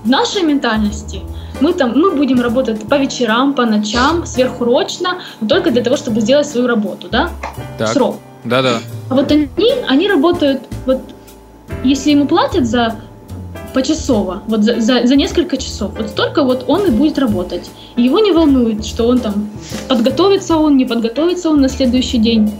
В 0.03 0.09
нашей 0.09 0.43
ментальности 0.43 1.21
мы 1.59 1.73
там, 1.73 1.93
мы 1.95 2.11
будем 2.11 2.41
работать 2.41 2.87
по 2.87 2.95
вечерам, 2.95 3.53
по 3.53 3.65
ночам, 3.65 4.25
сверхурочно, 4.25 5.19
но 5.41 5.47
только 5.47 5.71
для 5.71 5.83
того, 5.83 5.97
чтобы 5.97 6.21
сделать 6.21 6.47
свою 6.47 6.67
работу, 6.67 7.07
да? 7.09 7.29
Так. 7.77 7.89
Срок. 7.89 8.17
Да-да. 8.43 8.79
А 9.09 9.15
вот 9.15 9.31
они, 9.31 9.49
они 9.87 10.07
работают, 10.07 10.61
вот 10.85 11.01
если 11.83 12.11
ему 12.11 12.27
платят 12.27 12.65
за 12.65 12.95
почасово, 13.73 14.43
вот 14.47 14.63
за, 14.63 14.79
за, 14.81 15.05
за 15.05 15.15
несколько 15.15 15.57
часов. 15.57 15.91
Вот 15.97 16.09
столько 16.09 16.43
вот 16.43 16.65
он 16.67 16.85
и 16.85 16.89
будет 16.89 17.19
работать. 17.19 17.69
И 17.95 18.03
его 18.03 18.19
не 18.19 18.31
волнует, 18.31 18.85
что 18.85 19.07
он 19.07 19.19
там 19.19 19.49
подготовится 19.87 20.57
он, 20.57 20.77
не 20.77 20.85
подготовится 20.85 21.49
он 21.49 21.61
на 21.61 21.69
следующий 21.69 22.17
день. 22.17 22.51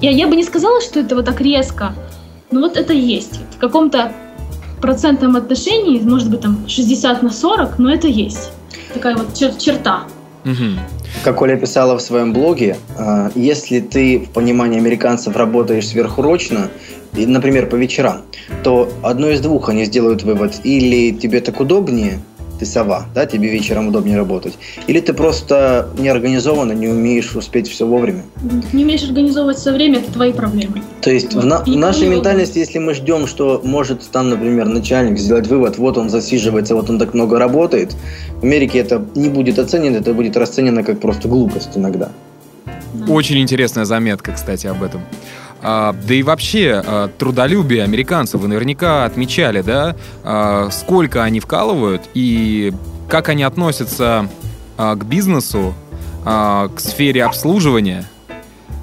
Я, 0.00 0.10
я 0.10 0.26
бы 0.26 0.36
не 0.36 0.44
сказала, 0.44 0.80
что 0.80 1.00
это 1.00 1.14
вот 1.14 1.24
так 1.24 1.40
резко, 1.40 1.94
но 2.50 2.60
вот 2.60 2.76
это 2.76 2.92
есть. 2.92 3.40
В 3.56 3.58
каком-то 3.58 4.12
процентном 4.80 5.36
отношении, 5.36 5.98
может 6.00 6.30
быть, 6.30 6.40
там 6.40 6.68
60 6.68 7.22
на 7.22 7.30
40, 7.30 7.78
но 7.78 7.92
это 7.92 8.06
есть. 8.06 8.50
Такая 8.92 9.16
вот 9.16 9.28
чер- 9.28 9.58
черта. 9.58 10.04
Угу. 10.44 10.78
Как 11.24 11.40
Оля 11.42 11.56
писала 11.56 11.96
в 11.96 12.02
своем 12.02 12.32
блоге, 12.32 12.76
а, 12.98 13.30
если 13.34 13.80
ты 13.80 14.18
в 14.18 14.30
понимании 14.30 14.78
американцев 14.78 15.36
работаешь 15.36 15.88
сверхурочно, 15.88 16.68
например, 17.12 17.68
по 17.68 17.76
вечерам, 17.76 18.22
то 18.62 18.90
одно 19.02 19.30
из 19.30 19.40
двух 19.40 19.68
они 19.68 19.84
сделают 19.84 20.22
вывод. 20.22 20.60
Или 20.64 21.12
тебе 21.12 21.40
так 21.40 21.60
удобнее, 21.60 22.20
ты 22.58 22.66
сова, 22.66 23.06
да, 23.14 23.26
тебе 23.26 23.50
вечером 23.50 23.88
удобнее 23.88 24.16
работать. 24.16 24.54
Или 24.86 25.00
ты 25.00 25.12
просто 25.12 25.88
неорганизованно, 25.98 26.72
не 26.72 26.88
умеешь 26.88 27.34
успеть 27.34 27.68
все 27.68 27.86
вовремя. 27.86 28.22
Не 28.72 28.84
умеешь 28.84 29.02
организовывать 29.02 29.58
все 29.58 29.72
время, 29.72 29.98
это 29.98 30.12
твои 30.12 30.32
проблемы. 30.32 30.82
То 31.00 31.10
есть 31.10 31.34
вот. 31.34 31.44
в, 31.44 31.46
на, 31.46 31.64
в 31.64 31.76
нашей 31.76 32.08
ментальности, 32.08 32.58
если 32.58 32.78
мы 32.78 32.94
ждем, 32.94 33.26
что 33.26 33.60
может 33.64 34.02
там, 34.10 34.30
например, 34.30 34.66
начальник 34.66 35.18
сделать 35.18 35.46
вывод, 35.46 35.78
вот 35.78 35.98
он 35.98 36.10
засиживается, 36.10 36.74
вот 36.74 36.90
он 36.90 36.98
так 36.98 37.14
много 37.14 37.38
работает, 37.38 37.94
в 38.40 38.44
Америке 38.44 38.78
это 38.78 39.04
не 39.14 39.28
будет 39.28 39.58
оценено, 39.58 39.96
это 39.96 40.12
будет 40.12 40.36
расценено 40.36 40.82
как 40.82 41.00
просто 41.00 41.28
глупость 41.28 41.70
иногда. 41.74 42.10
Да. 42.94 43.12
Очень 43.12 43.40
интересная 43.40 43.84
заметка, 43.84 44.32
кстати, 44.32 44.66
об 44.66 44.82
этом. 44.82 45.02
А, 45.66 45.94
да 46.06 46.14
и 46.14 46.22
вообще, 46.22 46.82
а, 46.84 47.08
трудолюбие 47.08 47.82
американцев 47.84 48.42
вы 48.42 48.48
наверняка 48.48 49.06
отмечали, 49.06 49.62
да? 49.62 49.96
А, 50.22 50.68
сколько 50.70 51.24
они 51.24 51.40
вкалывают 51.40 52.02
и 52.12 52.74
как 53.08 53.30
они 53.30 53.42
относятся 53.42 54.28
к 54.76 55.04
бизнесу, 55.04 55.72
к 56.24 56.72
сфере 56.78 57.24
обслуживания. 57.24 58.08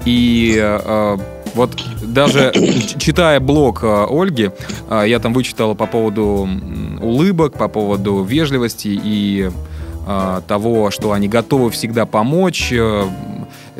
И 0.06 0.78
вот 1.54 1.76
даже 2.02 2.52
читая 2.98 3.40
блог 3.40 3.82
Ольги, 3.82 4.52
я 4.90 5.18
там 5.18 5.34
вычитал 5.34 5.74
по 5.74 5.86
поводу 5.86 6.48
улыбок, 7.02 7.58
по 7.58 7.68
поводу 7.68 8.22
вежливости 8.22 8.88
и 8.88 9.50
того, 10.46 10.90
что 10.90 11.12
они 11.12 11.28
готовы 11.28 11.70
всегда 11.70 12.06
помочь, 12.06 12.72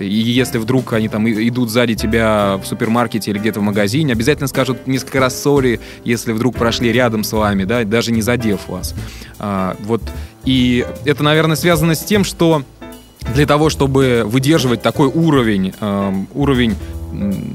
и 0.02 0.14
если 0.14 0.58
вдруг 0.58 0.92
они 0.92 1.08
там 1.08 1.28
идут 1.28 1.70
сзади 1.70 1.94
тебя 1.94 2.60
в 2.62 2.66
супермаркете 2.66 3.30
или 3.30 3.38
где-то 3.38 3.60
в 3.60 3.62
магазине, 3.62 4.12
обязательно 4.12 4.48
скажут 4.48 4.86
несколько 4.86 5.20
раз 5.20 5.40
сори, 5.40 5.80
если 6.04 6.32
вдруг 6.32 6.56
прошли 6.56 6.92
рядом 6.92 7.24
с 7.24 7.32
вами, 7.32 7.64
да, 7.64 7.84
даже 7.84 8.12
не 8.12 8.22
задев 8.22 8.68
вас. 8.68 8.94
А, 9.38 9.76
вот. 9.80 10.02
И 10.44 10.84
это, 11.04 11.22
наверное, 11.22 11.56
связано 11.56 11.94
с 11.94 12.04
тем, 12.04 12.24
что 12.24 12.62
для 13.34 13.46
того, 13.46 13.70
чтобы 13.70 14.22
выдерживать 14.26 14.82
такой 14.82 15.06
уровень, 15.06 15.72
э, 15.80 16.12
уровень 16.34 16.76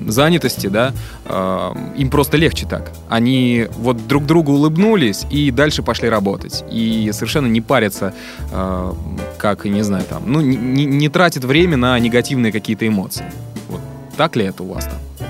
занятости, 0.07 0.67
да, 0.67 0.93
э, 1.25 1.73
им 1.97 2.09
просто 2.09 2.37
легче 2.37 2.65
так. 2.65 2.91
Они 3.09 3.67
вот 3.77 4.07
друг 4.07 4.25
другу 4.25 4.53
улыбнулись 4.53 5.25
и 5.31 5.51
дальше 5.51 5.83
пошли 5.83 6.09
работать. 6.09 6.63
И 6.71 7.09
совершенно 7.13 7.47
не 7.47 7.61
парятся, 7.61 8.13
э, 8.51 8.93
как, 9.37 9.65
не 9.65 9.83
знаю, 9.83 10.05
там, 10.09 10.23
ну, 10.25 10.41
не, 10.41 10.85
не 10.85 11.09
тратят 11.09 11.43
время 11.43 11.77
на 11.77 11.99
негативные 11.99 12.51
какие-то 12.51 12.87
эмоции. 12.87 13.25
Вот. 13.69 13.81
Так 14.15 14.35
ли 14.35 14.45
это 14.45 14.63
у 14.63 14.73
вас 14.73 14.85
там? 14.85 15.27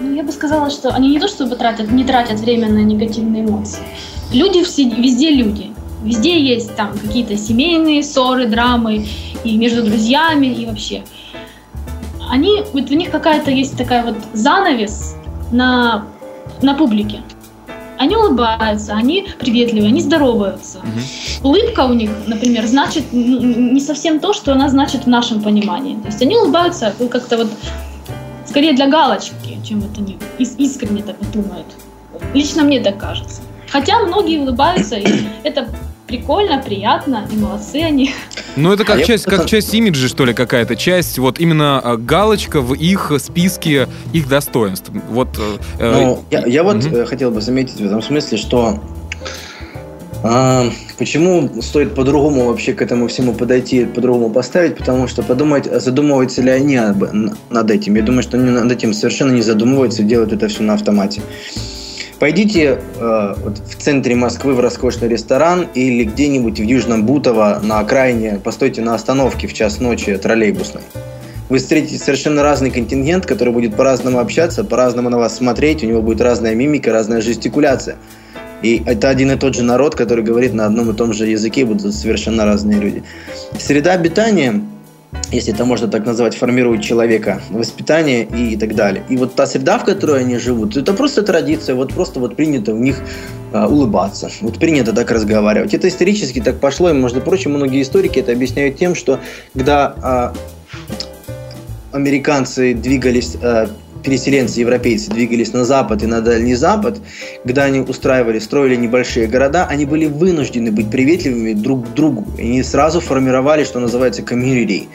Ну, 0.00 0.14
я 0.14 0.22
бы 0.22 0.32
сказала, 0.32 0.70
что 0.70 0.90
они 0.90 1.10
не 1.10 1.20
то 1.20 1.28
чтобы 1.28 1.56
тратят, 1.56 1.90
не 1.90 2.04
тратят 2.04 2.40
время 2.40 2.68
на 2.68 2.82
негативные 2.82 3.44
эмоции. 3.44 3.82
Люди 4.32 4.62
все, 4.64 4.88
везде 4.88 5.30
люди. 5.30 5.70
Везде 6.02 6.40
есть 6.40 6.74
там 6.74 6.98
какие-то 6.98 7.36
семейные 7.36 8.02
ссоры, 8.02 8.46
драмы 8.46 9.06
и 9.44 9.56
между 9.56 9.84
друзьями 9.84 10.46
и 10.46 10.66
вообще 10.66 11.04
они, 12.32 12.62
вот 12.72 12.90
у 12.90 12.94
них 12.94 13.10
какая-то 13.10 13.50
есть 13.50 13.76
такая 13.76 14.02
вот 14.04 14.16
занавес 14.32 15.16
на, 15.50 16.06
на 16.62 16.74
публике. 16.74 17.20
Они 17.98 18.16
улыбаются, 18.16 18.94
они 18.94 19.28
приветливые, 19.38 19.88
они 19.88 20.00
здороваются. 20.00 20.78
Угу. 20.78 21.48
Улыбка 21.48 21.80
у 21.80 21.92
них, 21.92 22.10
например, 22.26 22.66
значит 22.66 23.12
не 23.12 23.80
совсем 23.80 24.18
то, 24.18 24.32
что 24.32 24.52
она 24.52 24.70
значит 24.70 25.04
в 25.04 25.08
нашем 25.08 25.42
понимании. 25.42 25.96
То 25.96 26.06
есть 26.06 26.22
они 26.22 26.34
улыбаются 26.34 26.94
как-то 27.10 27.36
вот 27.36 27.48
скорее 28.46 28.72
для 28.72 28.88
галочки, 28.88 29.58
чем 29.62 29.80
это 29.80 30.00
они 30.00 30.16
искренне 30.38 31.02
так 31.02 31.16
думают. 31.34 31.66
Лично 32.32 32.62
мне 32.62 32.80
так 32.80 32.96
кажется. 32.96 33.42
Хотя 33.70 33.98
многие 33.98 34.38
улыбаются, 34.38 34.96
и 34.96 35.06
это 35.42 35.68
прикольно, 36.12 36.62
приятно, 36.62 37.26
и 37.32 37.36
молодцы 37.36 37.76
они. 37.76 38.10
Ну, 38.56 38.70
это 38.70 38.84
как, 38.84 39.00
а 39.00 39.02
часть, 39.02 39.24
я... 39.24 39.30
как 39.30 39.46
часть 39.46 39.72
имиджа, 39.72 40.08
что 40.08 40.26
ли, 40.26 40.34
какая-то 40.34 40.76
часть, 40.76 41.18
вот 41.18 41.40
именно 41.40 41.80
а, 41.80 41.96
галочка 41.96 42.60
в 42.60 42.74
их 42.74 43.12
списке 43.18 43.88
их 44.12 44.28
достоинств. 44.28 44.90
Вот, 45.08 45.28
э, 45.78 45.92
ну, 45.92 46.22
я, 46.30 46.44
я 46.46 46.62
вот 46.62 46.84
угу. 46.84 47.06
хотел 47.06 47.30
бы 47.30 47.40
заметить 47.40 47.80
в 47.80 47.86
этом 47.86 48.02
смысле, 48.02 48.36
что 48.36 48.78
а, 50.22 50.66
почему 50.98 51.50
стоит 51.62 51.94
по-другому 51.94 52.44
вообще 52.44 52.74
к 52.74 52.82
этому 52.82 53.08
всему 53.08 53.32
подойти, 53.32 53.86
по-другому 53.86 54.28
поставить, 54.28 54.76
потому 54.76 55.08
что 55.08 55.22
подумать, 55.22 55.64
задумываются 55.64 56.42
ли 56.42 56.50
они 56.50 56.76
об, 56.76 57.04
над 57.48 57.70
этим. 57.70 57.96
Я 57.96 58.02
думаю, 58.02 58.22
что 58.22 58.36
они 58.36 58.50
над 58.50 58.70
этим 58.70 58.92
совершенно 58.92 59.32
не 59.32 59.42
задумываются, 59.42 60.02
делают 60.02 60.34
это 60.34 60.48
все 60.48 60.62
на 60.62 60.74
автомате. 60.74 61.22
Пойдите 62.22 62.78
э, 63.00 63.34
вот 63.42 63.58
в 63.58 63.74
центре 63.82 64.14
Москвы 64.14 64.54
в 64.54 64.60
роскошный 64.60 65.08
ресторан 65.08 65.66
или 65.74 66.04
где-нибудь 66.04 66.60
в 66.60 66.62
Южном 66.62 67.04
Бутово 67.04 67.58
на 67.64 67.80
окраине, 67.80 68.38
постойте 68.38 68.80
на 68.80 68.94
остановке 68.94 69.48
в 69.48 69.52
час 69.52 69.80
ночи 69.80 70.16
троллейбусной. 70.16 70.82
Вы 71.48 71.58
встретите 71.58 71.98
совершенно 71.98 72.44
разный 72.44 72.70
контингент, 72.70 73.26
который 73.26 73.52
будет 73.52 73.74
по-разному 73.74 74.20
общаться, 74.20 74.62
по-разному 74.62 75.08
на 75.08 75.18
вас 75.18 75.36
смотреть, 75.36 75.82
у 75.82 75.88
него 75.88 76.00
будет 76.00 76.20
разная 76.20 76.54
мимика, 76.54 76.92
разная 76.92 77.22
жестикуляция. 77.22 77.96
И 78.62 78.84
это 78.86 79.08
один 79.08 79.32
и 79.32 79.36
тот 79.36 79.56
же 79.56 79.64
народ, 79.64 79.96
который 79.96 80.22
говорит 80.22 80.54
на 80.54 80.66
одном 80.66 80.92
и 80.92 80.94
том 80.94 81.12
же 81.12 81.26
языке, 81.26 81.64
будут 81.64 81.92
совершенно 81.92 82.44
разные 82.44 82.78
люди. 82.78 83.02
Среда 83.58 83.94
обитания 83.94 84.62
если 85.30 85.52
это 85.52 85.64
можно 85.64 85.88
так 85.88 86.06
назвать, 86.06 86.36
формирует 86.36 86.82
человека, 86.82 87.40
воспитание 87.50 88.24
и 88.24 88.56
так 88.56 88.74
далее. 88.74 89.04
И 89.08 89.16
вот 89.16 89.34
та 89.34 89.46
среда, 89.46 89.78
в 89.78 89.84
которой 89.84 90.20
они 90.20 90.38
живут, 90.38 90.76
это 90.76 90.92
просто 90.94 91.22
традиция, 91.22 91.74
вот 91.74 91.92
просто 91.92 92.20
вот 92.20 92.36
принято 92.36 92.74
в 92.74 92.80
них 92.80 92.96
а, 93.52 93.68
улыбаться, 93.68 94.30
вот 94.40 94.58
принято 94.58 94.92
так 94.92 95.10
разговаривать. 95.10 95.74
Это 95.74 95.88
исторически 95.88 96.40
так 96.40 96.60
пошло, 96.60 96.90
и, 96.90 96.94
между 96.94 97.20
прочим, 97.20 97.52
многие 97.52 97.82
историки 97.82 98.18
это 98.18 98.32
объясняют 98.32 98.76
тем, 98.76 98.94
что 98.94 99.20
когда 99.54 99.94
а, 100.02 100.34
американцы 101.92 102.74
двигались 102.74 103.36
а, 103.42 103.68
переселенцы, 104.02 104.60
европейцы 104.60 105.10
двигались 105.10 105.52
на 105.52 105.64
запад 105.64 106.02
и 106.02 106.06
на 106.06 106.20
Дальний 106.20 106.54
Запад, 106.54 107.00
когда 107.44 107.64
они 107.64 107.80
устраивали, 107.80 108.38
строили 108.38 108.76
небольшие 108.76 109.26
города, 109.26 109.66
они 109.66 109.84
были 109.84 110.06
вынуждены 110.06 110.72
быть 110.72 110.90
приветливыми 110.90 111.52
друг 111.52 111.88
к 111.88 111.94
другу. 111.94 112.26
И 112.38 112.42
они 112.42 112.62
сразу 112.62 113.00
формировали, 113.00 113.64
что 113.64 113.80
называется, 113.80 114.22
community. 114.22 114.88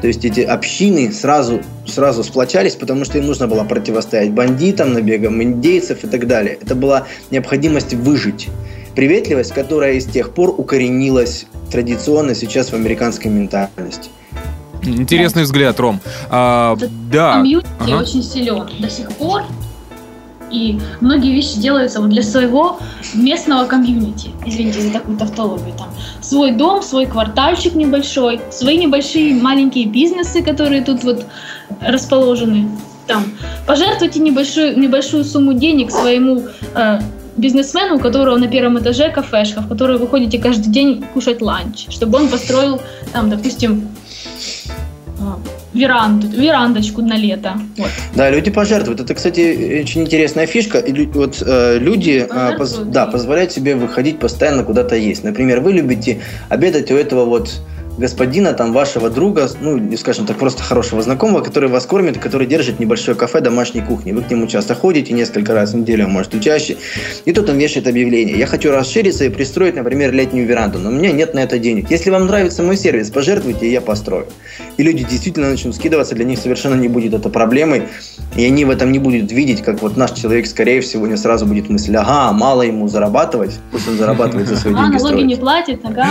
То 0.00 0.08
есть 0.08 0.24
эти 0.24 0.40
общины 0.40 1.12
сразу, 1.12 1.60
сразу 1.86 2.24
сплочались, 2.24 2.74
потому 2.74 3.04
что 3.04 3.18
им 3.18 3.26
нужно 3.26 3.46
было 3.46 3.64
противостоять 3.64 4.32
бандитам, 4.32 4.92
набегам 4.92 5.42
индейцев 5.42 6.04
и 6.04 6.08
так 6.08 6.26
далее. 6.26 6.58
Это 6.60 6.74
была 6.74 7.06
необходимость 7.30 7.94
выжить. 7.94 8.48
Приветливость, 8.94 9.52
которая 9.52 10.00
с 10.00 10.06
тех 10.06 10.32
пор 10.34 10.54
укоренилась 10.56 11.46
традиционно 11.70 12.34
сейчас 12.34 12.70
в 12.70 12.74
американской 12.74 13.30
ментальности. 13.30 14.10
Интересный 14.86 15.42
взгляд, 15.42 15.78
Ром. 15.80 16.00
А, 16.30 16.76
да. 17.10 17.34
Комьюнити 17.34 17.66
ага. 17.80 17.96
очень 17.96 18.22
силен 18.22 18.68
до 18.78 18.90
сих 18.90 19.10
пор. 19.12 19.42
И 20.50 20.78
многие 21.00 21.34
вещи 21.34 21.58
делаются 21.58 22.00
вот 22.00 22.10
для 22.10 22.22
своего 22.22 22.78
местного 23.14 23.66
комьюнити. 23.66 24.30
Извините 24.46 24.80
за 24.80 24.92
такую 24.92 25.18
тавтологию. 25.18 25.74
Там 25.76 25.88
свой 26.20 26.52
дом, 26.52 26.82
свой 26.82 27.06
квартальчик 27.06 27.74
небольшой, 27.74 28.40
свои 28.50 28.78
небольшие 28.78 29.34
маленькие 29.34 29.86
бизнесы, 29.86 30.42
которые 30.42 30.82
тут 30.82 31.02
вот 31.02 31.26
расположены. 31.80 32.68
Там 33.08 33.24
пожертвуйте 33.66 34.20
небольшую, 34.20 34.78
небольшую 34.78 35.24
сумму 35.24 35.52
денег 35.52 35.90
своему 35.90 36.44
э, 36.74 37.00
бизнесмену, 37.36 37.96
у 37.96 37.98
которого 37.98 38.36
на 38.36 38.48
первом 38.48 38.78
этаже 38.78 39.10
кафешка, 39.10 39.60
в 39.60 39.68
которой 39.68 39.98
вы 39.98 40.08
ходите 40.08 40.38
каждый 40.38 40.70
день 40.70 41.04
кушать 41.14 41.42
ланч, 41.42 41.86
чтобы 41.90 42.18
он 42.18 42.28
построил 42.28 42.80
там, 43.12 43.30
допустим, 43.30 43.88
веранду, 45.76 46.26
верандочку 46.28 47.02
на 47.02 47.16
лето. 47.16 47.54
Вот. 47.76 47.90
Да, 48.14 48.30
люди 48.30 48.50
пожертвуют. 48.50 49.00
Это, 49.00 49.14
кстати, 49.14 49.82
очень 49.82 50.02
интересная 50.02 50.46
фишка. 50.46 50.78
И 50.78 51.06
вот 51.06 51.42
э, 51.44 51.78
люди 51.78 52.26
э, 52.28 52.56
поз, 52.56 52.78
да, 52.78 53.06
позволяют 53.06 53.52
себе 53.52 53.76
выходить 53.76 54.18
постоянно 54.18 54.64
куда-то 54.64 54.96
есть. 54.96 55.22
Например, 55.24 55.60
вы 55.60 55.72
любите 55.72 56.20
обедать 56.48 56.90
у 56.90 56.94
этого 56.94 57.24
вот 57.24 57.60
господина, 57.98 58.52
там, 58.52 58.72
вашего 58.72 59.10
друга, 59.10 59.48
ну, 59.60 59.96
скажем 59.96 60.26
так, 60.26 60.36
просто 60.36 60.62
хорошего 60.62 61.02
знакомого, 61.02 61.42
который 61.42 61.68
вас 61.68 61.86
кормит, 61.86 62.18
который 62.18 62.46
держит 62.46 62.78
небольшое 62.80 63.16
кафе 63.16 63.40
домашней 63.40 63.80
кухни. 63.80 64.12
Вы 64.12 64.22
к 64.22 64.30
нему 64.30 64.46
часто 64.46 64.74
ходите, 64.74 65.12
несколько 65.12 65.54
раз 65.54 65.72
в 65.72 65.76
неделю, 65.76 66.08
может 66.08 66.34
и 66.34 66.40
чаще. 66.40 66.76
И 67.24 67.32
тут 67.32 67.48
он 67.48 67.58
вешает 67.58 67.86
объявление. 67.88 68.38
Я 68.38 68.46
хочу 68.46 68.70
расшириться 68.70 69.24
и 69.24 69.28
пристроить, 69.28 69.74
например, 69.76 70.12
летнюю 70.12 70.46
веранду, 70.46 70.78
но 70.78 70.90
у 70.90 70.92
меня 70.92 71.12
нет 71.12 71.34
на 71.34 71.40
это 71.40 71.58
денег. 71.58 71.90
Если 71.90 72.10
вам 72.10 72.26
нравится 72.26 72.62
мой 72.62 72.76
сервис, 72.76 73.10
пожертвуйте, 73.10 73.66
и 73.66 73.72
я 73.72 73.80
построю. 73.80 74.26
И 74.76 74.82
люди 74.82 75.04
действительно 75.04 75.50
начнут 75.50 75.74
скидываться, 75.74 76.14
для 76.14 76.24
них 76.24 76.38
совершенно 76.38 76.74
не 76.74 76.88
будет 76.88 77.14
это 77.14 77.28
проблемой, 77.28 77.84
и 78.36 78.44
они 78.44 78.64
в 78.64 78.70
этом 78.70 78.92
не 78.92 78.98
будут 78.98 79.32
видеть, 79.32 79.62
как 79.62 79.80
вот 79.82 79.96
наш 79.96 80.12
человек, 80.12 80.46
скорее 80.46 80.80
всего, 80.80 81.06
не 81.06 81.16
сразу 81.16 81.46
будет 81.46 81.68
мысль, 81.68 81.96
ага, 81.96 82.32
мало 82.32 82.62
ему 82.62 82.88
зарабатывать, 82.88 83.58
пусть 83.72 83.88
он 83.88 83.96
зарабатывает 83.96 84.48
за 84.48 84.56
свои 84.56 84.74
деньги. 84.74 84.96
А, 84.96 84.98
налоги 84.98 85.22
не 85.22 85.36
платит, 85.36 85.80
ага. 85.84 86.08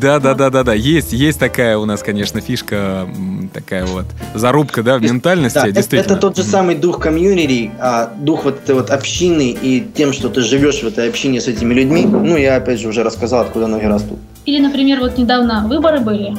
Да, 0.00 0.18
да, 0.18 0.34
да, 0.34 0.50
да, 0.50 0.62
да. 0.62 0.74
Есть, 0.74 1.12
есть 1.12 1.38
такая 1.38 1.78
у 1.78 1.84
нас, 1.84 2.02
конечно, 2.02 2.40
фишка, 2.40 3.08
такая 3.52 3.86
вот 3.86 4.06
зарубка, 4.34 4.82
да, 4.82 4.98
в 4.98 5.02
ментальности, 5.02 5.56
да, 5.56 5.70
действительно. 5.70 6.14
Это, 6.14 6.20
тот 6.20 6.36
же 6.36 6.42
самый 6.42 6.74
дух 6.74 7.00
комьюнити, 7.00 7.70
а, 7.78 8.12
дух 8.18 8.44
вот 8.44 8.62
этой 8.62 8.74
вот 8.74 8.90
общины 8.90 9.50
и 9.60 9.86
тем, 9.94 10.12
что 10.12 10.28
ты 10.28 10.42
живешь 10.42 10.82
в 10.82 10.86
этой 10.86 11.08
общине 11.08 11.40
с 11.40 11.48
этими 11.48 11.74
людьми. 11.74 12.04
Ну, 12.04 12.36
я 12.36 12.56
опять 12.56 12.80
же 12.80 12.88
уже 12.88 13.02
рассказал, 13.02 13.42
откуда 13.42 13.66
ноги 13.66 13.84
растут. 13.84 14.18
Или, 14.44 14.60
например, 14.60 15.00
вот 15.00 15.18
недавно 15.18 15.66
выборы 15.66 16.00
были, 16.00 16.36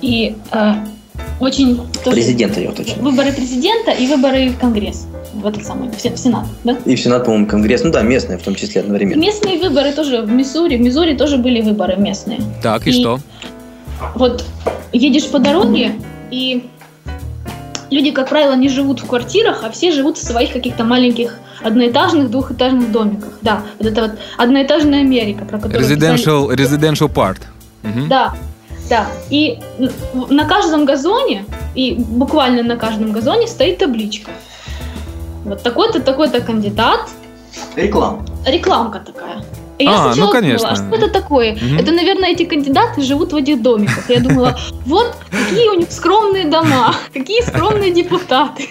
и 0.00 0.36
э, 0.52 0.72
очень... 1.40 1.80
Президента, 2.04 2.60
я 2.60 2.70
уточню. 2.70 3.02
Выборы 3.02 3.32
президента 3.32 3.90
и 3.92 4.06
выборы 4.06 4.50
в 4.50 4.58
Конгресс 4.58 5.06
в 5.32 5.46
этот 5.46 5.64
самый, 5.64 5.90
в 5.90 6.00
Сенат, 6.00 6.46
да? 6.64 6.76
И 6.84 6.96
в 6.96 7.00
Сенат, 7.00 7.24
по-моему, 7.24 7.46
Конгресс, 7.46 7.84
ну 7.84 7.90
да, 7.90 8.02
местные 8.02 8.38
в 8.38 8.42
том 8.42 8.54
числе 8.54 8.80
одновременно. 8.80 9.20
Местные 9.20 9.58
выборы 9.58 9.92
тоже 9.92 10.22
в 10.22 10.30
Миссури, 10.30 10.76
в 10.76 10.80
Миссури 10.80 11.16
тоже 11.16 11.36
были 11.38 11.60
выборы 11.60 11.96
местные. 11.96 12.40
Так, 12.62 12.86
и, 12.86 12.90
и 12.90 12.92
что? 12.92 13.20
Вот 14.14 14.44
едешь 14.92 15.28
по 15.28 15.38
дороге, 15.38 15.92
и 16.30 16.68
люди, 17.90 18.10
как 18.10 18.28
правило, 18.28 18.54
не 18.54 18.68
живут 18.68 19.00
в 19.00 19.06
квартирах, 19.06 19.64
а 19.64 19.70
все 19.70 19.92
живут 19.92 20.18
в 20.18 20.22
своих 20.22 20.52
каких-то 20.52 20.84
маленьких 20.84 21.38
одноэтажных, 21.62 22.30
двухэтажных 22.30 22.92
домиках. 22.92 23.38
Да, 23.42 23.62
вот 23.78 23.88
это 23.88 24.02
вот 24.02 24.12
одноэтажная 24.36 25.00
Америка, 25.00 25.44
про 25.44 25.58
которую 25.58 25.88
Residential, 25.88 26.54
писали... 26.54 26.78
residential 26.78 27.12
part. 27.12 27.38
Угу. 27.82 28.08
Да, 28.08 28.34
да. 28.88 29.06
И 29.30 29.58
на 30.30 30.44
каждом 30.44 30.84
газоне, 30.84 31.44
и 31.74 31.94
буквально 31.98 32.62
на 32.62 32.76
каждом 32.76 33.12
газоне 33.12 33.46
стоит 33.46 33.78
табличка. 33.78 34.30
Вот 35.48 35.62
такой-то, 35.62 36.00
такой-то 36.00 36.40
кандидат. 36.40 37.00
Реклама. 37.76 38.24
Рекламка 38.46 39.00
такая. 39.00 39.42
И 39.78 39.84
я 39.84 40.10
а, 40.10 40.14
ну 40.16 40.30
конечно. 40.30 40.68
Думала, 40.68 40.76
что 40.76 40.96
это 40.96 41.12
такое? 41.12 41.52
Угу. 41.52 41.80
Это, 41.80 41.92
наверное, 41.92 42.30
эти 42.30 42.44
кандидаты 42.44 43.02
живут 43.02 43.32
в 43.32 43.36
этих 43.36 43.62
домиках. 43.62 44.10
Я 44.10 44.20
думала, 44.20 44.58
вот 44.86 45.14
какие 45.30 45.68
у 45.68 45.74
них 45.74 45.90
скромные 45.92 46.46
дома, 46.46 46.94
какие 47.12 47.42
скромные 47.42 47.92
депутаты. 47.92 48.68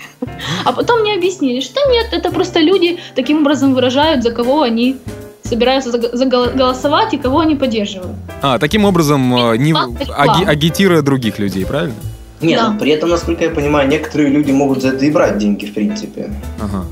А 0.65 0.73
потом 0.73 1.01
мне 1.01 1.13
объяснили, 1.13 1.61
что 1.61 1.80
нет, 1.89 2.07
это 2.11 2.30
просто 2.32 2.59
люди 2.59 2.99
таким 3.15 3.39
образом 3.39 3.73
выражают, 3.73 4.23
за 4.23 4.32
кого 4.32 4.61
они 4.61 4.97
собираются 5.43 5.97
голосовать 5.97 7.13
и 7.13 7.17
кого 7.17 7.39
они 7.39 7.55
поддерживают. 7.55 8.17
А, 8.41 8.59
таким 8.59 8.84
образом, 8.84 9.34
э, 9.34 9.57
не, 9.57 9.73
аги, 9.73 10.43
агитируя 10.43 11.01
других 11.01 11.39
людей, 11.39 11.65
правильно? 11.65 11.95
Нет, 12.41 12.59
да. 12.59 12.77
при 12.79 12.91
этом, 12.91 13.09
насколько 13.09 13.43
я 13.43 13.49
понимаю, 13.49 13.88
некоторые 13.88 14.29
люди 14.29 14.51
могут 14.51 14.81
за 14.81 14.89
это 14.89 15.05
и 15.05 15.11
брать 15.11 15.38
деньги, 15.38 15.65
в 15.65 15.73
принципе. 15.73 16.29
Ага. 16.61 16.85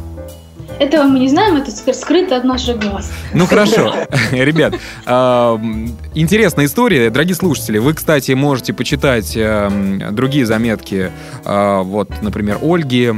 Этого 0.79 1.03
мы 1.03 1.19
не 1.19 1.29
знаем, 1.29 1.57
это 1.57 1.71
скрыто 1.93 2.37
от 2.37 2.43
наших 2.43 2.79
глаз. 2.79 3.11
Ну 3.33 3.45
хорошо, 3.45 3.93
ребят, 4.31 4.75
интересная 6.13 6.65
история, 6.65 7.09
дорогие 7.09 7.35
слушатели. 7.35 7.77
Вы, 7.77 7.93
кстати, 7.93 8.31
можете 8.33 8.73
почитать 8.73 9.37
другие 10.11 10.45
заметки, 10.45 11.11
а, 11.43 11.81
вот, 11.83 12.09
например, 12.21 12.59
Ольги 12.61 13.11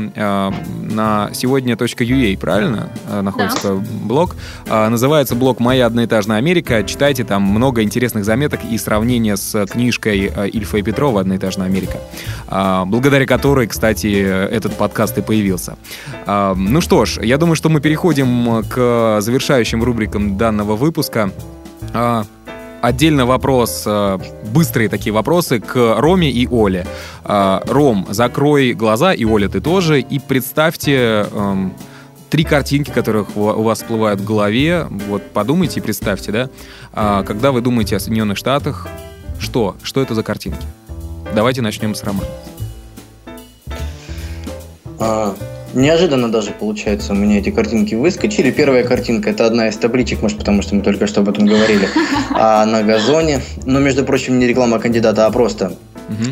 на 0.97 1.29
сегодня.ua, 1.33 2.37
правильно 2.37 2.89
э, 3.09 3.21
находится 3.21 3.73
блог. 3.73 4.35
А, 4.67 4.89
называется 4.89 5.35
блог 5.35 5.59
«Моя 5.59 5.85
одноэтажная 5.85 6.37
Америка». 6.37 6.83
Читайте, 6.83 7.23
там 7.23 7.43
много 7.43 7.83
интересных 7.83 8.25
заметок 8.25 8.61
и 8.69 8.77
сравнения 8.77 9.37
с 9.37 9.65
книжкой 9.65 10.31
э, 10.33 10.49
Ильфа 10.49 10.77
и 10.77 10.81
Петрова 10.81 11.21
«Одноэтажная 11.21 11.67
Америка», 11.67 11.99
а, 12.47 12.85
благодаря 12.85 13.25
которой, 13.25 13.67
кстати, 13.67 14.07
этот 14.07 14.75
подкаст 14.75 15.17
и 15.17 15.21
появился. 15.21 15.77
Ну 16.25 16.81
что 16.81 17.05
ж, 17.05 17.19
я 17.21 17.37
думаю, 17.37 17.46
думаю, 17.47 17.55
что 17.55 17.69
мы 17.69 17.79
переходим 17.79 18.61
к 18.65 19.21
завершающим 19.21 19.81
рубрикам 19.81 20.37
данного 20.37 20.75
выпуска. 20.75 21.31
А, 21.93 22.25
отдельно 22.81 23.25
вопрос, 23.25 23.83
а, 23.85 24.19
быстрые 24.51 24.89
такие 24.89 25.13
вопросы 25.13 25.61
к 25.61 25.95
Роме 25.97 26.29
и 26.29 26.45
Оле. 26.45 26.85
А, 27.23 27.63
Ром, 27.65 28.05
закрой 28.09 28.73
глаза, 28.73 29.13
и 29.13 29.23
Оля, 29.23 29.47
ты 29.47 29.61
тоже, 29.61 30.01
и 30.01 30.19
представьте 30.19 31.25
эм, 31.31 31.73
три 32.29 32.43
картинки, 32.43 32.91
которых 32.91 33.37
у 33.37 33.63
вас 33.63 33.77
всплывают 33.77 34.19
в 34.19 34.25
голове. 34.25 34.85
Вот 35.07 35.23
подумайте 35.31 35.79
и 35.79 35.83
представьте, 35.83 36.33
да, 36.33 37.23
когда 37.23 37.53
вы 37.53 37.61
думаете 37.61 37.95
о 37.95 38.01
Соединенных 38.01 38.37
Штатах, 38.37 38.89
что? 39.39 39.77
Что 39.83 40.01
это 40.01 40.15
за 40.15 40.23
картинки? 40.23 40.67
Давайте 41.33 41.61
начнем 41.61 41.95
с 41.95 42.03
Романа. 42.03 42.27
Неожиданно 45.73 46.31
даже, 46.31 46.51
получается, 46.51 47.13
у 47.13 47.15
меня 47.15 47.39
эти 47.39 47.51
картинки 47.51 47.95
выскочили. 47.95 48.51
Первая 48.51 48.83
картинка– 48.83 49.29
это 49.31 49.45
одна 49.45 49.67
из 49.67 49.77
табличек, 49.77 50.21
может, 50.21 50.37
потому 50.37 50.61
что 50.61 50.75
мы 50.75 50.81
только 50.81 51.07
что 51.07 51.21
об 51.21 51.29
этом 51.29 51.45
говорили, 51.45 51.87
а 52.31 52.65
на 52.65 52.83
газоне. 52.83 53.41
Но, 53.65 53.79
между 53.79 54.03
прочим, 54.03 54.39
не 54.39 54.47
реклама 54.47 54.79
кандидата, 54.79 55.25
а 55.25 55.31
просто 55.31 55.73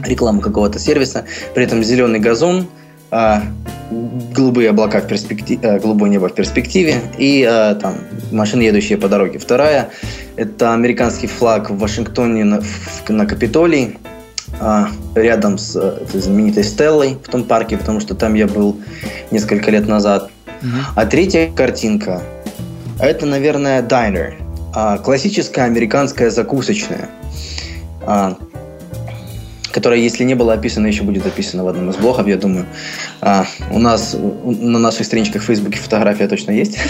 реклама 0.05 0.41
какого-то 0.41 0.79
сервиса. 0.79 1.25
При 1.53 1.65
этом 1.65 1.83
зеленый 1.83 2.19
газон, 2.19 2.67
а, 3.11 3.43
голубые 4.33 4.69
облака 4.69 5.01
в 5.01 5.07
перспективе, 5.07 5.59
а, 5.63 5.79
голубое 5.79 6.09
небо 6.09 6.29
в 6.29 6.33
перспективе 6.33 7.01
и 7.17 7.43
а, 7.43 7.75
там 7.75 7.95
машины, 8.31 8.63
едущие 8.63 8.97
по 8.97 9.07
дороге. 9.07 9.39
Вторая– 9.39 9.89
это 10.35 10.73
американский 10.73 11.27
флаг 11.27 11.69
в 11.69 11.77
Вашингтоне 11.77 12.43
на, 12.45 12.61
на 13.09 13.25
Капитолии 13.25 13.97
а, 14.59 14.89
рядом 15.15 15.57
с 15.57 15.75
э, 15.75 16.03
этой 16.03 16.21
знаменитой 16.21 16.63
Стеллой 16.63 17.17
в 17.23 17.29
том 17.29 17.43
парке, 17.43 17.77
потому 17.77 17.99
что 17.99 18.15
там 18.15 18.33
я 18.35 18.47
был 18.47 18.77
несколько 19.31 19.71
лет 19.71 19.87
назад. 19.87 20.29
Угу. 20.61 20.69
А 20.95 21.05
третья 21.05 21.51
картинка, 21.51 22.21
это, 22.99 23.25
наверное, 23.25 23.81
дайнер, 23.81 24.35
а, 24.73 24.97
классическая 24.97 25.65
американская 25.65 26.29
закусочная. 26.29 27.09
А, 28.05 28.37
которая, 29.75 29.99
если 29.99 30.23
не 30.23 30.35
была 30.35 30.53
описана, 30.53 30.87
еще 30.87 31.03
будет 31.03 31.25
описана 31.25 31.65
в 31.65 31.67
одном 31.67 31.89
из 31.89 31.97
блогов, 31.97 32.25
я 32.27 32.37
думаю. 32.37 32.65
А, 33.19 33.45
у 33.71 33.77
нас 33.77 34.15
на 34.45 34.79
наших 34.79 35.05
страничках 35.05 35.41
в 35.41 35.45
Фейсбуке 35.45 35.79
фотография 35.79 36.29
точно 36.29 36.51
есть. 36.51 36.77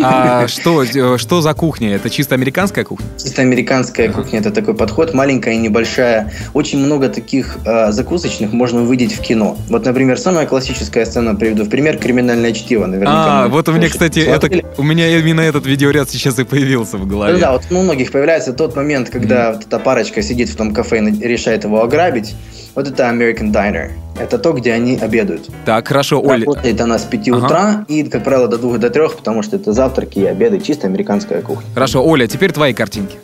А 0.00 0.46
что, 0.46 0.84
что 1.18 1.40
за 1.40 1.54
кухня? 1.54 1.96
Это 1.96 2.08
чисто 2.10 2.36
американская 2.36 2.84
кухня? 2.84 3.04
Чисто 3.20 3.42
американская 3.42 4.10
кухня. 4.12 4.38
Это 4.38 4.52
такой 4.52 4.74
подход, 4.74 5.12
маленькая 5.14 5.54
и 5.54 5.56
небольшая. 5.56 6.32
Очень 6.54 6.78
много 6.78 7.08
таких 7.08 7.58
а, 7.66 7.90
закусочных 7.90 8.52
можно 8.52 8.82
увидеть 8.82 9.12
в 9.12 9.20
кино. 9.20 9.58
Вот, 9.68 9.84
например, 9.84 10.16
самая 10.18 10.46
классическая 10.46 11.04
сцена, 11.06 11.34
приведу 11.34 11.64
в 11.64 11.68
пример, 11.68 11.98
«Криминальное 11.98 12.52
чтиво». 12.52 12.86
Наверняка 12.86 13.44
а, 13.44 13.48
вот 13.48 13.68
у 13.68 13.72
меня, 13.72 13.88
кстати, 13.88 14.20
это, 14.20 14.48
у 14.76 14.84
меня 14.84 15.18
именно 15.18 15.40
этот 15.40 15.66
видеоряд 15.66 16.08
сейчас 16.08 16.38
и 16.38 16.44
появился 16.44 16.98
в 16.98 17.06
голове. 17.06 17.34
Да, 17.34 17.40
да 17.40 17.52
вот 17.52 17.62
у 17.70 17.82
многих 17.82 18.12
появляется 18.12 18.52
тот 18.52 18.76
момент, 18.76 19.10
когда 19.10 19.50
mm. 19.50 19.54
вот 19.54 19.66
эта 19.66 19.78
парочка 19.80 20.22
сидит 20.22 20.48
в 20.48 20.56
том 20.56 20.72
кафе 20.72 20.98
и 21.00 21.26
решает 21.26 21.64
его 21.64 21.82
ограбить, 21.82 22.27
есть 22.28 22.70
вот 22.74 22.86
это 22.86 23.04
American 23.04 23.52
Diner. 23.52 23.90
Это 24.20 24.38
то, 24.38 24.52
где 24.52 24.72
они 24.72 24.96
обедают. 24.96 25.48
Так, 25.64 25.88
хорошо, 25.88 26.20
Оля. 26.20 26.44
Работает 26.44 26.80
она 26.80 26.98
с 26.98 27.04
5 27.04 27.28
ага. 27.28 27.36
утра 27.36 27.84
и, 27.88 28.04
как 28.04 28.24
правило, 28.24 28.48
до 28.48 28.58
2 28.58 28.78
до 28.78 28.90
3, 28.90 29.08
потому 29.16 29.42
что 29.42 29.56
это 29.56 29.72
завтраки 29.72 30.20
и 30.20 30.26
обеды, 30.26 30.60
чисто 30.60 30.86
американская 30.86 31.42
кухня. 31.42 31.66
Хорошо, 31.74 32.04
Оля, 32.04 32.26
теперь 32.26 32.52
твои 32.52 32.72
картинки. 32.72 33.18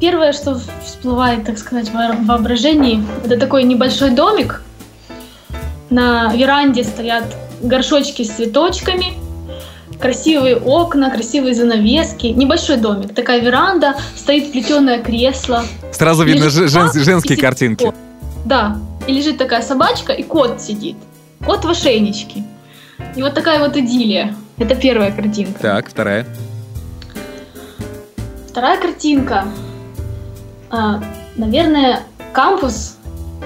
Первое, 0.00 0.32
что 0.32 0.58
всплывает, 0.84 1.44
так 1.44 1.58
сказать, 1.58 1.90
в 1.90 2.26
воображении, 2.26 3.04
это 3.24 3.36
такой 3.38 3.64
небольшой 3.64 4.10
домик. 4.10 4.62
На 5.90 6.34
веранде 6.34 6.84
стоят 6.84 7.24
горшочки 7.60 8.22
с 8.22 8.30
цветочками, 8.30 9.06
красивые 10.00 10.56
окна, 10.56 11.10
красивые 11.10 11.54
занавески, 11.54 12.28
небольшой 12.28 12.78
домик, 12.78 13.14
такая 13.14 13.40
веранда, 13.40 13.96
стоит 14.16 14.50
плетеное 14.52 15.02
кресло. 15.02 15.64
Сразу 15.92 16.24
видно 16.24 16.50
жен, 16.50 16.90
женские 16.92 17.38
картинки. 17.38 17.84
Кот. 17.84 17.94
Да, 18.44 18.78
и 19.06 19.12
лежит 19.12 19.38
такая 19.38 19.62
собачка, 19.62 20.12
и 20.12 20.22
кот 20.22 20.60
сидит. 20.60 20.96
Кот 21.44 21.64
в 21.64 21.70
ошейничке. 21.70 22.44
И 23.16 23.22
вот 23.22 23.34
такая 23.34 23.60
вот 23.60 23.76
идиллия. 23.76 24.34
Это 24.58 24.74
первая 24.74 25.10
картинка. 25.10 25.58
Так, 25.60 25.88
вторая. 25.88 26.26
Вторая 28.48 28.80
картинка. 28.80 29.46
А, 30.70 31.02
наверное, 31.36 32.00
кампус, 32.32 32.96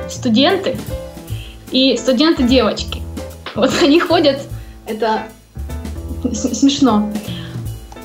студенты 0.09 0.77
и 1.71 1.97
студенты-девочки. 1.97 3.03
Вот 3.55 3.71
они 3.83 4.01
ходят, 4.01 4.41
это 4.87 5.23
смешно. 6.33 7.11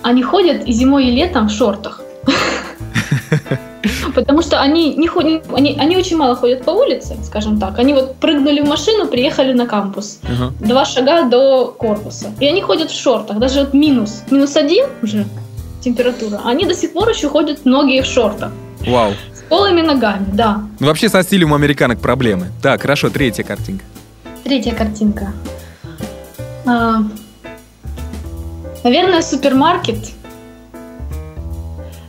Они 0.02 0.24
ходят 0.24 0.66
и 0.66 0.72
зимой, 0.72 1.08
и 1.08 1.12
летом 1.12 1.48
в 1.48 1.52
шортах. 1.52 2.02
Потому 4.16 4.42
что 4.42 4.62
они, 4.62 4.96
не 4.96 5.08
ходят, 5.08 5.46
они, 5.54 5.78
они 5.80 5.98
очень 5.98 6.18
мало 6.18 6.36
ходят 6.36 6.64
по 6.64 6.72
улице, 6.72 7.16
скажем 7.24 7.60
так. 7.60 7.80
Они 7.80 7.94
вот 7.94 8.16
прыгнули 8.16 8.62
в 8.62 8.68
машину, 8.68 9.08
приехали 9.08 9.54
на 9.54 9.66
кампус. 9.66 10.20
Uh-huh. 10.24 10.52
Два 10.68 10.86
шага 10.86 11.24
до 11.24 11.68
корпуса. 11.68 12.32
И 12.40 12.48
они 12.48 12.62
ходят 12.62 12.92
в 12.92 13.00
шортах. 13.00 13.40
Даже 13.40 13.60
вот 13.62 13.74
минус. 13.74 14.24
Минус 14.32 14.56
один 14.56 14.86
уже 15.02 15.26
температура. 15.82 16.42
Они 16.44 16.66
до 16.66 16.74
сих 16.74 16.94
пор 16.94 17.10
еще 17.10 17.30
ходят 17.30 17.66
многие 17.66 18.02
в 18.02 18.06
шортах. 18.06 18.52
Вау. 18.86 19.14
С 19.34 19.50
голыми 19.50 19.82
ногами, 19.82 20.26
да. 20.34 20.64
Ну, 20.80 20.88
вообще 20.88 21.10
со 21.10 21.24
стилем 21.24 21.52
у 21.52 21.56
американок 21.56 22.00
проблемы. 22.00 22.48
Так, 22.62 22.82
хорошо, 22.82 23.10
третья 23.10 23.44
картинка. 23.44 23.84
Третья 24.44 24.74
картинка. 24.74 25.34
А, 26.66 27.04
Наверное, 28.84 29.22
супермаркет. 29.22 29.98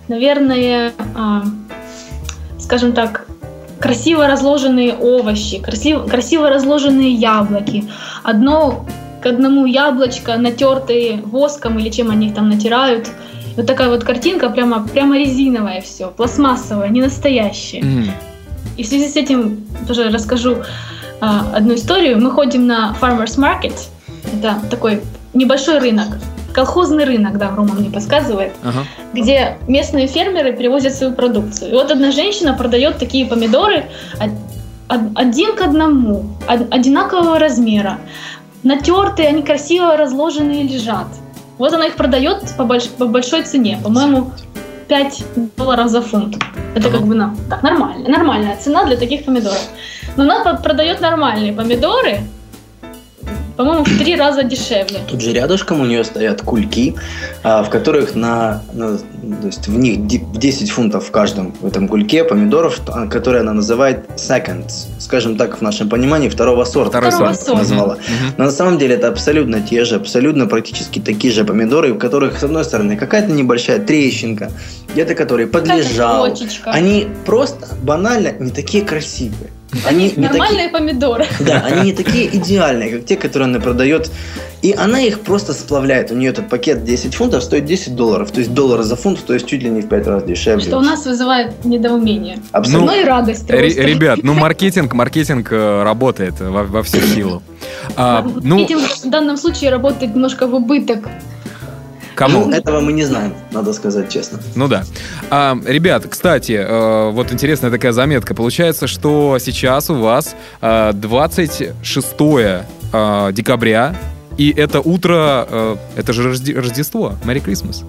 наверное, 0.08 0.92
а, 1.14 1.44
скажем 2.58 2.92
так, 2.92 3.26
красиво 3.80 4.26
разложенные 4.26 4.94
овощи, 4.94 5.58
красиво, 5.60 6.06
красиво 6.06 6.48
разложенные 6.48 7.12
яблоки. 7.12 7.84
Одно 8.22 8.86
к 9.22 9.26
одному 9.26 9.66
яблочко, 9.66 10.36
натертые 10.36 11.22
воском 11.24 11.78
или 11.78 11.90
чем 11.90 12.10
они 12.10 12.28
их 12.28 12.34
там 12.34 12.48
натирают. 12.48 13.08
Вот 13.56 13.66
такая 13.66 13.88
вот 13.88 14.04
картинка, 14.04 14.50
прямо, 14.50 14.86
прямо 14.86 15.18
резиновая 15.18 15.80
все, 15.80 16.08
пластмассовая, 16.08 16.88
не 16.88 17.00
настоящая. 17.00 17.82
Мгм. 17.82 18.10
И 18.76 18.82
в 18.82 18.86
связи 18.86 19.08
с 19.08 19.16
этим 19.16 19.66
тоже 19.86 20.10
расскажу 20.10 20.58
а, 21.20 21.46
одну 21.54 21.74
историю. 21.74 22.20
Мы 22.20 22.30
ходим 22.30 22.66
на 22.66 22.96
Farmers 23.00 23.38
Market, 23.38 23.74
это 24.32 24.58
такой 24.70 25.02
небольшой 25.34 25.78
рынок, 25.78 26.08
колхозный 26.52 27.04
рынок, 27.04 27.38
да, 27.38 27.50
Рома 27.56 27.74
мне 27.74 27.90
подсказывает, 27.90 28.52
Ага. 28.62 28.84
где 29.12 29.56
местные 29.68 30.06
фермеры 30.06 30.52
привозят 30.52 30.94
свою 30.94 31.12
продукцию. 31.14 31.70
И 31.70 31.74
вот 31.74 31.90
одна 31.90 32.10
женщина 32.10 32.54
продает 32.54 32.98
такие 32.98 33.26
помидоры 33.26 33.84
од- 34.20 34.30
од- 34.88 35.10
один 35.14 35.56
к 35.56 35.60
одному, 35.62 36.24
од- 36.48 36.72
одинакового 36.74 37.38
размера, 37.38 37.98
натертые, 38.62 39.28
они 39.28 39.42
красиво 39.42 39.96
разложенные 39.96 40.62
лежат. 40.64 41.06
Вот 41.58 41.72
она 41.72 41.86
их 41.86 41.94
продает 41.96 42.54
по, 42.56 42.62
больш- 42.62 42.90
по 42.98 43.06
большой 43.06 43.42
цене, 43.42 43.78
по-моему, 43.82 44.30
5 44.88 45.24
долларов 45.56 45.88
за 45.88 46.00
фунт. 46.00 46.36
Это 46.74 46.88
Ага. 46.88 46.98
как 46.98 47.06
бы 47.06 47.14
ну, 47.14 47.30
так, 47.48 47.62
нормально, 47.62 48.08
нормальная 48.08 48.56
цена 48.56 48.84
для 48.84 48.96
таких 48.96 49.24
помидоров. 49.24 49.68
Но 50.16 50.24
она 50.24 50.54
продает 50.54 51.00
нормальные 51.00 51.52
помидоры, 51.52 52.20
по-моему, 53.60 53.84
в 53.84 53.98
три 53.98 54.16
раза 54.16 54.42
дешевле. 54.42 55.00
Тут 55.06 55.20
же 55.20 55.32
рядышком 55.34 55.82
у 55.82 55.84
нее 55.84 56.02
стоят 56.02 56.40
кульки, 56.40 56.94
а, 57.42 57.62
в 57.62 57.68
которых 57.68 58.14
на, 58.14 58.62
на- 58.72 58.96
то 58.96 59.46
есть 59.46 59.68
в 59.68 59.78
них 59.78 60.06
ди- 60.06 60.24
10 60.34 60.70
фунтов 60.70 61.08
в 61.08 61.10
каждом 61.10 61.54
в 61.60 61.66
этом 61.66 61.86
кульке 61.86 62.24
помидоров, 62.24 62.80
а, 62.88 63.06
которые 63.06 63.42
она 63.42 63.52
называет 63.52 63.98
seconds, 64.16 64.86
скажем 64.98 65.36
так, 65.36 65.58
в 65.58 65.60
нашем 65.60 65.90
понимании 65.90 66.30
второго 66.30 66.64
сорта. 66.64 66.90
Второй 66.90 67.10
Второго 67.10 67.32
сорт. 67.34 67.44
сорта. 67.46 67.58
назвала. 67.60 67.94
Мгм. 67.96 68.34
Но 68.38 68.44
на 68.44 68.50
самом 68.50 68.78
деле 68.78 68.94
это 68.94 69.08
абсолютно 69.08 69.60
те 69.60 69.84
же, 69.84 69.96
абсолютно 69.96 70.46
практически 70.46 70.98
такие 70.98 71.30
же 71.30 71.44
помидоры, 71.44 71.92
у 71.92 71.98
которых, 71.98 72.38
с 72.38 72.44
одной 72.44 72.64
стороны, 72.64 72.96
какая-то 72.96 73.30
небольшая 73.30 73.78
трещинка, 73.78 74.50
где-то 74.94 75.14
который 75.14 75.46
подлежал. 75.46 76.34
Они 76.64 77.08
просто 77.26 77.66
банально 77.82 78.32
не 78.40 78.50
такие 78.50 78.84
красивые. 78.84 79.50
Они 79.86 80.04
не 80.04 80.10
такие, 80.10 80.28
Нормальные 80.28 80.68
помидоры. 80.68 81.26
да, 81.40 81.60
они 81.60 81.90
не 81.90 81.92
такие 81.92 82.34
идеальные, 82.36 82.90
как 82.98 83.06
те, 83.06 83.16
которые 83.16 83.46
она 83.46 83.60
продает. 83.60 84.10
И 84.62 84.74
она 84.76 85.00
их 85.00 85.20
просто 85.20 85.54
сплавляет. 85.54 86.10
У 86.10 86.14
нее 86.14 86.30
этот 86.30 86.48
пакет 86.50 86.84
10 86.84 87.14
фунтов 87.14 87.42
стоит 87.42 87.64
10 87.64 87.94
долларов. 87.94 88.30
То 88.30 88.40
есть 88.40 88.52
доллар 88.52 88.82
за 88.82 88.96
фунт, 88.96 89.24
то 89.24 89.32
есть 89.32 89.46
чуть 89.46 89.62
ли 89.62 89.70
не 89.70 89.80
в 89.80 89.88
5 89.88 90.06
раз 90.06 90.24
дешевле. 90.24 90.64
Что 90.64 90.78
у 90.78 90.82
нас 90.82 91.06
вызывает 91.06 91.64
недоумение. 91.64 92.38
Абсолютно. 92.52 92.92
Ну 92.92 93.00
и 93.00 93.04
радость. 93.04 93.46
Просто. 93.46 93.82
Ребят, 93.82 94.18
ну 94.22 94.34
маркетинг, 94.34 94.92
маркетинг 94.92 95.48
э, 95.50 95.82
работает 95.82 96.40
во, 96.40 96.64
во 96.64 96.82
всю 96.82 97.00
силу. 97.00 97.42
А, 97.96 98.22
ну, 98.42 98.58
Маркетинг 98.58 98.82
в 98.82 99.08
данном 99.08 99.36
случае 99.36 99.70
работает 99.70 100.14
немножко 100.14 100.46
в 100.46 100.54
убыток. 100.54 101.08
Кому? 102.14 102.46
Ну, 102.46 102.52
этого 102.52 102.80
мы 102.80 102.92
не 102.92 103.04
знаем, 103.04 103.34
надо 103.52 103.72
сказать 103.72 104.10
честно. 104.10 104.38
Ну 104.54 104.68
да. 104.68 104.84
А, 105.30 105.58
ребят, 105.66 106.06
кстати, 106.08 106.52
э, 106.52 107.10
вот 107.10 107.32
интересная 107.32 107.70
такая 107.70 107.92
заметка. 107.92 108.34
Получается, 108.34 108.86
что 108.86 109.38
сейчас 109.40 109.90
у 109.90 109.94
вас 109.94 110.34
э, 110.60 110.92
26 110.94 112.06
э, 112.20 113.30
декабря, 113.32 113.94
и 114.36 114.50
это 114.56 114.80
утро, 114.80 115.46
э, 115.48 115.76
это 115.96 116.12
же 116.12 116.30
Рожде- 116.30 116.54
Рождество, 116.58 117.14
Merry 117.24 117.44
Christmas. 117.44 117.84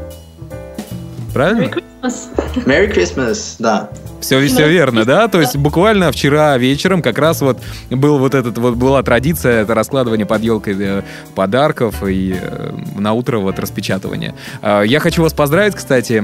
Правильно? 1.33 1.61
Merry 1.63 1.73
Christmas. 2.01 2.65
Merry 2.65 2.93
Christmas, 2.93 3.55
да. 3.59 3.89
Все, 4.21 4.45
все 4.47 4.69
верно, 4.69 5.05
да? 5.05 5.27
То 5.27 5.41
есть 5.41 5.55
буквально 5.55 6.11
вчера 6.11 6.57
вечером 6.57 7.01
как 7.01 7.17
раз 7.17 7.41
вот 7.41 7.59
был 7.89 8.19
вот 8.19 8.35
этот 8.35 8.57
вот 8.57 8.75
была 8.75 9.03
традиция 9.03 9.63
это 9.63 9.73
раскладывание 9.73 10.25
под 10.25 10.41
елкой 10.41 10.75
э, 10.79 11.01
подарков 11.35 12.03
и 12.07 12.35
э, 12.39 12.71
на 12.95 13.13
утро 13.13 13.39
вот 13.39 13.59
распечатывание. 13.59 14.35
А, 14.61 14.83
Я 14.83 14.99
хочу 14.99 15.23
вас 15.23 15.33
поздравить, 15.33 15.75
кстати. 15.75 16.23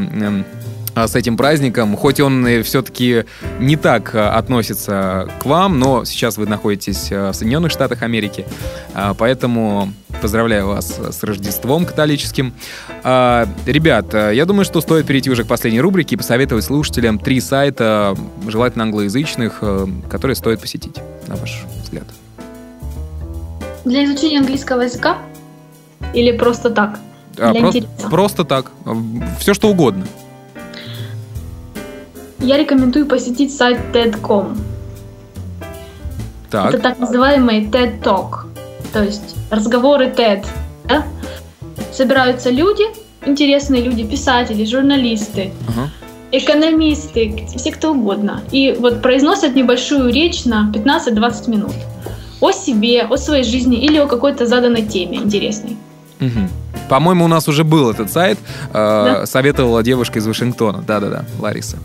А, 0.97 1.07
с 1.07 1.15
этим 1.15 1.37
праздником, 1.37 1.95
хоть 1.95 2.19
он 2.19 2.63
все-таки 2.63 3.25
не 3.59 3.75
так 3.75 4.15
а, 4.15 4.31
относится 4.35 5.29
к 5.39 5.45
вам, 5.45 5.77
но 5.77 6.05
сейчас 6.05 6.37
вы 6.37 6.47
находитесь 6.47 7.09
а, 7.11 7.31
в 7.31 7.35
Соединенных 7.35 7.71
Штатах 7.71 8.01
Америки, 8.01 8.45
поэтому 9.19 9.93
поздравляю 10.23 10.69
вас 10.69 10.99
с 11.11 11.21
Рождеством 11.21 11.85
католическим. 11.85 12.53
Ребят, 13.03 14.11
я 14.13 14.45
думаю, 14.45 14.65
что 14.65 14.81
стоит 14.81 15.05
перейти 15.05 15.29
уже 15.29 15.43
к 15.43 15.47
последней 15.47 15.81
рубрике 15.81 16.15
и 16.15 16.17
посоветовать 16.17 16.63
слушателям 16.63 17.19
три 17.19 17.39
сайта, 17.41 18.17
желательно 18.47 18.85
англоязычных, 18.85 19.61
которые 20.09 20.35
стоит 20.35 20.61
посетить, 20.61 20.97
на 21.27 21.35
ваш 21.35 21.63
взгляд. 21.83 22.05
Для 23.85 24.03
изучения 24.05 24.39
английского 24.39 24.81
языка 24.81 25.19
или 26.13 26.35
просто 26.35 26.71
так? 26.71 26.99
А, 27.37 27.51
Для 27.51 27.61
просто, 27.61 27.79
интереса. 27.79 28.09
просто 28.09 28.45
так, 28.45 28.71
все 29.39 29.53
что 29.53 29.69
угодно. 29.69 30.07
Я 32.39 32.57
рекомендую 32.57 33.05
посетить 33.05 33.55
сайт 33.55 33.79
TED.com. 33.93 34.57
Так, 36.49 36.73
Это 36.73 36.79
так 36.83 36.99
называемый 36.99 37.65
TED 37.65 38.01
Talk, 38.01 38.45
то 38.93 39.03
есть 39.03 39.35
разговоры 39.51 40.07
TED. 40.07 40.45
да? 40.88 41.03
Собираются 41.91 42.49
люди, 42.51 42.83
интересные 43.25 43.81
люди, 43.81 44.05
писатели, 44.05 44.63
журналисты, 44.63 45.51
ага. 45.67 45.89
экономисты, 46.31 47.45
все 47.57 47.71
кто 47.73 47.91
угодно. 47.91 48.41
И 48.51 48.77
вот 48.79 49.01
произносят 49.01 49.55
небольшую 49.55 50.09
речь 50.13 50.45
на 50.45 50.71
15-20 50.73 51.49
минут 51.49 51.73
о 52.39 52.51
себе, 52.51 53.01
о 53.03 53.17
своей 53.17 53.43
жизни 53.43 53.77
или 53.83 53.97
о 53.97 54.07
какой-то 54.07 54.45
заданной 54.45 54.83
теме 54.83 55.17
интересной. 55.17 55.75
Мгм. 56.19 56.49
По-моему, 56.88 57.25
у 57.25 57.27
нас 57.27 57.47
уже 57.49 57.63
был 57.65 57.91
этот 57.91 58.09
сайт, 58.09 58.38
э, 58.69 58.73
Да. 58.73 59.25
советовала 59.25 59.83
девушка 59.83 60.19
из 60.19 60.27
Вашингтона. 60.27 60.81
Да-да-да, 60.88 61.25
Лариса. 61.41 61.77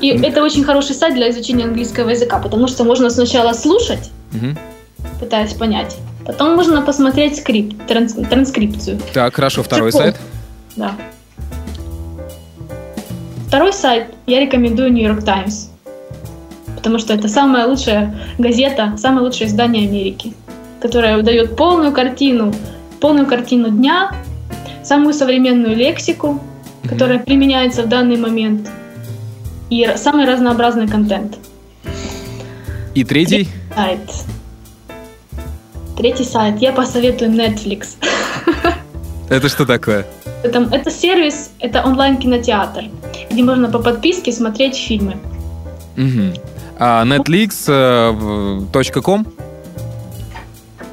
И 0.00 0.12
Мгм. 0.14 0.24
это 0.24 0.42
очень 0.42 0.64
хороший 0.64 0.94
сайт 0.94 1.14
для 1.14 1.30
изучения 1.30 1.64
английского 1.64 2.10
языка, 2.10 2.38
потому 2.38 2.66
что 2.68 2.84
можно 2.84 3.10
сначала 3.10 3.52
слушать, 3.52 4.10
Мгм. 4.32 4.56
пытаясь 5.20 5.52
понять, 5.52 5.96
потом 6.24 6.54
можно 6.56 6.80
посмотреть 6.82 7.36
скрипт, 7.36 7.76
транс- 7.86 8.14
транскрипцию. 8.28 8.98
Так, 9.12 9.34
хорошо, 9.34 9.62
второй 9.62 9.90
Прикол. 9.90 10.00
сайт. 10.00 10.16
Да. 10.76 10.92
Второй 13.48 13.72
сайт 13.72 14.06
я 14.26 14.40
рекомендую 14.40 14.92
New 14.92 15.04
York 15.04 15.24
Times, 15.24 15.70
потому 16.76 16.98
что 16.98 17.12
это 17.12 17.28
самая 17.28 17.66
лучшая 17.66 18.14
газета, 18.38 18.94
самое 18.96 19.26
лучшее 19.26 19.48
издание 19.48 19.88
Америки, 19.88 20.32
которое 20.80 21.20
дает 21.22 21.56
полную 21.56 21.92
картину, 21.92 22.54
полную 23.00 23.26
картину 23.26 23.70
дня, 23.70 24.12
самую 24.84 25.12
современную 25.14 25.74
лексику, 25.76 26.40
которая 26.88 27.18
применяется 27.18 27.82
в 27.82 27.88
данный 27.88 28.16
момент, 28.16 28.70
и 29.70 29.90
самый 29.96 30.26
разнообразный 30.26 30.88
контент. 30.88 31.38
И 32.94 33.04
третий. 33.04 33.48
Сайт. 33.74 34.00
Третий 35.96 36.24
сайт. 36.24 36.60
Я 36.60 36.72
посоветую 36.72 37.30
Netflix. 37.30 37.96
Это 39.30 39.48
что 39.48 39.64
такое? 39.64 40.04
Это, 40.42 40.68
это 40.72 40.90
сервис, 40.90 41.50
это 41.60 41.84
онлайн-кинотеатр, 41.84 42.86
где 43.30 43.42
можно 43.42 43.70
по 43.70 43.78
подписке 43.78 44.32
смотреть 44.32 44.74
фильмы. 44.74 45.16
Мгм. 45.96 46.34
А 46.78 47.04
netflix.com? 47.04 49.26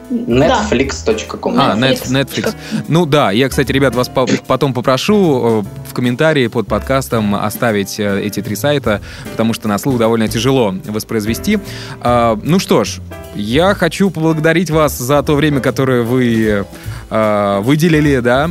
Netflix.com. 0.09 1.55
А, 1.59 1.75
Net- 1.75 2.07
Netflix. 2.09 2.55
Ну 2.87 3.05
да, 3.05 3.31
я, 3.31 3.49
кстати, 3.49 3.71
ребят, 3.71 3.95
вас 3.95 4.07
по- 4.09 4.27
потом 4.47 4.73
попрошу 4.73 5.61
э, 5.61 5.89
в 5.89 5.93
комментарии 5.93 6.47
под 6.47 6.67
подкастом 6.67 7.35
оставить 7.35 7.99
э, 7.99 8.21
эти 8.23 8.41
три 8.41 8.55
сайта, 8.55 9.01
потому 9.31 9.53
что 9.53 9.67
на 9.67 9.77
слух 9.77 9.97
довольно 9.97 10.27
тяжело 10.27 10.73
воспроизвести. 10.85 11.59
А, 12.01 12.39
Ну 12.41 12.59
что 12.59 12.83
ж, 12.83 12.99
я 13.35 13.73
хочу 13.73 14.09
поблагодарить 14.09 14.69
вас 14.69 14.97
за 14.97 15.21
то 15.23 15.35
время, 15.35 15.59
которое 15.59 16.03
вы 16.03 16.65
э, 17.09 17.59
выделили, 17.61 18.19
да, 18.19 18.49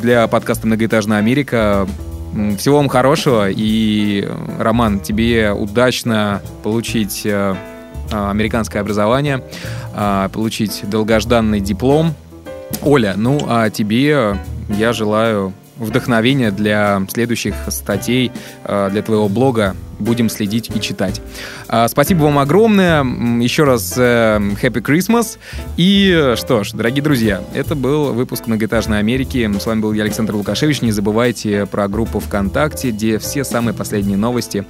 для 0.00 0.26
подкаста 0.28 0.66
«Многоэтажная 0.66 1.18
Америка». 1.18 1.86
Всего 2.58 2.78
вам 2.78 2.88
хорошего, 2.88 3.48
и, 3.48 4.28
Роман, 4.58 4.98
тебе 4.98 5.52
удачно 5.52 6.42
получить 6.64 7.22
американское 8.10 8.80
образование, 8.80 9.42
э, 9.94 10.28
получить 10.32 10.82
долгожданный 10.88 11.60
диплом. 11.60 12.14
Оля, 12.82 13.14
ну 13.16 13.40
а 13.48 13.70
тебе 13.70 14.38
я 14.68 14.92
желаю 14.92 15.52
вдохновение 15.76 16.50
для 16.50 17.02
следующих 17.08 17.54
статей, 17.68 18.32
э, 18.64 18.88
для 18.90 19.02
твоего 19.02 19.28
блога. 19.28 19.76
Будем 19.98 20.28
следить 20.28 20.70
и 20.74 20.80
читать. 20.80 21.20
А, 21.68 21.86
спасибо 21.86 22.24
вам 22.24 22.38
огромное. 22.38 23.04
Еще 23.40 23.64
раз 23.64 23.94
э, 23.96 24.38
Happy 24.60 24.82
Christmas. 24.82 25.38
И 25.76 26.34
что 26.36 26.64
ж, 26.64 26.72
дорогие 26.72 27.02
друзья, 27.02 27.42
это 27.54 27.74
был 27.74 28.12
выпуск 28.12 28.46
«Многоэтажной 28.46 28.98
Америки». 28.98 29.48
С 29.58 29.66
вами 29.66 29.80
был 29.80 29.92
я, 29.92 30.02
Александр 30.02 30.34
Лукашевич. 30.34 30.82
Не 30.82 30.90
забывайте 30.90 31.66
про 31.66 31.86
группу 31.86 32.18
ВКонтакте, 32.18 32.90
где 32.90 33.18
все 33.18 33.44
самые 33.44 33.74
последние 33.74 34.16
новости. 34.16 34.66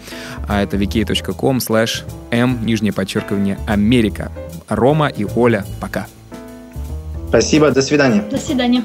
А 0.47 0.63
это 0.63 0.77
vk.com 0.77 1.59
slash 1.59 2.03
m, 2.31 2.65
нижнее 2.65 2.93
подчеркивание, 2.93 3.59
Америка. 3.67 4.31
Рома 4.69 5.09
и 5.09 5.27
Оля, 5.37 5.65
пока. 5.81 6.07
Спасибо, 7.29 7.71
до 7.71 7.83
свидания. 7.83 8.23
До 8.31 8.39
свидания. 8.39 8.85